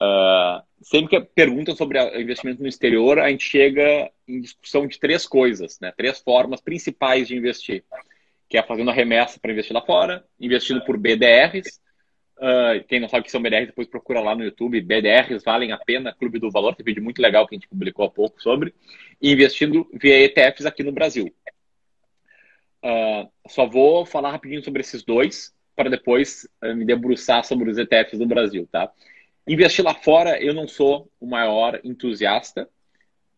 Uh, 0.00 0.62
sempre 0.80 1.08
que 1.08 1.28
perguntam 1.34 1.74
sobre 1.74 1.98
investimento 2.20 2.62
no 2.62 2.68
exterior, 2.68 3.18
a 3.18 3.30
gente 3.30 3.44
chega 3.44 4.10
em 4.26 4.40
discussão 4.40 4.86
de 4.86 4.98
três 4.98 5.26
coisas, 5.26 5.78
né? 5.80 5.92
Três 5.96 6.20
formas 6.20 6.60
principais 6.60 7.28
de 7.28 7.36
investir. 7.36 7.84
Que 8.48 8.56
é 8.56 8.62
fazendo 8.62 8.90
a 8.90 8.94
remessa 8.94 9.38
para 9.38 9.52
investir 9.52 9.74
lá 9.74 9.82
fora, 9.82 10.24
investindo 10.40 10.84
por 10.84 10.96
BDRs. 10.96 11.80
Uh, 12.38 12.84
quem 12.86 13.00
não 13.00 13.08
sabe 13.08 13.22
o 13.22 13.24
que 13.24 13.32
são 13.32 13.42
BDRs, 13.42 13.66
depois 13.66 13.88
procura 13.88 14.20
lá 14.20 14.34
no 14.34 14.44
YouTube. 14.44 14.80
BDRs 14.80 15.42
valem 15.44 15.72
a 15.72 15.78
pena, 15.78 16.14
Clube 16.14 16.38
do 16.38 16.50
Valor, 16.50 16.74
tem 16.74 16.84
vídeo 16.84 17.02
muito 17.02 17.20
legal 17.20 17.46
que 17.46 17.54
a 17.54 17.58
gente 17.58 17.68
publicou 17.68 18.04
há 18.04 18.10
pouco 18.10 18.40
sobre. 18.40 18.72
investindo 19.20 19.88
via 19.92 20.24
ETFs 20.24 20.64
aqui 20.64 20.82
no 20.82 20.92
Brasil. 20.92 21.34
Uh, 22.84 23.28
só 23.48 23.66
vou 23.66 24.06
falar 24.06 24.30
rapidinho 24.30 24.62
sobre 24.62 24.80
esses 24.80 25.02
dois, 25.02 25.52
para 25.78 25.88
depois 25.88 26.44
uh, 26.60 26.74
me 26.74 26.84
debruçar 26.84 27.44
sobre 27.44 27.70
os 27.70 27.78
ETFs 27.78 28.18
do 28.18 28.26
Brasil, 28.26 28.68
tá? 28.70 28.90
Investir 29.46 29.84
lá 29.84 29.94
fora, 29.94 30.42
eu 30.42 30.52
não 30.52 30.66
sou 30.66 31.08
o 31.20 31.26
maior 31.26 31.80
entusiasta, 31.84 32.68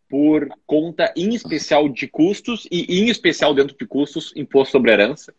por 0.09 0.49
conta, 0.67 1.13
em 1.15 1.35
especial, 1.35 1.87
de 1.87 2.09
custos 2.09 2.67
e, 2.71 2.99
em 2.99 3.11
especial, 3.11 3.55
dentro 3.55 3.77
de 3.79 3.87
custos, 3.87 4.33
imposto 4.35 4.73
sobre 4.73 4.91
herança, 4.91 5.35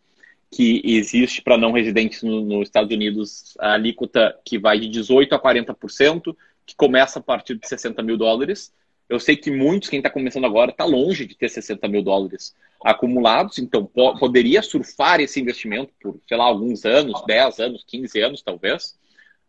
que 0.48 0.80
existe 0.84 1.42
para 1.42 1.58
não 1.58 1.72
residentes 1.72 2.22
nos 2.22 2.44
no 2.44 2.62
Estados 2.62 2.94
Unidos, 2.94 3.54
a 3.58 3.74
alíquota 3.74 4.38
que 4.44 4.56
vai 4.56 4.78
de 4.78 4.88
18% 4.88 5.32
a 5.32 5.38
40%, 5.38 6.36
que 6.64 6.76
começa 6.76 7.18
a 7.18 7.22
partir 7.22 7.56
de 7.56 7.66
60 7.66 8.00
mil 8.02 8.16
dólares. 8.16 8.72
Eu 9.12 9.20
sei 9.20 9.36
que 9.36 9.50
muitos, 9.50 9.90
quem 9.90 9.98
está 9.98 10.08
começando 10.08 10.46
agora, 10.46 10.70
está 10.70 10.86
longe 10.86 11.26
de 11.26 11.34
ter 11.34 11.50
60 11.50 11.86
mil 11.86 12.02
dólares 12.02 12.56
acumulados, 12.82 13.58
então 13.58 13.84
po 13.84 14.18
poderia 14.18 14.62
surfar 14.62 15.20
esse 15.20 15.38
investimento 15.38 15.92
por, 16.00 16.18
sei 16.26 16.34
lá, 16.34 16.44
alguns 16.44 16.86
anos, 16.86 17.22
10 17.26 17.60
anos, 17.60 17.84
15 17.86 18.20
anos, 18.22 18.42
talvez. 18.42 18.98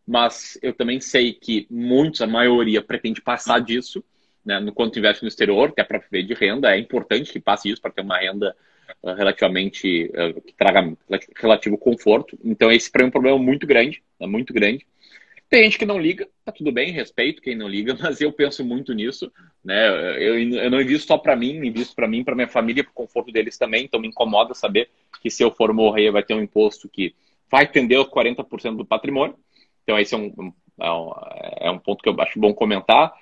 Mas 0.06 0.60
eu 0.62 0.74
também 0.74 1.00
sei 1.00 1.32
que 1.32 1.66
muitos, 1.70 2.22
a 2.22 2.28
maioria, 2.28 2.82
pretende 2.82 3.22
passar 3.22 3.60
disso 3.60 4.04
né, 4.44 4.60
no 4.60 4.74
quanto 4.74 5.00
investe 5.00 5.24
no 5.24 5.30
exterior, 5.30 5.72
que 5.72 5.80
é 5.80 5.84
para 5.86 6.00
viver 6.00 6.24
de 6.24 6.34
renda, 6.34 6.76
é 6.76 6.78
importante 6.78 7.32
que 7.32 7.40
passe 7.40 7.70
isso 7.70 7.82
para 7.82 7.92
ter 7.92 8.02
uma 8.02 8.18
renda 8.18 8.54
uh, 9.02 9.14
relativamente 9.14 10.12
uh, 10.12 10.42
que 10.42 10.54
traga 10.54 10.94
relativo 11.38 11.78
conforto. 11.78 12.38
Então 12.44 12.70
esse 12.70 12.92
para 12.92 13.04
mim 13.04 13.06
é 13.06 13.08
um 13.08 13.12
problema 13.12 13.38
muito 13.38 13.66
grande, 13.66 14.04
é 14.20 14.28
muito 14.28 14.54
grande. 14.54 14.86
Tem 15.54 15.66
gente 15.66 15.78
que 15.78 15.86
não 15.86 16.00
liga, 16.00 16.28
tá 16.44 16.52
tudo 16.52 16.72
bem, 16.72 16.92
respeito 16.92 17.40
quem 17.40 17.56
não 17.56 17.68
liga, 17.68 17.96
mas 18.02 18.20
eu 18.20 18.34
penso 18.34 18.66
muito 18.66 18.92
nisso, 18.92 19.32
né? 19.64 19.88
Eu, 20.18 20.40
eu 20.40 20.72
não 20.72 20.82
invisto 20.82 21.06
só 21.06 21.16
para 21.16 21.36
mim, 21.36 21.58
invisto 21.58 21.94
para 21.94 22.08
mim, 22.08 22.24
para 22.24 22.34
minha 22.34 22.48
família, 22.48 22.84
para 22.84 22.90
o 22.90 22.96
conforto 22.96 23.32
deles 23.32 23.56
também. 23.56 23.86
Então 23.86 24.00
me 24.00 24.08
incomoda 24.08 24.56
saber 24.56 24.90
que 25.22 25.30
se 25.30 25.44
eu 25.44 25.52
for 25.52 25.72
morrer 25.72 26.10
vai 26.10 26.24
ter 26.24 26.34
um 26.34 26.42
imposto 26.42 26.90
que 26.90 27.14
vai 27.52 27.66
atender 27.66 28.00
os 28.00 28.08
40% 28.08 28.78
do 28.78 28.84
patrimônio. 28.84 29.38
Então 29.84 30.00
esse 30.00 30.16
é 30.16 30.18
um, 30.18 30.52
é 30.82 30.92
um, 30.92 31.12
é 31.58 31.70
um 31.70 31.78
ponto 31.78 32.02
que 32.02 32.10
eu 32.10 32.20
acho 32.20 32.40
bom 32.40 32.52
comentar. 32.52 33.14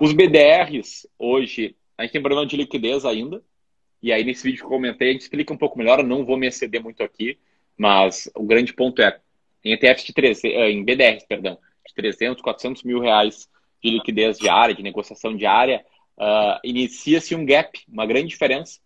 Os 0.00 0.14
BDRs, 0.14 1.06
hoje, 1.18 1.76
a 1.98 2.04
gente 2.04 2.12
tem 2.12 2.22
problema 2.22 2.46
de 2.46 2.56
liquidez 2.56 3.04
ainda. 3.04 3.42
E 4.02 4.10
aí, 4.10 4.24
nesse 4.24 4.42
vídeo 4.42 4.60
que 4.60 4.64
eu 4.64 4.70
comentei, 4.70 5.10
a 5.10 5.12
gente 5.12 5.20
explica 5.20 5.52
um 5.52 5.58
pouco 5.58 5.76
melhor. 5.76 5.98
Eu 5.98 6.06
não 6.06 6.24
vou 6.24 6.38
me 6.38 6.46
exceder 6.46 6.82
muito 6.82 7.02
aqui, 7.02 7.36
mas 7.76 8.30
o 8.34 8.42
grande 8.42 8.72
ponto 8.72 9.02
é, 9.02 9.20
em 9.62 9.74
ETFs 9.74 10.06
de 10.06 10.14
300, 10.14 10.44
eh, 10.44 10.70
em 10.70 10.82
BDRs, 10.82 11.26
perdão, 11.26 11.58
de 11.86 11.94
300, 11.94 12.42
400 12.42 12.82
mil 12.82 13.00
reais 13.00 13.48
de 13.82 13.90
liquidez 13.90 14.38
diária, 14.38 14.74
de 14.74 14.82
negociação 14.82 15.36
diária, 15.36 15.84
uh, 16.18 16.58
inicia-se 16.64 17.34
um 17.34 17.44
gap, 17.44 17.80
uma 17.88 18.06
grande 18.06 18.28
diferença 18.28 18.80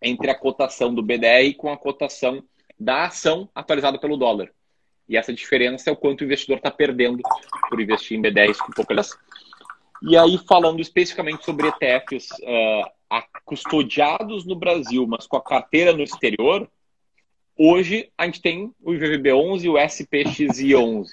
entre 0.00 0.30
a 0.30 0.34
cotação 0.34 0.94
do 0.94 1.02
BDR 1.02 1.54
com 1.56 1.70
a 1.70 1.76
cotação 1.76 2.42
da 2.78 3.04
ação 3.04 3.48
atualizada 3.54 3.98
pelo 3.98 4.16
dólar. 4.16 4.50
E 5.08 5.16
essa 5.16 5.32
diferença 5.32 5.90
é 5.90 5.92
o 5.92 5.96
quanto 5.96 6.20
o 6.22 6.24
investidor 6.24 6.56
está 6.58 6.70
perdendo 6.70 7.22
por 7.68 7.80
investir 7.80 8.16
em 8.16 8.20
BDRs 8.20 8.60
com 8.60 8.72
pouco 8.72 8.92
e 10.04 10.16
aí, 10.16 10.36
falando 10.48 10.80
especificamente 10.80 11.44
sobre 11.44 11.68
ETFs 11.68 12.28
uh, 12.40 13.22
custodiados 13.44 14.44
no 14.44 14.56
Brasil, 14.56 15.06
mas 15.06 15.28
com 15.28 15.36
a 15.36 15.42
carteira 15.42 15.92
no 15.92 16.02
exterior, 16.02 16.68
hoje 17.56 18.10
a 18.16 18.26
gente 18.26 18.40
tem 18.40 18.72
o 18.82 18.92
IVVB11 18.92 19.64
e 19.64 19.68
o 19.68 19.74
SPXI11, 19.74 21.06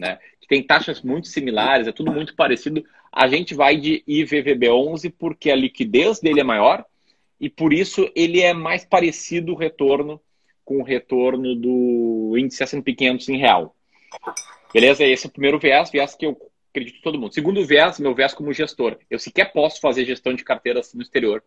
né? 0.00 0.18
Que 0.40 0.46
tem 0.46 0.62
taxas 0.62 1.02
muito 1.02 1.28
similares, 1.28 1.86
é 1.86 1.92
tudo 1.92 2.12
muito 2.12 2.34
parecido. 2.34 2.84
A 3.12 3.26
gente 3.28 3.54
vai 3.54 3.76
de 3.76 4.02
IVVB11 4.08 5.12
porque 5.18 5.50
a 5.50 5.56
liquidez 5.56 6.20
dele 6.20 6.40
é 6.40 6.44
maior 6.44 6.84
e 7.40 7.48
por 7.48 7.72
isso 7.72 8.10
ele 8.14 8.40
é 8.40 8.52
mais 8.52 8.84
parecido 8.84 9.52
o 9.52 9.56
retorno 9.56 10.20
com 10.64 10.78
o 10.78 10.84
retorno 10.84 11.54
do 11.54 12.34
índice 12.38 12.62
S&P 12.62 12.94
500 12.94 13.28
em 13.28 13.38
real. 13.38 13.76
Beleza? 14.72 15.04
Esse 15.04 15.26
é 15.26 15.28
o 15.28 15.32
primeiro 15.32 15.58
viés, 15.58 15.90
viés 15.90 16.14
que 16.14 16.26
eu 16.26 16.36
acredito 16.70 17.02
todo 17.02 17.18
mundo. 17.18 17.34
Segundo 17.34 17.64
viés, 17.64 18.00
meu 18.00 18.14
viés 18.14 18.34
como 18.34 18.52
gestor. 18.52 18.98
Eu 19.08 19.18
sequer 19.18 19.52
posso 19.52 19.80
fazer 19.80 20.04
gestão 20.04 20.34
de 20.34 20.42
carteiras 20.42 20.92
no 20.94 21.02
exterior. 21.02 21.42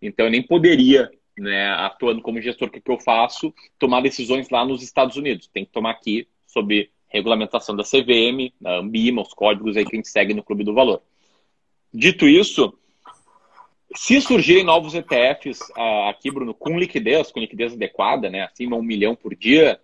Então, 0.00 0.26
eu 0.26 0.30
nem 0.30 0.42
poderia, 0.42 1.10
né, 1.40 1.70
atuando 1.72 2.22
como 2.22 2.40
gestor, 2.40 2.68
o 2.68 2.70
que, 2.70 2.80
que 2.80 2.90
eu 2.90 2.98
faço? 2.98 3.52
Tomar 3.78 4.00
decisões 4.00 4.48
lá 4.50 4.64
nos 4.64 4.82
Estados 4.82 5.16
Unidos. 5.16 5.48
Tem 5.48 5.64
que 5.64 5.72
tomar 5.72 5.90
aqui 5.90 6.28
sob 6.46 6.90
regulamentação 7.08 7.74
da 7.74 7.82
CVM, 7.82 8.52
da 8.60 8.78
Ambima, 8.78 9.22
os 9.22 9.34
códigos 9.34 9.76
aí 9.76 9.84
que 9.84 9.94
a 9.94 9.96
gente 9.96 10.08
segue 10.08 10.34
no 10.34 10.42
Clube 10.42 10.64
do 10.64 10.74
Valor. 10.74 11.02
Dito 11.92 12.28
isso, 12.28 12.72
se 13.96 14.20
surgirem 14.20 14.62
novos 14.62 14.94
ETFs 14.94 15.60
uh, 15.70 16.08
aqui, 16.08 16.30
Bruno, 16.30 16.54
com 16.54 16.78
liquidez, 16.78 17.32
com 17.32 17.40
liquidez 17.40 17.72
adequada, 17.72 18.30
né, 18.30 18.42
acima 18.42 18.76
um 18.76 18.82
milhão 18.82 19.16
por 19.16 19.34
dia, 19.34 19.80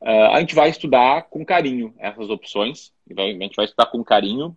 Uh, 0.00 0.32
a 0.32 0.40
gente 0.40 0.54
vai 0.54 0.70
estudar 0.70 1.24
com 1.24 1.44
carinho 1.44 1.94
essas 1.98 2.30
opções, 2.30 2.90
a 3.14 3.22
gente 3.22 3.54
vai 3.54 3.66
estudar 3.66 3.84
com 3.86 4.02
carinho, 4.02 4.56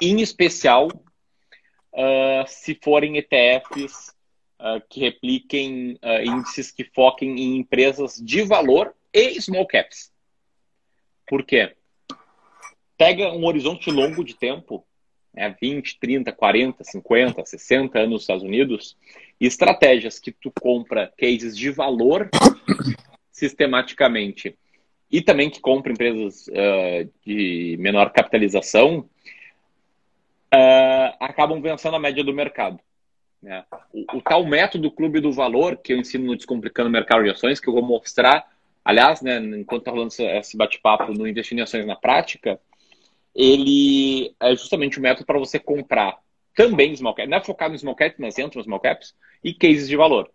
em 0.00 0.20
especial 0.20 0.86
uh, 0.86 2.44
se 2.46 2.78
forem 2.80 3.18
ETFs 3.18 4.13
uh, 4.64 4.82
que 4.88 5.00
repliquem 5.00 5.98
índices 6.24 6.70
que 6.70 6.84
foquem 6.84 7.38
em 7.38 7.56
empresas 7.58 8.16
de 8.16 8.42
valor 8.42 8.94
e 9.12 9.40
small 9.40 9.66
caps. 9.66 10.10
Por 11.26 11.44
quê? 11.44 11.74
Pega 12.96 13.32
um 13.32 13.44
horizonte 13.44 13.90
longo 13.90 14.24
de 14.24 14.34
tempo, 14.34 14.84
né, 15.32 15.54
20, 15.60 15.98
30, 15.98 16.32
40, 16.32 16.82
50, 16.82 17.44
60 17.44 17.98
anos 17.98 18.10
nos 18.10 18.22
Estados 18.22 18.42
Unidos, 18.42 18.96
e 19.40 19.46
estratégias 19.46 20.18
que 20.18 20.32
tu 20.32 20.50
compra 20.50 21.12
cases 21.18 21.56
de 21.56 21.70
valor 21.70 22.30
sistematicamente 23.30 24.56
e 25.10 25.20
também 25.20 25.50
que 25.50 25.60
compra 25.60 25.92
empresas 25.92 26.48
uh, 26.48 27.10
de 27.24 27.76
menor 27.78 28.10
capitalização, 28.10 29.08
uh, 30.52 31.16
acabam 31.20 31.60
vencendo 31.60 31.94
a 31.94 32.00
média 32.00 32.24
do 32.24 32.32
mercado. 32.32 32.80
Né? 33.44 33.62
O, 33.92 34.16
o, 34.16 34.22
tal 34.22 34.42
método 34.46 34.90
Clube 34.90 35.20
do 35.20 35.30
Valor, 35.30 35.76
que 35.76 35.92
eu 35.92 35.98
ensino 35.98 36.24
no 36.24 36.34
Descomplicando 36.34 36.88
o 36.88 36.92
Mercado 36.92 37.22
de 37.22 37.30
Ações, 37.30 37.60
que 37.60 37.68
eu 37.68 37.74
vou 37.74 37.82
mostrar, 37.82 38.50
aliás, 38.82 39.20
né, 39.20 39.36
enquanto 39.36 39.82
está 39.82 39.90
rolando 39.90 40.14
esse 40.18 40.56
bate-papo 40.56 41.12
no 41.12 41.28
Investir 41.28 41.58
em 41.58 41.60
Ações 41.60 41.86
na 41.86 41.94
Prática, 41.94 42.58
ele 43.34 44.34
é 44.40 44.56
justamente 44.56 44.98
o 44.98 45.02
método 45.02 45.26
para 45.26 45.38
você 45.38 45.58
comprar 45.58 46.16
também 46.56 46.96
small 46.96 47.14
caps, 47.14 47.28
não 47.28 47.36
é 47.36 47.44
focado 47.44 47.74
em 47.74 47.78
small 47.78 47.94
caps, 47.94 48.16
mas 48.18 48.38
entra 48.38 48.56
nos 48.56 48.64
small 48.64 48.80
caps, 48.80 49.14
e 49.42 49.52
cases 49.52 49.88
de 49.88 49.96
valor. 49.96 50.30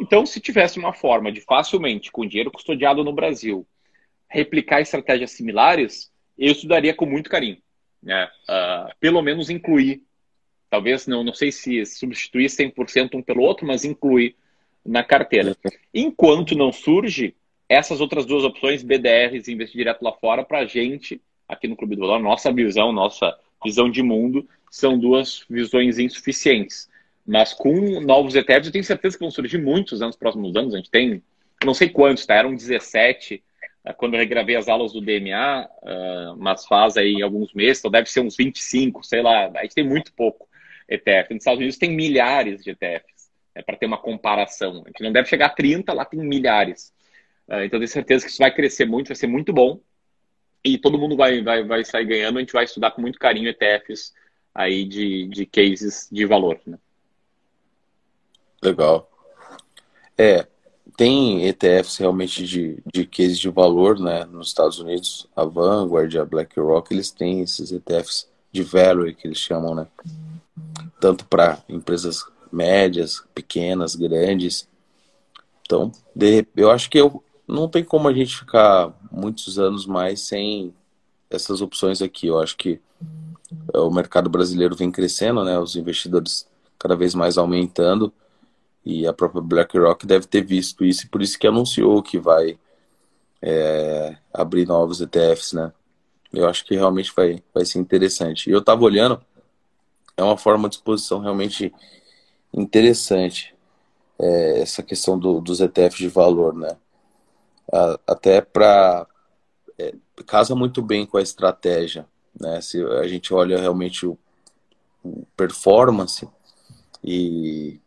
Então, 0.00 0.24
se 0.24 0.40
tivesse 0.40 0.78
uma 0.78 0.94
forma 0.94 1.30
de 1.30 1.42
facilmente, 1.42 2.10
com 2.10 2.26
dinheiro 2.26 2.50
custodiado 2.50 3.04
no 3.04 3.12
Brasil, 3.12 3.66
replicar 4.30 4.80
estratégias 4.80 5.32
similares, 5.32 6.10
eu 6.38 6.52
estudaria 6.52 6.94
com 6.94 7.04
muito 7.04 7.28
carinho. 7.28 7.58
Né? 8.02 8.24
Uh, 8.48 8.94
pelo 8.98 9.20
menos 9.20 9.50
incluir. 9.50 10.02
Talvez, 10.68 11.06
não, 11.06 11.22
não 11.22 11.32
sei 11.32 11.52
se 11.52 11.84
substituir 11.86 12.46
100% 12.46 13.14
um 13.14 13.22
pelo 13.22 13.42
outro, 13.42 13.66
mas 13.66 13.84
incluir 13.84 14.34
na 14.84 15.02
carteira. 15.02 15.56
Enquanto 15.94 16.56
não 16.56 16.72
surge, 16.72 17.34
essas 17.68 18.00
outras 18.00 18.24
duas 18.24 18.44
opções, 18.44 18.82
BDRs 18.82 19.48
e 19.48 19.52
investir 19.52 19.78
direto 19.78 20.02
lá 20.02 20.12
fora, 20.12 20.44
para 20.44 20.60
a 20.60 20.66
gente, 20.66 21.20
aqui 21.48 21.66
no 21.68 21.76
Clube 21.76 21.96
do 21.96 22.02
Valor, 22.02 22.20
nossa 22.20 22.52
visão, 22.52 22.92
nossa 22.92 23.36
visão 23.64 23.90
de 23.90 24.02
mundo, 24.02 24.48
são 24.70 24.98
duas 24.98 25.44
visões 25.48 25.98
insuficientes. 25.98 26.88
Mas 27.26 27.52
com 27.52 28.00
novos 28.00 28.34
ETFs, 28.36 28.66
eu 28.66 28.72
tenho 28.72 28.84
certeza 28.84 29.16
que 29.16 29.24
vão 29.24 29.30
surgir 29.30 29.58
muitos 29.58 30.00
nos 30.00 30.16
próximos 30.16 30.54
anos. 30.54 30.74
A 30.74 30.76
gente 30.76 30.90
tem, 30.90 31.22
não 31.64 31.74
sei 31.74 31.88
quantos, 31.88 32.24
tá? 32.24 32.34
Eram 32.34 32.54
17 32.54 33.42
eh, 33.84 33.92
quando 33.94 34.14
eu 34.14 34.20
regravei 34.20 34.54
as 34.54 34.68
aulas 34.68 34.92
do 34.92 35.00
DMA, 35.00 35.68
eh, 35.82 36.34
mas 36.36 36.66
faz 36.66 36.96
aí 36.96 37.20
alguns 37.20 37.52
meses, 37.52 37.80
então 37.80 37.90
deve 37.90 38.08
ser 38.08 38.20
uns 38.20 38.36
25, 38.36 39.04
sei 39.04 39.22
lá. 39.22 39.50
A 39.56 39.62
gente 39.62 39.74
tem 39.74 39.84
muito 39.84 40.12
pouco 40.12 40.46
ETF. 40.88 41.34
Nos 41.34 41.42
Estados 41.42 41.58
Unidos 41.58 41.78
tem 41.78 41.90
milhares 41.90 42.62
de 42.62 42.70
ETFs, 42.70 43.30
né, 43.54 43.62
para 43.62 43.76
ter 43.76 43.86
uma 43.86 43.98
comparação. 43.98 44.82
A 44.84 44.88
gente 44.88 45.02
não 45.02 45.12
deve 45.12 45.28
chegar 45.28 45.46
a 45.46 45.50
30, 45.50 45.92
lá 45.92 46.04
tem 46.04 46.20
milhares. 46.20 46.92
Uh, 47.48 47.62
então 47.64 47.78
tenho 47.78 47.88
certeza 47.88 48.24
que 48.24 48.30
isso 48.30 48.38
vai 48.38 48.52
crescer 48.52 48.84
muito, 48.84 49.08
vai 49.08 49.16
ser 49.16 49.26
muito 49.26 49.52
bom. 49.52 49.80
E 50.64 50.78
todo 50.78 50.98
mundo 50.98 51.16
vai, 51.16 51.42
vai, 51.42 51.62
vai 51.64 51.84
sair 51.84 52.04
ganhando. 52.04 52.38
A 52.38 52.40
gente 52.40 52.52
vai 52.52 52.64
estudar 52.64 52.90
com 52.90 53.00
muito 53.00 53.18
carinho 53.18 53.48
ETFs 53.48 54.12
aí 54.54 54.84
de, 54.84 55.28
de 55.28 55.46
cases 55.46 56.08
de 56.10 56.24
valor. 56.24 56.60
Né? 56.66 56.78
Legal. 58.62 59.08
É, 60.18 60.46
tem 60.96 61.46
ETFs 61.46 61.98
realmente 61.98 62.44
de, 62.44 62.78
de 62.92 63.06
case 63.06 63.38
de 63.38 63.50
valor, 63.50 64.00
né? 64.00 64.24
Nos 64.24 64.48
Estados 64.48 64.78
Unidos, 64.78 65.28
a 65.36 65.44
Vanguard, 65.44 66.16
a 66.16 66.24
BlackRock, 66.24 66.92
eles 66.92 67.10
têm 67.10 67.42
esses 67.42 67.70
ETFs 67.70 68.28
de 68.50 68.62
value 68.62 69.14
que 69.14 69.26
eles 69.26 69.38
chamam, 69.38 69.74
né? 69.74 69.86
Tanto 71.00 71.24
para 71.26 71.58
empresas 71.68 72.24
médias, 72.50 73.22
pequenas, 73.34 73.94
grandes. 73.94 74.68
Então, 75.62 75.92
de, 76.14 76.46
eu 76.56 76.70
acho 76.70 76.88
que 76.88 76.98
eu, 76.98 77.22
não 77.46 77.68
tem 77.68 77.84
como 77.84 78.08
a 78.08 78.12
gente 78.12 78.36
ficar 78.36 78.92
muitos 79.10 79.58
anos 79.58 79.86
mais 79.86 80.20
sem 80.20 80.74
essas 81.30 81.60
opções 81.60 82.00
aqui. 82.00 82.26
Eu 82.26 82.40
acho 82.40 82.56
que 82.56 82.80
o 83.74 83.90
mercado 83.90 84.28
brasileiro 84.28 84.74
vem 84.74 84.90
crescendo, 84.90 85.44
né? 85.44 85.58
Os 85.58 85.76
investidores 85.76 86.46
cada 86.78 86.96
vez 86.96 87.14
mais 87.14 87.38
aumentando. 87.38 88.12
E 88.84 89.06
a 89.06 89.12
própria 89.12 89.42
BlackRock 89.42 90.06
deve 90.06 90.26
ter 90.26 90.42
visto 90.44 90.84
isso 90.84 91.06
e 91.06 91.08
por 91.08 91.20
isso 91.20 91.38
que 91.38 91.46
anunciou 91.46 92.02
que 92.02 92.18
vai 92.18 92.56
é, 93.42 94.16
abrir 94.32 94.66
novos 94.66 95.00
ETFs, 95.00 95.52
né? 95.52 95.72
Eu 96.32 96.48
acho 96.48 96.64
que 96.64 96.74
realmente 96.74 97.12
vai, 97.14 97.42
vai 97.52 97.64
ser 97.64 97.78
interessante. 97.78 98.50
Eu 98.50 98.60
estava 98.60 98.84
olhando, 98.84 99.20
é 100.16 100.22
uma 100.22 100.36
forma 100.36 100.68
de 100.68 100.76
exposição 100.76 101.20
realmente 101.20 101.72
interessante 102.52 103.54
é, 104.18 104.60
essa 104.60 104.82
questão 104.82 105.18
do, 105.18 105.40
dos 105.40 105.60
ETFs 105.60 105.98
de 105.98 106.08
valor, 106.08 106.54
né? 106.54 106.76
A, 107.72 107.98
até 108.06 108.40
para 108.40 109.06
é, 109.78 109.94
casa 110.26 110.54
muito 110.54 110.80
bem 110.80 111.04
com 111.04 111.18
a 111.18 111.22
estratégia, 111.22 112.06
né? 112.38 112.60
Se 112.60 112.82
a 112.82 113.06
gente 113.06 113.34
olha 113.34 113.58
realmente 113.58 114.06
o, 114.06 114.18
o 115.04 115.26
performance 115.36 116.28
e 117.04 117.78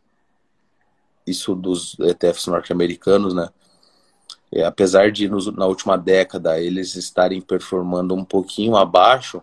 isso 1.26 1.56
dos 1.56 1.98
ETFs 2.00 2.48
norte-americanos, 2.48 3.34
né? 3.34 3.50
É, 4.52 4.64
apesar 4.64 5.12
de 5.12 5.30
nos, 5.30 5.46
na 5.56 5.66
última 5.66 5.98
década 5.98 6.60
eles 6.60 6.96
estarem 6.96 7.40
performando 7.40 8.16
um 8.16 8.26
pouquinho 8.26 8.76
abaixo, 8.76 9.42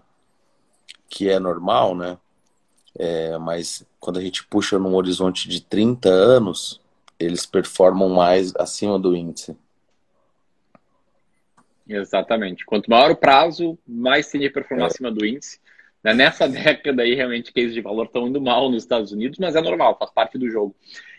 que 1.08 1.28
é 1.28 1.38
normal, 1.38 1.94
né? 1.94 2.18
É, 2.98 3.36
mas 3.38 3.86
quando 4.00 4.18
a 4.18 4.22
gente 4.22 4.44
puxa 4.46 4.78
num 4.78 4.94
horizonte 4.94 5.48
de 5.48 5.60
30 5.60 6.08
anos, 6.08 6.80
eles 7.18 7.44
performam 7.44 8.08
mais 8.08 8.54
acima 8.56 8.98
do 8.98 9.14
índice. 9.16 9.56
Exatamente. 11.88 12.64
Quanto 12.64 12.90
maior 12.90 13.10
o 13.10 13.16
prazo, 13.16 13.78
mais 13.86 14.28
tende 14.28 14.46
a 14.46 14.50
performar 14.50 14.86
é. 14.86 14.88
acima 14.88 15.10
do 15.10 15.24
índice. 15.24 15.60
Né, 16.02 16.14
nessa 16.14 16.48
década 16.48 17.02
aí, 17.02 17.14
realmente, 17.14 17.52
cases 17.52 17.74
de 17.74 17.80
valor 17.80 18.06
estão 18.06 18.26
indo 18.26 18.40
mal 18.40 18.70
nos 18.70 18.82
Estados 18.82 19.12
Unidos, 19.12 19.38
mas 19.38 19.56
é 19.56 19.60
normal, 19.60 19.96
faz 19.98 20.10
parte 20.10 20.38
do 20.38 20.50
jogo. 20.50 20.74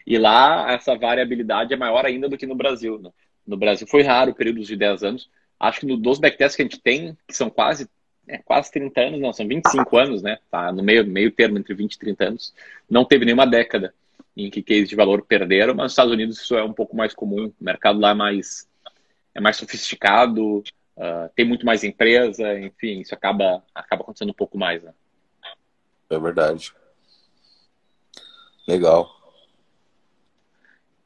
E 0.06 0.18
lá, 0.18 0.72
essa 0.72 0.96
variabilidade 0.96 1.74
é 1.74 1.78
maior 1.78 2.06
ainda 2.06 2.30
do 2.30 2.38
que 2.38 2.46
no 2.46 2.56
Brasil. 2.56 3.00
Né? 3.00 3.12
No 3.46 3.58
Brasil 3.58 3.88
foi 3.88 4.04
raro 4.04 4.34
períodos 4.34 4.68
de 4.68 4.76
10 4.76 5.04
anos. 5.04 5.30
Acho 5.60 5.82
que 5.82 5.86
no, 5.86 5.98
dos 5.98 6.20
backtests 6.20 6.56
que 6.56 6.62
a 6.62 6.66
gente 6.66 6.80
tem, 6.80 7.18
que 7.28 7.36
são 7.36 7.50
quase 7.50 7.90
é, 8.28 8.38
quase 8.40 8.72
30 8.72 9.00
anos, 9.02 9.22
não, 9.22 9.32
são 9.32 9.48
25 9.48 9.98
anos, 9.98 10.22
né? 10.22 10.38
Tá 10.52 10.72
no 10.72 10.84
meio, 10.84 11.06
meio 11.08 11.32
termo 11.32 11.58
entre 11.58 11.74
20 11.74 11.94
e 11.94 12.00
30 12.00 12.26
anos. 12.26 12.54
Não 12.90 13.06
teve 13.06 13.26
nenhuma 13.26 13.48
década 13.48 13.94
em 14.36 14.50
que 14.50 14.62
cases 14.62 14.90
de 14.90 14.96
valor 14.96 15.24
perderam, 15.24 15.74
mas 15.74 15.86
nos 15.86 15.92
Estados 15.94 16.14
Unidos 16.14 16.40
isso 16.40 16.56
é 16.56 16.64
um 16.64 16.74
pouco 16.74 16.96
mais 16.96 17.14
comum. 17.14 17.52
O 17.60 17.64
mercado 17.64 18.00
lá 18.00 18.12
é 18.12 18.14
mais, 18.14 18.68
é 19.34 19.40
mais 19.40 19.58
sofisticado, 19.58 20.60
uh, 20.60 21.30
tem 21.36 21.46
muito 21.46 21.66
mais 21.66 21.84
empresa, 21.84 22.60
enfim, 22.60 23.00
isso 23.00 23.16
acaba, 23.16 23.64
acaba 23.74 24.04
acontecendo 24.04 24.30
um 24.30 24.36
pouco 24.36 24.58
mais, 24.58 24.84
né? 24.84 24.94
É 26.10 26.20
verdade. 26.20 26.74
Legal. 28.68 29.16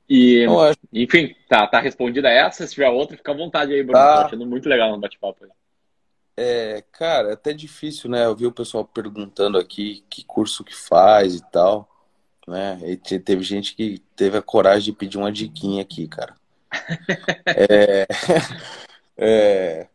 E, 0.10 0.46
enfim, 0.92 1.34
tá, 1.48 1.66
tá 1.68 1.80
respondida 1.80 2.30
essa. 2.30 2.68
Se 2.68 2.74
tiver 2.74 2.90
outra, 2.90 3.16
fica 3.16 3.32
à 3.32 3.36
vontade 3.36 3.72
aí, 3.72 3.82
Bruno. 3.82 3.98
Tá. 3.98 4.22
Tô 4.22 4.26
achando 4.28 4.46
muito 4.46 4.68
legal 4.68 4.92
no 4.92 5.00
bate-papo 5.00 5.46
aí. 5.46 5.50
É, 6.38 6.84
cara, 6.92 7.30
é 7.30 7.34
até 7.34 7.54
difícil, 7.54 8.10
né? 8.10 8.26
Eu 8.26 8.36
vi 8.36 8.46
o 8.46 8.52
pessoal 8.52 8.86
perguntando 8.86 9.58
aqui 9.58 10.04
que 10.10 10.24
curso 10.24 10.64
que 10.64 10.76
faz 10.76 11.36
e 11.36 11.52
tal, 11.52 11.90
né? 12.48 12.80
E 12.84 12.98
teve 12.98 13.44
gente 13.44 13.76
que 13.76 14.00
teve 14.16 14.38
a 14.38 14.42
coragem 14.42 14.92
de 14.92 14.98
pedir 14.98 15.18
uma 15.18 15.32
diquinha 15.32 15.82
aqui, 15.82 16.08
cara. 16.08 16.36
é, 17.48 18.08
é, 19.18 19.88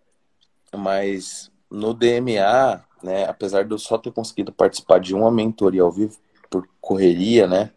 mas 0.77 1.51
no 1.71 1.95
DMA, 1.95 2.85
né? 3.03 3.25
Apesar 3.27 3.65
de 3.65 3.73
eu 3.73 3.79
só 3.79 3.99
ter 3.99 4.13
conseguido 4.13 4.53
participar 4.53 5.01
de 5.01 5.15
uma 5.15 5.31
mentoria 5.31 5.83
ao 5.83 5.93
vivo 5.93 6.19
por 6.51 6.69
correria, 6.81 7.47
né? 7.47 7.71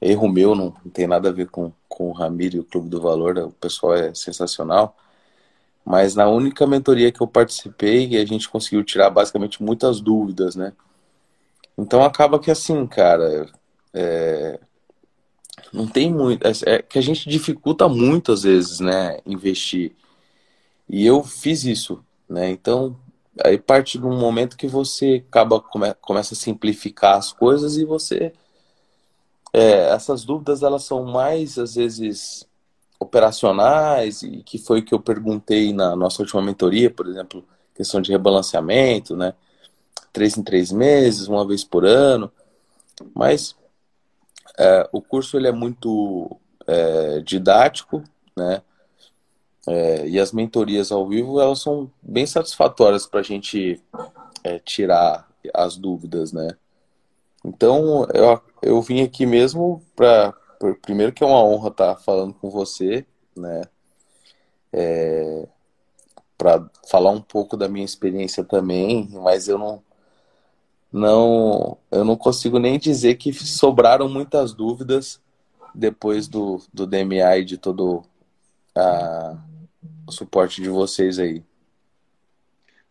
Erro 0.00 0.28
meu, 0.28 0.54
não, 0.54 0.74
não 0.84 0.90
tem 0.90 1.06
nada 1.06 1.28
a 1.30 1.32
ver 1.32 1.48
com, 1.48 1.72
com 1.88 2.08
o 2.08 2.12
Ramiro 2.12 2.56
e 2.56 2.60
o 2.60 2.64
Clube 2.64 2.88
do 2.88 3.00
Valor, 3.00 3.38
o 3.38 3.52
pessoal 3.52 3.94
é 3.94 4.12
sensacional. 4.14 4.96
Mas 5.84 6.14
na 6.14 6.28
única 6.28 6.66
mentoria 6.66 7.12
que 7.12 7.20
eu 7.20 7.26
participei, 7.26 8.16
a 8.16 8.24
gente 8.24 8.48
conseguiu 8.48 8.82
tirar 8.82 9.10
basicamente 9.10 9.62
muitas 9.62 10.00
dúvidas, 10.00 10.56
né? 10.56 10.72
Então 11.76 12.02
acaba 12.02 12.38
que 12.38 12.50
assim, 12.50 12.86
cara, 12.86 13.46
é... 13.92 14.58
não 15.72 15.86
tem 15.86 16.12
muito. 16.12 16.46
É, 16.46 16.52
é 16.76 16.82
que 16.82 16.98
a 16.98 17.02
gente 17.02 17.28
dificulta 17.28 17.88
muito 17.88 18.32
às 18.32 18.44
vezes, 18.44 18.80
né? 18.80 19.18
Investir. 19.26 19.94
E 20.88 21.06
eu 21.06 21.22
fiz 21.22 21.64
isso, 21.64 22.04
né? 22.28 22.50
Então, 22.50 22.96
aí 23.44 23.58
parte 23.58 23.98
de 23.98 24.06
um 24.06 24.18
momento 24.18 24.56
que 24.56 24.66
você 24.66 25.24
acaba 25.28 25.60
come, 25.60 25.92
começa 26.00 26.34
a 26.34 26.36
simplificar 26.36 27.16
as 27.18 27.32
coisas 27.32 27.76
e 27.76 27.84
você. 27.84 28.32
É, 29.52 29.90
essas 29.94 30.24
dúvidas 30.24 30.62
elas 30.62 30.84
são 30.84 31.04
mais 31.04 31.58
às 31.58 31.74
vezes 31.76 32.46
operacionais, 33.04 34.22
e 34.22 34.42
que 34.42 34.58
foi 34.58 34.80
o 34.80 34.84
que 34.84 34.94
eu 34.94 35.00
perguntei 35.00 35.72
na 35.72 35.94
nossa 35.94 36.22
última 36.22 36.42
mentoria, 36.42 36.90
por 36.90 37.06
exemplo, 37.06 37.44
questão 37.74 38.00
de 38.00 38.10
rebalanceamento, 38.10 39.16
né? 39.16 39.34
Três 40.12 40.36
em 40.38 40.42
três 40.42 40.70
meses, 40.72 41.28
uma 41.28 41.46
vez 41.46 41.64
por 41.64 41.84
ano. 41.84 42.30
Mas 43.14 43.56
é, 44.58 44.88
o 44.92 45.02
curso 45.02 45.36
ele 45.36 45.48
é 45.48 45.52
muito 45.52 46.36
é, 46.66 47.20
didático, 47.20 48.02
né? 48.36 48.62
É, 49.66 50.06
e 50.06 50.20
as 50.20 50.30
mentorias 50.30 50.92
ao 50.92 51.08
vivo 51.08 51.40
elas 51.40 51.60
são 51.60 51.90
bem 52.02 52.26
satisfatórias 52.26 53.06
para 53.06 53.20
a 53.20 53.22
gente 53.22 53.80
é, 54.42 54.58
tirar 54.58 55.26
as 55.54 55.76
dúvidas, 55.76 56.32
né? 56.32 56.48
Então 57.44 58.06
eu, 58.12 58.40
eu 58.62 58.82
vim 58.82 59.02
aqui 59.02 59.26
mesmo 59.26 59.82
para 59.96 60.34
primeiro 60.82 61.12
que 61.12 61.22
é 61.22 61.26
uma 61.26 61.42
honra 61.42 61.68
estar 61.68 61.96
falando 61.96 62.34
com 62.34 62.50
você, 62.50 63.06
né? 63.36 63.62
É, 64.72 65.46
para 66.36 66.68
falar 66.88 67.10
um 67.10 67.20
pouco 67.20 67.56
da 67.56 67.68
minha 67.68 67.84
experiência 67.84 68.44
também, 68.44 69.08
mas 69.12 69.48
eu 69.48 69.58
não 69.58 69.82
não 70.92 71.76
eu 71.90 72.04
não 72.04 72.16
consigo 72.16 72.58
nem 72.58 72.78
dizer 72.78 73.16
que 73.16 73.32
sobraram 73.32 74.08
muitas 74.08 74.52
dúvidas 74.52 75.20
depois 75.74 76.28
do, 76.28 76.60
do 76.72 76.86
DMA 76.86 77.38
e 77.38 77.44
de 77.44 77.58
todo 77.58 78.04
a, 78.74 79.36
o 80.06 80.12
suporte 80.12 80.62
de 80.62 80.68
vocês 80.68 81.18
aí. 81.18 81.42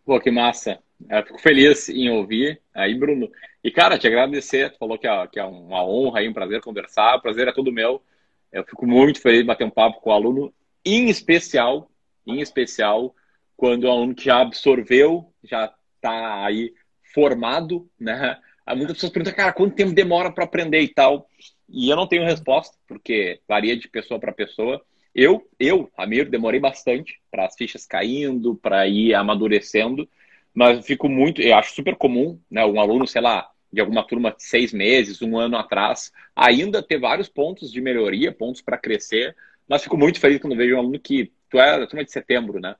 Pô, 0.06 0.20
que 0.20 0.30
massa. 0.30 0.80
Eu 1.10 1.24
fico 1.24 1.40
feliz 1.40 1.90
em 1.90 2.10
ouvir 2.10 2.62
aí, 2.74 2.94
Bruno. 2.94 3.30
E, 3.64 3.72
cara, 3.72 3.98
te 3.98 4.08
agradecer. 4.08 4.72
Tu 4.72 4.78
falou 4.78 4.98
que 4.98 5.08
é, 5.08 5.28
que 5.28 5.40
é 5.40 5.44
uma 5.44 5.84
honra 5.86 6.22
e 6.22 6.28
um 6.28 6.34
prazer 6.34 6.60
conversar. 6.62 7.16
O 7.16 7.22
prazer 7.22 7.48
é 7.48 7.54
todo 7.54 7.72
meu. 7.72 8.04
Eu 8.52 8.64
fico 8.66 8.86
muito 8.86 9.22
feliz 9.22 9.40
de 9.40 9.48
bater 9.48 9.64
um 9.64 9.70
papo 9.70 10.02
com 10.02 10.10
o 10.10 10.14
aluno, 10.14 10.54
em 10.86 11.10
especial, 11.10 11.90
em 12.28 12.42
especial, 12.42 13.16
quando 13.56 13.86
o 13.86 13.90
aluno 13.90 14.14
que 14.14 14.26
já 14.26 14.42
absorveu, 14.42 15.34
já 15.44 15.74
está 15.96 16.46
aí 16.46 16.74
formado, 17.14 17.90
né? 18.00 18.38
Muitas 18.76 18.94
pessoas 18.94 19.12
perguntam, 19.12 19.36
cara, 19.36 19.54
quanto 19.54 19.76
tempo 19.76 19.94
demora 19.94 20.32
para 20.32 20.44
aprender 20.44 20.82
e 20.82 20.88
tal? 20.88 21.28
E 21.68 21.90
eu 21.90 21.96
não 21.96 22.08
tenho 22.08 22.26
resposta, 22.26 22.78
porque 22.88 23.42
varia 23.48 23.76
de 23.76 23.88
pessoa 23.88 24.20
para 24.20 24.32
pessoa. 24.32 24.82
Eu, 25.16 25.50
eu, 25.60 25.90
Ramiro, 25.98 26.30
demorei 26.30 26.60
bastante 26.60 27.20
para 27.32 27.46
as 27.46 27.56
fichas 27.56 27.86
caindo, 27.86 28.56
para 28.56 28.88
ir 28.88 29.16
amadurecendo 29.16 30.08
mas 30.54 30.86
fico 30.86 31.10
muito, 31.10 31.42
eu 31.42 31.56
acho 31.56 31.74
super 31.74 31.96
comum, 31.96 32.40
né, 32.50 32.64
um 32.66 32.80
aluno, 32.80 33.08
sei 33.08 33.22
lá, 33.22 33.50
de 33.74 33.82
alguma 33.82 34.04
turma 34.04 34.32
de 34.32 34.44
seis 34.44 34.72
meses, 34.72 35.20
um 35.24 35.36
ano 35.36 35.58
atrás, 35.58 36.12
ainda 36.36 36.84
ter 36.84 37.00
vários 37.00 37.28
pontos 37.28 37.72
de 37.72 37.82
melhoria, 37.82 38.32
pontos 38.32 38.62
para 38.62 38.78
crescer, 38.78 39.36
mas 39.68 39.82
fico 39.82 39.98
muito 39.98 40.20
feliz 40.20 40.40
quando 40.40 40.56
vejo 40.56 40.76
um 40.76 40.80
aluno 40.80 41.00
que, 41.00 41.32
tu 41.50 41.60
é 41.60 41.80
da 41.80 41.88
turma 41.88 42.06
de 42.06 42.12
setembro, 42.12 42.60
né, 42.60 42.76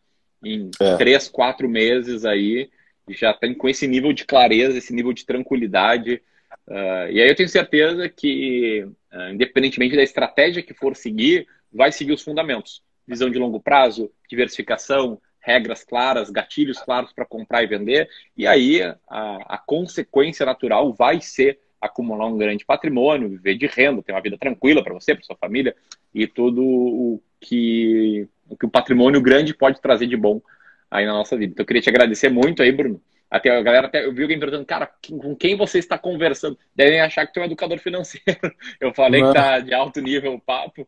em 0.46 0.70
é. 0.80 0.96
três, 0.98 1.28
quatro 1.28 1.68
meses 1.68 2.26
aí, 2.26 2.70
já 3.10 3.34
tem 3.34 3.56
com 3.56 3.68
esse 3.68 3.88
nível 3.88 4.14
de 4.14 4.24
clareza, 4.24 4.78
esse 4.78 4.94
nível 4.94 5.14
de 5.14 5.26
tranquilidade, 5.26 6.22
uh, 6.68 7.10
e 7.10 7.20
aí 7.20 7.28
eu 7.28 7.36
tenho 7.36 7.50
certeza 7.50 8.08
que, 8.08 8.86
uh, 9.12 9.34
independentemente 9.34 9.96
da 9.96 10.04
estratégia 10.04 10.62
que 10.62 10.76
for 10.76 10.96
seguir, 10.96 11.48
vai 11.72 11.92
seguir 11.92 12.14
os 12.14 12.22
fundamentos, 12.22 12.84
visão 13.08 13.32
de 13.32 13.40
longo 13.40 13.60
prazo, 13.60 14.12
diversificação, 14.30 15.20
regras 15.44 15.84
claras, 15.84 16.30
gatilhos 16.30 16.80
claros 16.80 17.12
para 17.12 17.26
comprar 17.26 17.62
e 17.64 17.68
vender, 17.68 18.10
e 18.36 18.48
aí 18.48 18.82
a, 18.82 18.96
a, 19.10 19.58
consequência 19.58 20.46
natural 20.46 20.94
vai 20.94 21.20
ser 21.20 21.60
acumular 21.82 22.28
um 22.28 22.38
grande 22.38 22.66
patrimônio, 22.66 23.28
viver 23.28 23.58
de 23.58 23.68
renda, 23.68 24.02
ter 24.02 24.14
uma 24.14 24.22
vida 24.22 24.38
tranquila 24.38 24.82
para 24.82 24.94
você, 24.94 25.14
para 25.14 25.24
sua 25.26 25.36
família, 25.36 25.76
e 26.16 26.26
tudo 26.26 26.64
o 26.64 27.22
que, 27.42 28.26
o 28.50 28.56
que 28.56 28.66
o 28.66 28.70
patrimônio 28.70 29.22
grande 29.22 29.54
pode 29.54 29.82
trazer 29.82 30.08
de 30.08 30.16
bom 30.16 30.42
aí 30.90 31.06
na 31.06 31.12
nossa 31.12 31.36
vida. 31.36 31.52
Então 31.52 31.64
eu 31.64 31.68
queria 31.68 31.82
te 31.82 31.90
agradecer 31.90 32.30
muito 32.30 32.64
aí, 32.64 32.72
Bruno, 32.72 33.02
até 33.34 33.50
a 33.50 33.64
galera 33.64 33.88
até 33.88 34.06
eu 34.06 34.14
vi 34.14 34.22
alguém 34.22 34.40
perguntando, 34.40 34.64
cara, 34.64 34.88
com 35.20 35.36
quem 35.36 35.58
você 35.58 35.80
está 35.80 35.98
conversando? 35.98 36.56
Devem 36.76 37.02
achar 37.02 37.26
que 37.26 37.34
tu 37.34 37.40
é 37.40 37.42
um 37.42 37.46
educador 37.46 37.80
financeiro. 37.80 38.24
Eu 38.80 38.94
falei 38.94 39.22
Não. 39.22 39.30
que 39.30 39.34
tá 39.34 39.60
de 39.60 39.74
alto 39.74 40.00
nível 40.00 40.36
o 40.36 40.40
papo. 40.40 40.88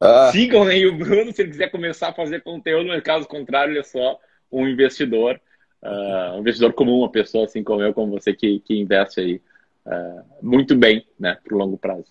Ah. 0.00 0.30
Sigam 0.32 0.62
aí 0.62 0.86
o 0.86 0.96
Bruno 0.96 1.30
se 1.34 1.42
ele 1.42 1.50
quiser 1.50 1.70
começar 1.70 2.08
a 2.08 2.12
fazer 2.14 2.42
conteúdo, 2.42 2.88
mas 2.88 3.02
caso 3.02 3.28
contrário, 3.28 3.72
ele 3.72 3.80
é 3.80 3.82
só 3.82 4.18
um 4.50 4.66
investidor, 4.66 5.38
uh, 5.82 6.36
um 6.36 6.38
investidor 6.38 6.72
comum, 6.72 7.00
uma 7.00 7.12
pessoa 7.12 7.44
assim 7.44 7.62
como 7.62 7.82
eu, 7.82 7.92
como 7.92 8.12
você, 8.12 8.32
que, 8.32 8.60
que 8.60 8.80
investe 8.80 9.20
aí 9.20 9.42
uh, 9.84 10.24
muito 10.40 10.74
bem 10.74 11.06
né, 11.18 11.36
para 11.44 11.54
o 11.54 11.58
longo 11.58 11.76
prazo. 11.76 12.06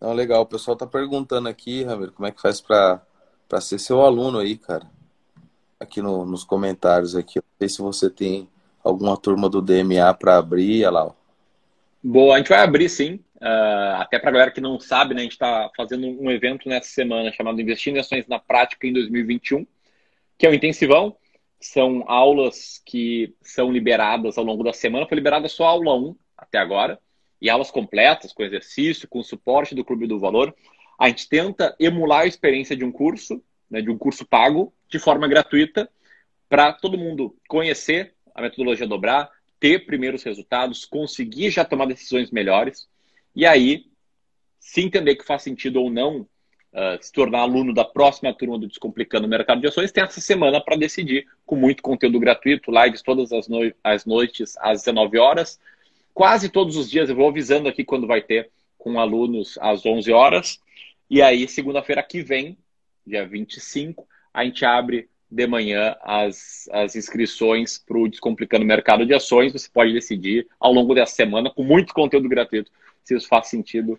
Não, 0.00 0.14
legal. 0.14 0.40
O 0.40 0.46
pessoal 0.46 0.72
está 0.72 0.86
perguntando 0.86 1.50
aqui, 1.50 1.84
Ramiro, 1.84 2.12
como 2.12 2.26
é 2.26 2.32
que 2.32 2.40
faz 2.40 2.62
para 2.62 3.02
ser 3.60 3.78
seu 3.78 4.00
aluno 4.00 4.38
aí, 4.38 4.56
cara? 4.56 4.86
Aqui 5.82 6.00
no, 6.00 6.24
nos 6.24 6.44
comentários 6.44 7.16
aqui. 7.16 7.40
Sei 7.58 7.68
se 7.68 7.82
você 7.82 8.08
tem 8.08 8.48
alguma 8.84 9.16
turma 9.16 9.48
do 9.48 9.60
DMA 9.60 10.14
para 10.14 10.38
abrir, 10.38 10.84
olha 10.84 10.90
lá. 10.90 11.14
Boa, 12.00 12.36
a 12.36 12.38
gente 12.38 12.50
vai 12.50 12.60
abrir 12.60 12.88
sim. 12.88 13.14
Uh, 13.40 13.96
até 13.96 14.16
para 14.20 14.30
galera 14.30 14.50
que 14.52 14.60
não 14.60 14.78
sabe, 14.78 15.12
né, 15.12 15.20
a 15.20 15.24
gente 15.24 15.32
está 15.32 15.68
fazendo 15.76 16.06
um 16.06 16.30
evento 16.30 16.68
nessa 16.68 16.88
semana 16.88 17.32
chamado 17.32 17.60
Investindo 17.60 17.96
em 17.96 17.98
Ações 17.98 18.28
na 18.28 18.38
Prática 18.38 18.86
em 18.86 18.92
2021, 18.92 19.66
que 20.38 20.46
é 20.46 20.50
um 20.50 20.54
intensivão. 20.54 21.16
São 21.60 22.04
aulas 22.06 22.80
que 22.86 23.34
são 23.42 23.72
liberadas 23.72 24.38
ao 24.38 24.44
longo 24.44 24.62
da 24.62 24.72
semana. 24.72 25.06
Foi 25.08 25.16
liberada 25.16 25.48
só 25.48 25.64
a 25.64 25.70
aula 25.70 25.96
1 25.96 26.16
até 26.38 26.58
agora. 26.58 26.96
E 27.40 27.50
aulas 27.50 27.72
completas, 27.72 28.32
com 28.32 28.44
exercício, 28.44 29.08
com 29.08 29.20
suporte 29.20 29.74
do 29.74 29.84
Clube 29.84 30.06
do 30.06 30.20
Valor. 30.20 30.54
A 30.96 31.08
gente 31.08 31.28
tenta 31.28 31.74
emular 31.80 32.20
a 32.20 32.26
experiência 32.26 32.76
de 32.76 32.84
um 32.84 32.92
curso, 32.92 33.42
né, 33.68 33.82
de 33.82 33.90
um 33.90 33.98
curso 33.98 34.24
pago, 34.24 34.72
de 34.92 34.98
forma 34.98 35.26
gratuita, 35.26 35.88
para 36.50 36.70
todo 36.70 36.98
mundo 36.98 37.34
conhecer 37.48 38.14
a 38.34 38.42
metodologia 38.42 38.86
dobrar, 38.86 39.30
ter 39.58 39.86
primeiros 39.86 40.22
resultados, 40.22 40.84
conseguir 40.84 41.50
já 41.50 41.64
tomar 41.64 41.86
decisões 41.86 42.30
melhores. 42.30 42.86
E 43.34 43.46
aí, 43.46 43.86
se 44.60 44.82
entender 44.82 45.16
que 45.16 45.24
faz 45.24 45.42
sentido 45.42 45.80
ou 45.80 45.88
não 45.88 46.20
uh, 46.20 47.00
se 47.00 47.10
tornar 47.10 47.40
aluno 47.40 47.72
da 47.72 47.86
próxima 47.86 48.34
turma 48.34 48.58
do 48.58 48.68
Descomplicando 48.68 49.26
o 49.26 49.30
Mercado 49.30 49.62
de 49.62 49.66
Ações, 49.66 49.90
tem 49.90 50.04
essa 50.04 50.20
semana 50.20 50.60
para 50.60 50.76
decidir, 50.76 51.26
com 51.46 51.56
muito 51.56 51.82
conteúdo 51.82 52.20
gratuito, 52.20 52.70
lives 52.70 53.00
todas 53.00 53.32
as, 53.32 53.48
no 53.48 53.72
as 53.82 54.04
noites 54.04 54.54
às 54.58 54.82
19 54.82 55.18
horas. 55.18 55.58
Quase 56.12 56.50
todos 56.50 56.76
os 56.76 56.90
dias, 56.90 57.08
eu 57.08 57.16
vou 57.16 57.28
avisando 57.28 57.66
aqui 57.66 57.82
quando 57.82 58.06
vai 58.06 58.20
ter 58.20 58.50
com 58.76 59.00
alunos 59.00 59.56
às 59.58 59.86
11 59.86 60.12
horas. 60.12 60.60
E 61.08 61.22
aí, 61.22 61.48
segunda-feira 61.48 62.02
que 62.02 62.22
vem, 62.22 62.58
dia 63.06 63.26
25, 63.26 64.06
a 64.32 64.44
gente 64.44 64.64
abre 64.64 65.08
de 65.30 65.46
manhã 65.46 65.96
as, 66.02 66.68
as 66.72 66.94
inscrições 66.94 67.78
para 67.78 67.98
o 67.98 68.08
Descomplicando 68.08 68.64
Mercado 68.64 69.06
de 69.06 69.14
Ações. 69.14 69.52
Você 69.52 69.68
pode 69.72 69.92
decidir 69.92 70.46
ao 70.60 70.72
longo 70.72 70.94
dessa 70.94 71.14
semana, 71.14 71.50
com 71.50 71.62
muito 71.62 71.94
conteúdo 71.94 72.28
gratuito, 72.28 72.70
se 73.02 73.16
isso 73.16 73.28
faz 73.28 73.48
sentido 73.48 73.98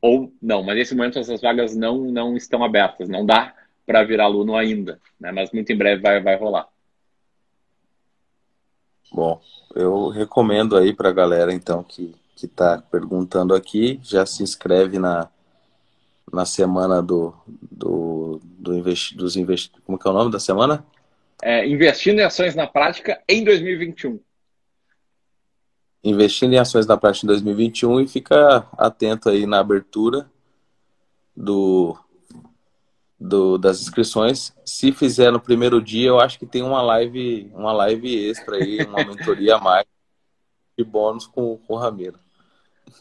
ou 0.00 0.32
não. 0.40 0.62
Mas 0.62 0.76
nesse 0.76 0.94
momento 0.94 1.18
essas 1.18 1.40
vagas 1.40 1.76
não, 1.76 1.98
não 2.04 2.36
estão 2.36 2.64
abertas, 2.64 3.08
não 3.08 3.26
dá 3.26 3.54
para 3.86 4.04
virar 4.04 4.24
aluno 4.24 4.56
ainda, 4.56 5.00
né? 5.18 5.32
mas 5.32 5.50
muito 5.50 5.70
em 5.70 5.76
breve 5.76 6.00
vai, 6.00 6.20
vai 6.22 6.36
rolar. 6.36 6.68
Bom, 9.12 9.42
eu 9.74 10.08
recomendo 10.08 10.76
aí 10.76 10.94
para 10.94 11.08
a 11.08 11.12
galera 11.12 11.52
então 11.52 11.82
que 11.82 12.14
está 12.36 12.78
perguntando 12.78 13.54
aqui, 13.54 14.00
já 14.02 14.24
se 14.24 14.42
inscreve 14.42 14.98
na, 14.98 15.28
na 16.32 16.44
semana 16.44 17.02
do, 17.02 17.34
do, 17.46 18.40
do 18.42 18.74
investi, 18.74 19.16
dos 19.16 19.36
investi, 19.36 19.72
como 19.84 19.98
que 19.98 20.06
é 20.06 20.10
o 20.10 20.14
nome 20.14 20.30
da 20.30 20.38
semana? 20.38 20.84
É, 21.42 21.66
investindo 21.66 22.20
em 22.20 22.24
ações 22.24 22.54
na 22.54 22.66
prática 22.66 23.20
em 23.28 23.44
2021 23.44 24.20
investindo 26.02 26.54
em 26.54 26.58
ações 26.58 26.86
na 26.86 26.96
prática 26.96 27.26
em 27.26 27.28
2021 27.28 28.00
e 28.00 28.08
fica 28.08 28.66
atento 28.76 29.28
aí 29.28 29.46
na 29.46 29.60
abertura 29.60 30.30
do, 31.36 31.96
do, 33.18 33.58
das 33.58 33.80
inscrições. 33.80 34.54
Se 34.64 34.92
fizer 34.92 35.30
no 35.30 35.40
primeiro 35.40 35.80
dia, 35.80 36.08
eu 36.08 36.20
acho 36.20 36.38
que 36.38 36.46
tem 36.46 36.62
uma 36.62 36.82
live, 36.82 37.50
uma 37.54 37.72
live 37.72 38.28
extra 38.28 38.56
aí, 38.56 38.82
uma 38.84 39.04
mentoria 39.04 39.56
a 39.56 39.60
mais 39.60 39.86
de 40.76 40.84
bônus 40.84 41.26
com, 41.26 41.58
com 41.58 41.74
o 41.74 41.78
Ramiro. 41.78 42.18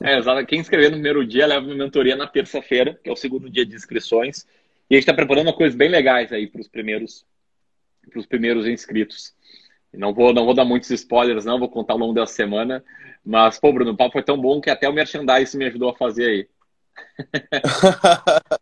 É, 0.02 0.18
exato. 0.18 0.46
Quem 0.46 0.60
inscrever 0.60 0.90
no 0.90 0.96
primeiro 0.96 1.26
dia 1.26 1.46
leva 1.46 1.66
uma 1.66 1.76
mentoria 1.76 2.16
na 2.16 2.28
terça-feira, 2.28 3.00
que 3.04 3.10
é 3.10 3.14
o 3.14 3.18
segundo 3.18 3.50
dia 3.50 3.66
de 3.66 3.76
inscrições. 3.76 4.46
E 4.90 4.96
a 4.96 4.96
gente 4.96 5.04
está 5.04 5.14
preparando 5.14 5.54
coisas 5.54 5.78
bem 5.78 5.90
legais 5.90 6.32
aí 6.32 6.48
para 6.48 6.62
os 6.62 6.68
primeiros, 6.68 7.26
primeiros 8.28 8.66
inscritos. 8.66 9.34
Não 9.94 10.14
vou, 10.14 10.34
não 10.34 10.46
vou 10.46 10.54
dar 10.54 10.66
muitos 10.66 10.90
spoilers, 10.92 11.46
não, 11.46 11.60
vou 11.60 11.70
contar 11.70 11.94
ao 11.94 12.00
longo 12.00 12.14
da 12.14 12.26
semana. 12.26 12.84
Mas, 13.26 13.60
pô, 13.60 13.74
Bruno, 13.74 13.92
o 13.92 13.98
papo 13.98 14.14
foi 14.14 14.24
tão 14.24 14.40
bom 14.40 14.62
que 14.62 14.70
até 14.70 14.88
o 14.88 14.94
merchandising 14.94 15.58
me 15.58 15.66
ajudou 15.66 15.90
a 15.90 15.96
fazer 15.96 16.26
aí. 16.26 16.48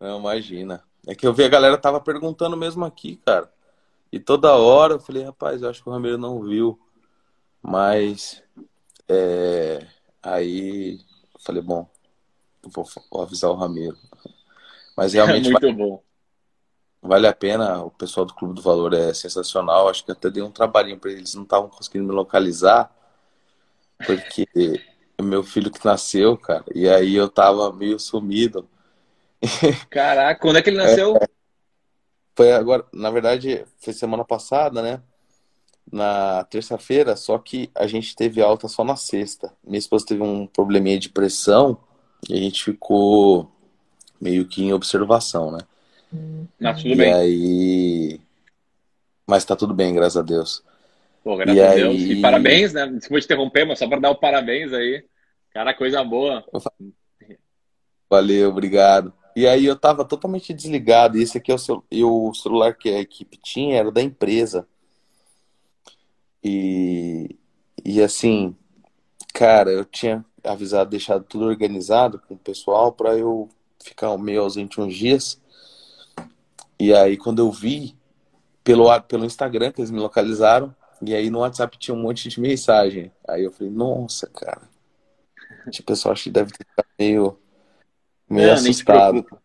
não, 0.00 0.20
imagina. 0.20 0.82
É 1.06 1.14
que 1.14 1.26
eu 1.26 1.34
vi 1.34 1.44
a 1.44 1.48
galera 1.48 1.76
tava 1.76 2.00
perguntando 2.00 2.56
mesmo 2.56 2.84
aqui, 2.84 3.16
cara. 3.24 3.52
E 4.12 4.20
toda 4.20 4.56
hora 4.56 4.94
eu 4.94 5.00
falei, 5.00 5.24
rapaz, 5.24 5.60
eu 5.60 5.68
acho 5.68 5.82
que 5.82 5.88
o 5.88 5.92
Ramiro 5.92 6.16
não 6.16 6.42
viu. 6.42 6.78
Mas 7.60 8.42
é, 9.08 9.86
aí 10.22 10.98
falei, 11.40 11.62
bom, 11.62 11.88
vou, 12.62 12.86
vou 13.10 13.22
avisar 13.22 13.50
o 13.50 13.54
Ramiro. 13.54 13.98
Mas 14.96 15.12
realmente. 15.14 15.50
Muito 15.50 15.72
bom 15.72 16.02
vale 17.04 17.26
a 17.26 17.34
pena. 17.34 17.82
O 17.82 17.90
pessoal 17.90 18.24
do 18.24 18.34
Clube 18.34 18.54
do 18.54 18.62
Valor 18.62 18.94
é 18.94 19.12
sensacional. 19.12 19.88
Acho 19.88 20.04
que 20.04 20.10
até 20.10 20.30
dei 20.30 20.42
um 20.42 20.50
trabalhinho 20.50 20.98
para 20.98 21.12
eles, 21.12 21.34
não 21.34 21.42
estavam 21.42 21.68
conseguindo 21.68 22.06
me 22.06 22.12
localizar, 22.12 22.90
porque 24.06 24.48
meu 25.22 25.44
filho 25.44 25.70
que 25.70 25.84
nasceu, 25.84 26.36
cara, 26.36 26.64
e 26.74 26.88
aí 26.88 27.14
eu 27.14 27.28
tava 27.28 27.72
meio 27.72 27.98
sumido. 28.00 28.68
Caraca, 29.90 30.40
quando 30.40 30.56
é 30.56 30.62
que 30.62 30.70
ele 30.70 30.78
nasceu? 30.78 31.16
É, 31.16 31.28
foi 32.34 32.52
agora, 32.52 32.84
na 32.92 33.10
verdade, 33.10 33.64
foi 33.78 33.92
semana 33.92 34.24
passada, 34.24 34.82
né? 34.82 35.02
Na 35.92 36.44
terça-feira, 36.44 37.14
só 37.14 37.38
que 37.38 37.70
a 37.74 37.86
gente 37.86 38.16
teve 38.16 38.42
alta 38.42 38.66
só 38.68 38.82
na 38.82 38.96
sexta. 38.96 39.52
Minha 39.62 39.78
esposa 39.78 40.06
teve 40.06 40.22
um 40.22 40.46
probleminha 40.46 40.98
de 40.98 41.08
pressão 41.08 41.78
e 42.28 42.34
a 42.34 42.38
gente 42.38 42.64
ficou 42.64 43.50
meio 44.20 44.46
que 44.46 44.64
em 44.64 44.72
observação, 44.72 45.52
né? 45.52 45.58
Mas 46.58 46.82
tudo 46.82 46.92
e 46.92 46.96
bem. 46.96 47.12
aí. 47.12 48.20
Mas 49.26 49.44
tá 49.44 49.54
tudo 49.54 49.74
bem, 49.74 49.94
graças 49.94 50.16
a 50.16 50.22
Deus. 50.22 50.62
Pô, 51.22 51.36
graças 51.36 51.56
e 51.56 51.60
a 51.60 51.74
Deus. 51.74 51.94
Aí... 51.94 52.12
E 52.12 52.20
parabéns, 52.20 52.72
né? 52.72 52.86
Desculpa 52.86 53.20
te 53.20 53.24
interromper, 53.24 53.64
mas 53.64 53.78
só 53.78 53.88
para 53.88 54.00
dar 54.00 54.10
o 54.10 54.16
parabéns 54.16 54.72
aí. 54.72 55.04
Cara, 55.52 55.74
coisa 55.74 56.02
boa. 56.02 56.44
Valeu, 58.10 58.50
obrigado. 58.50 59.12
E 59.36 59.46
aí 59.46 59.64
eu 59.64 59.76
tava 59.76 60.04
totalmente 60.04 60.52
desligado. 60.52 61.18
E 61.18 61.22
esse 61.22 61.38
aqui 61.38 61.50
é 61.50 61.56
o, 62.04 62.28
o 62.28 62.34
celular 62.34 62.74
que 62.74 62.88
a 62.88 63.00
equipe 63.00 63.36
tinha 63.36 63.78
era 63.78 63.90
da 63.90 64.02
empresa. 64.02 64.66
E, 66.44 67.36
e 67.82 68.02
assim, 68.02 68.54
cara, 69.32 69.70
eu 69.70 69.84
tinha 69.84 70.24
avisado, 70.44 70.90
deixado 70.90 71.24
tudo 71.24 71.46
organizado 71.46 72.20
com 72.28 72.34
o 72.34 72.38
pessoal 72.38 72.92
para 72.92 73.16
eu 73.16 73.48
ficar 73.82 74.16
meio 74.18 74.42
ausente 74.42 74.80
uns 74.80 74.94
dias. 74.94 75.40
E 76.78 76.92
aí, 76.92 77.16
quando 77.16 77.38
eu 77.38 77.50
vi 77.50 77.96
pelo, 78.62 79.00
pelo 79.02 79.24
Instagram 79.24 79.72
que 79.72 79.80
eles 79.80 79.90
me 79.90 80.00
localizaram, 80.00 80.74
e 81.02 81.14
aí 81.14 81.30
no 81.30 81.40
WhatsApp 81.40 81.78
tinha 81.78 81.94
um 81.94 82.00
monte 82.00 82.28
de 82.28 82.40
mensagem. 82.40 83.10
Aí 83.26 83.44
eu 83.44 83.52
falei, 83.52 83.72
nossa, 83.72 84.26
cara. 84.28 84.62
O 85.66 85.82
pessoal 85.82 86.12
acho 86.12 86.24
que 86.24 86.30
deve 86.30 86.52
ter 86.52 86.64
ficado 86.64 86.88
meio, 86.98 87.38
meio 88.28 88.48
Não, 88.48 88.54
assustado. 88.54 89.14
Nem 89.14 89.22
te 89.22 89.26
preocupa. 89.26 89.42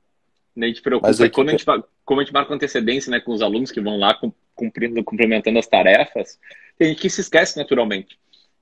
Nem 0.56 0.74
te 0.74 0.82
preocupa. 0.82 1.08
Mas 1.08 1.20
é 1.22 1.30
quando 1.30 1.50
a 1.50 1.52
gente, 1.52 1.66
como 2.04 2.20
a 2.20 2.24
gente 2.24 2.34
marca 2.34 2.54
antecedência 2.54 3.10
né, 3.10 3.20
com 3.20 3.34
os 3.34 3.41
alunos 3.41 3.72
que 3.72 3.80
vão 3.80 3.97
lá 3.97 4.14
cumprindo, 4.60 5.01
cumprimentando 5.03 5.57
as 5.57 5.68
tarefas, 5.68 6.38
tem 6.78 6.89
gente 6.89 7.01
que 7.01 7.10
se 7.10 7.22
esquece 7.22 7.57
naturalmente. 7.57 8.20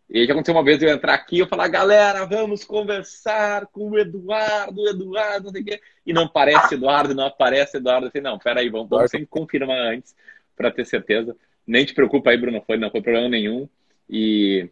E 0.09 0.25
já 0.25 0.31
aconteceu 0.31 0.55
uma 0.55 0.63
vez 0.63 0.81
eu 0.81 0.89
entrar 0.89 1.15
aqui 1.15 1.37
e 1.37 1.39
eu 1.39 1.47
falar, 1.47 1.67
galera, 1.67 2.25
vamos 2.25 2.63
conversar 2.63 3.65
com 3.67 3.89
o 3.89 3.99
Eduardo, 3.99 4.87
Eduardo, 4.87 5.45
não 5.45 5.51
sei 5.51 5.61
o 5.61 5.65
quê. 5.65 5.81
E 6.05 6.13
não 6.13 6.23
aparece 6.23 6.75
Eduardo, 6.75 7.13
não 7.13 7.25
aparece 7.25 7.77
Eduardo. 7.77 8.07
Eu 8.07 8.11
falei, 8.11 8.23
não, 8.23 8.39
peraí, 8.39 8.69
vamos, 8.69 8.87
vamos 8.87 9.11
sempre 9.11 9.27
confirmar 9.27 9.77
antes 9.77 10.15
para 10.55 10.71
ter 10.71 10.85
certeza. 10.85 11.35
Nem 11.65 11.83
te 11.83 11.93
preocupa 11.93 12.29
aí, 12.29 12.37
Bruno, 12.37 12.63
foi, 12.65 12.77
não 12.77 12.89
foi 12.89 13.01
problema 13.01 13.27
nenhum. 13.27 13.67
E 14.09 14.69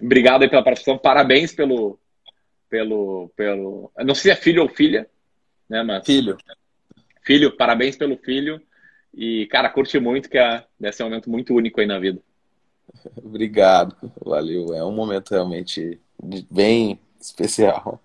obrigado 0.00 0.42
aí 0.42 0.48
pela 0.48 0.62
participação, 0.62 0.96
parabéns 0.96 1.52
pelo, 1.52 1.98
pelo, 2.68 3.28
pelo, 3.34 3.90
não 3.98 4.14
sei 4.14 4.30
se 4.32 4.38
é 4.38 4.40
filho 4.40 4.62
ou 4.62 4.68
filha, 4.68 5.08
né, 5.68 5.82
mas... 5.82 6.06
Filho. 6.06 6.36
Filho, 7.22 7.56
parabéns 7.56 7.96
pelo 7.96 8.16
filho. 8.18 8.62
E, 9.16 9.46
cara, 9.46 9.70
curte 9.70 9.98
muito, 9.98 10.28
que 10.28 10.36
é, 10.36 10.62
deve 10.78 10.94
ser 10.94 11.02
um 11.02 11.06
momento 11.06 11.30
muito 11.30 11.54
único 11.54 11.80
aí 11.80 11.86
na 11.86 11.98
vida. 11.98 12.20
Obrigado, 13.16 13.96
valeu. 14.22 14.74
É 14.74 14.84
um 14.84 14.92
momento 14.92 15.30
realmente 15.30 15.98
bem 16.50 17.00
especial. 17.18 17.98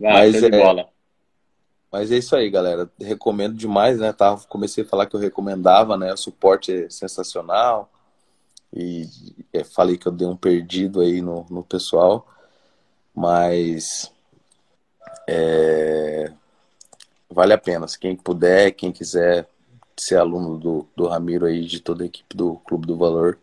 Ah, 0.00 0.20
mas, 0.20 0.42
é, 0.42 0.50
bola. 0.50 0.88
mas 1.90 2.12
é 2.12 2.18
isso 2.18 2.36
aí, 2.36 2.50
galera. 2.50 2.88
Recomendo 3.00 3.56
demais, 3.56 3.98
né? 3.98 4.12
Tava, 4.12 4.44
comecei 4.46 4.84
a 4.84 4.86
falar 4.86 5.06
que 5.06 5.16
eu 5.16 5.20
recomendava, 5.20 5.96
né? 5.96 6.12
O 6.12 6.18
suporte 6.18 6.70
é 6.70 6.90
sensacional. 6.90 7.90
E 8.70 9.06
é, 9.54 9.64
falei 9.64 9.96
que 9.96 10.06
eu 10.06 10.12
dei 10.12 10.26
um 10.28 10.36
perdido 10.36 11.00
aí 11.00 11.22
no, 11.22 11.46
no 11.48 11.64
pessoal. 11.64 12.28
Mas 13.14 14.12
é, 15.26 16.30
vale 17.30 17.54
a 17.54 17.58
pena. 17.58 17.88
Se 17.88 17.98
quem 17.98 18.14
puder, 18.14 18.72
quem 18.72 18.92
quiser 18.92 19.48
ser 20.02 20.16
aluno 20.16 20.58
do, 20.58 20.86
do 20.96 21.06
Ramiro 21.06 21.46
aí, 21.46 21.64
de 21.64 21.80
toda 21.80 22.02
a 22.04 22.06
equipe 22.06 22.36
do 22.36 22.56
Clube 22.56 22.86
do 22.86 22.96
Valor, 22.96 23.38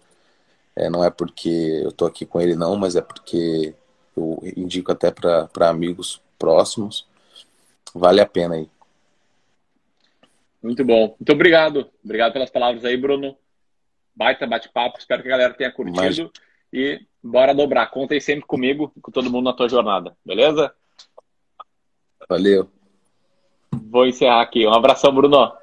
É, 0.76 0.90
não 0.90 1.04
é 1.04 1.10
porque 1.10 1.50
eu 1.84 1.92
tô 1.92 2.06
aqui 2.06 2.26
com 2.26 2.42
ele, 2.42 2.56
não, 2.56 2.76
mas 2.76 2.96
é 2.96 3.02
porque 3.02 3.74
eu 4.16 4.40
indico 4.58 4.92
até 4.92 5.10
para 5.10 5.70
amigos 5.70 6.22
próximos. 6.38 7.08
Vale 7.94 8.20
a 8.20 8.26
pena 8.26 8.56
aí. 8.56 8.70
Muito 10.62 10.84
bom. 10.84 11.16
Muito 11.18 11.32
obrigado. 11.32 11.90
Obrigado 12.04 12.34
pelas 12.34 12.50
palavras 12.50 12.84
aí, 12.84 12.98
Bruno. 12.98 13.38
Baita 14.14 14.46
bate-papo. 14.46 15.00
Espero 15.00 15.22
que 15.22 15.30
a 15.30 15.32
galera 15.32 15.54
tenha 15.54 15.72
curtido. 15.72 16.32
E 16.74 17.00
bora 17.24 17.54
dobrar. 17.54 17.90
Contem 17.90 18.20
sempre 18.20 18.46
comigo 18.46 18.92
e 18.98 19.00
com 19.00 19.12
todo 19.12 19.32
mundo 19.32 19.46
na 19.46 19.54
tua 19.54 19.70
jornada. 19.70 20.18
Beleza? 20.26 20.74
Valeu. 22.28 22.70
Vou 23.72 24.06
encerrar 24.06 24.42
aqui. 24.42 24.66
Um 24.66 24.74
abração, 24.74 25.14
Bruno. 25.14 25.54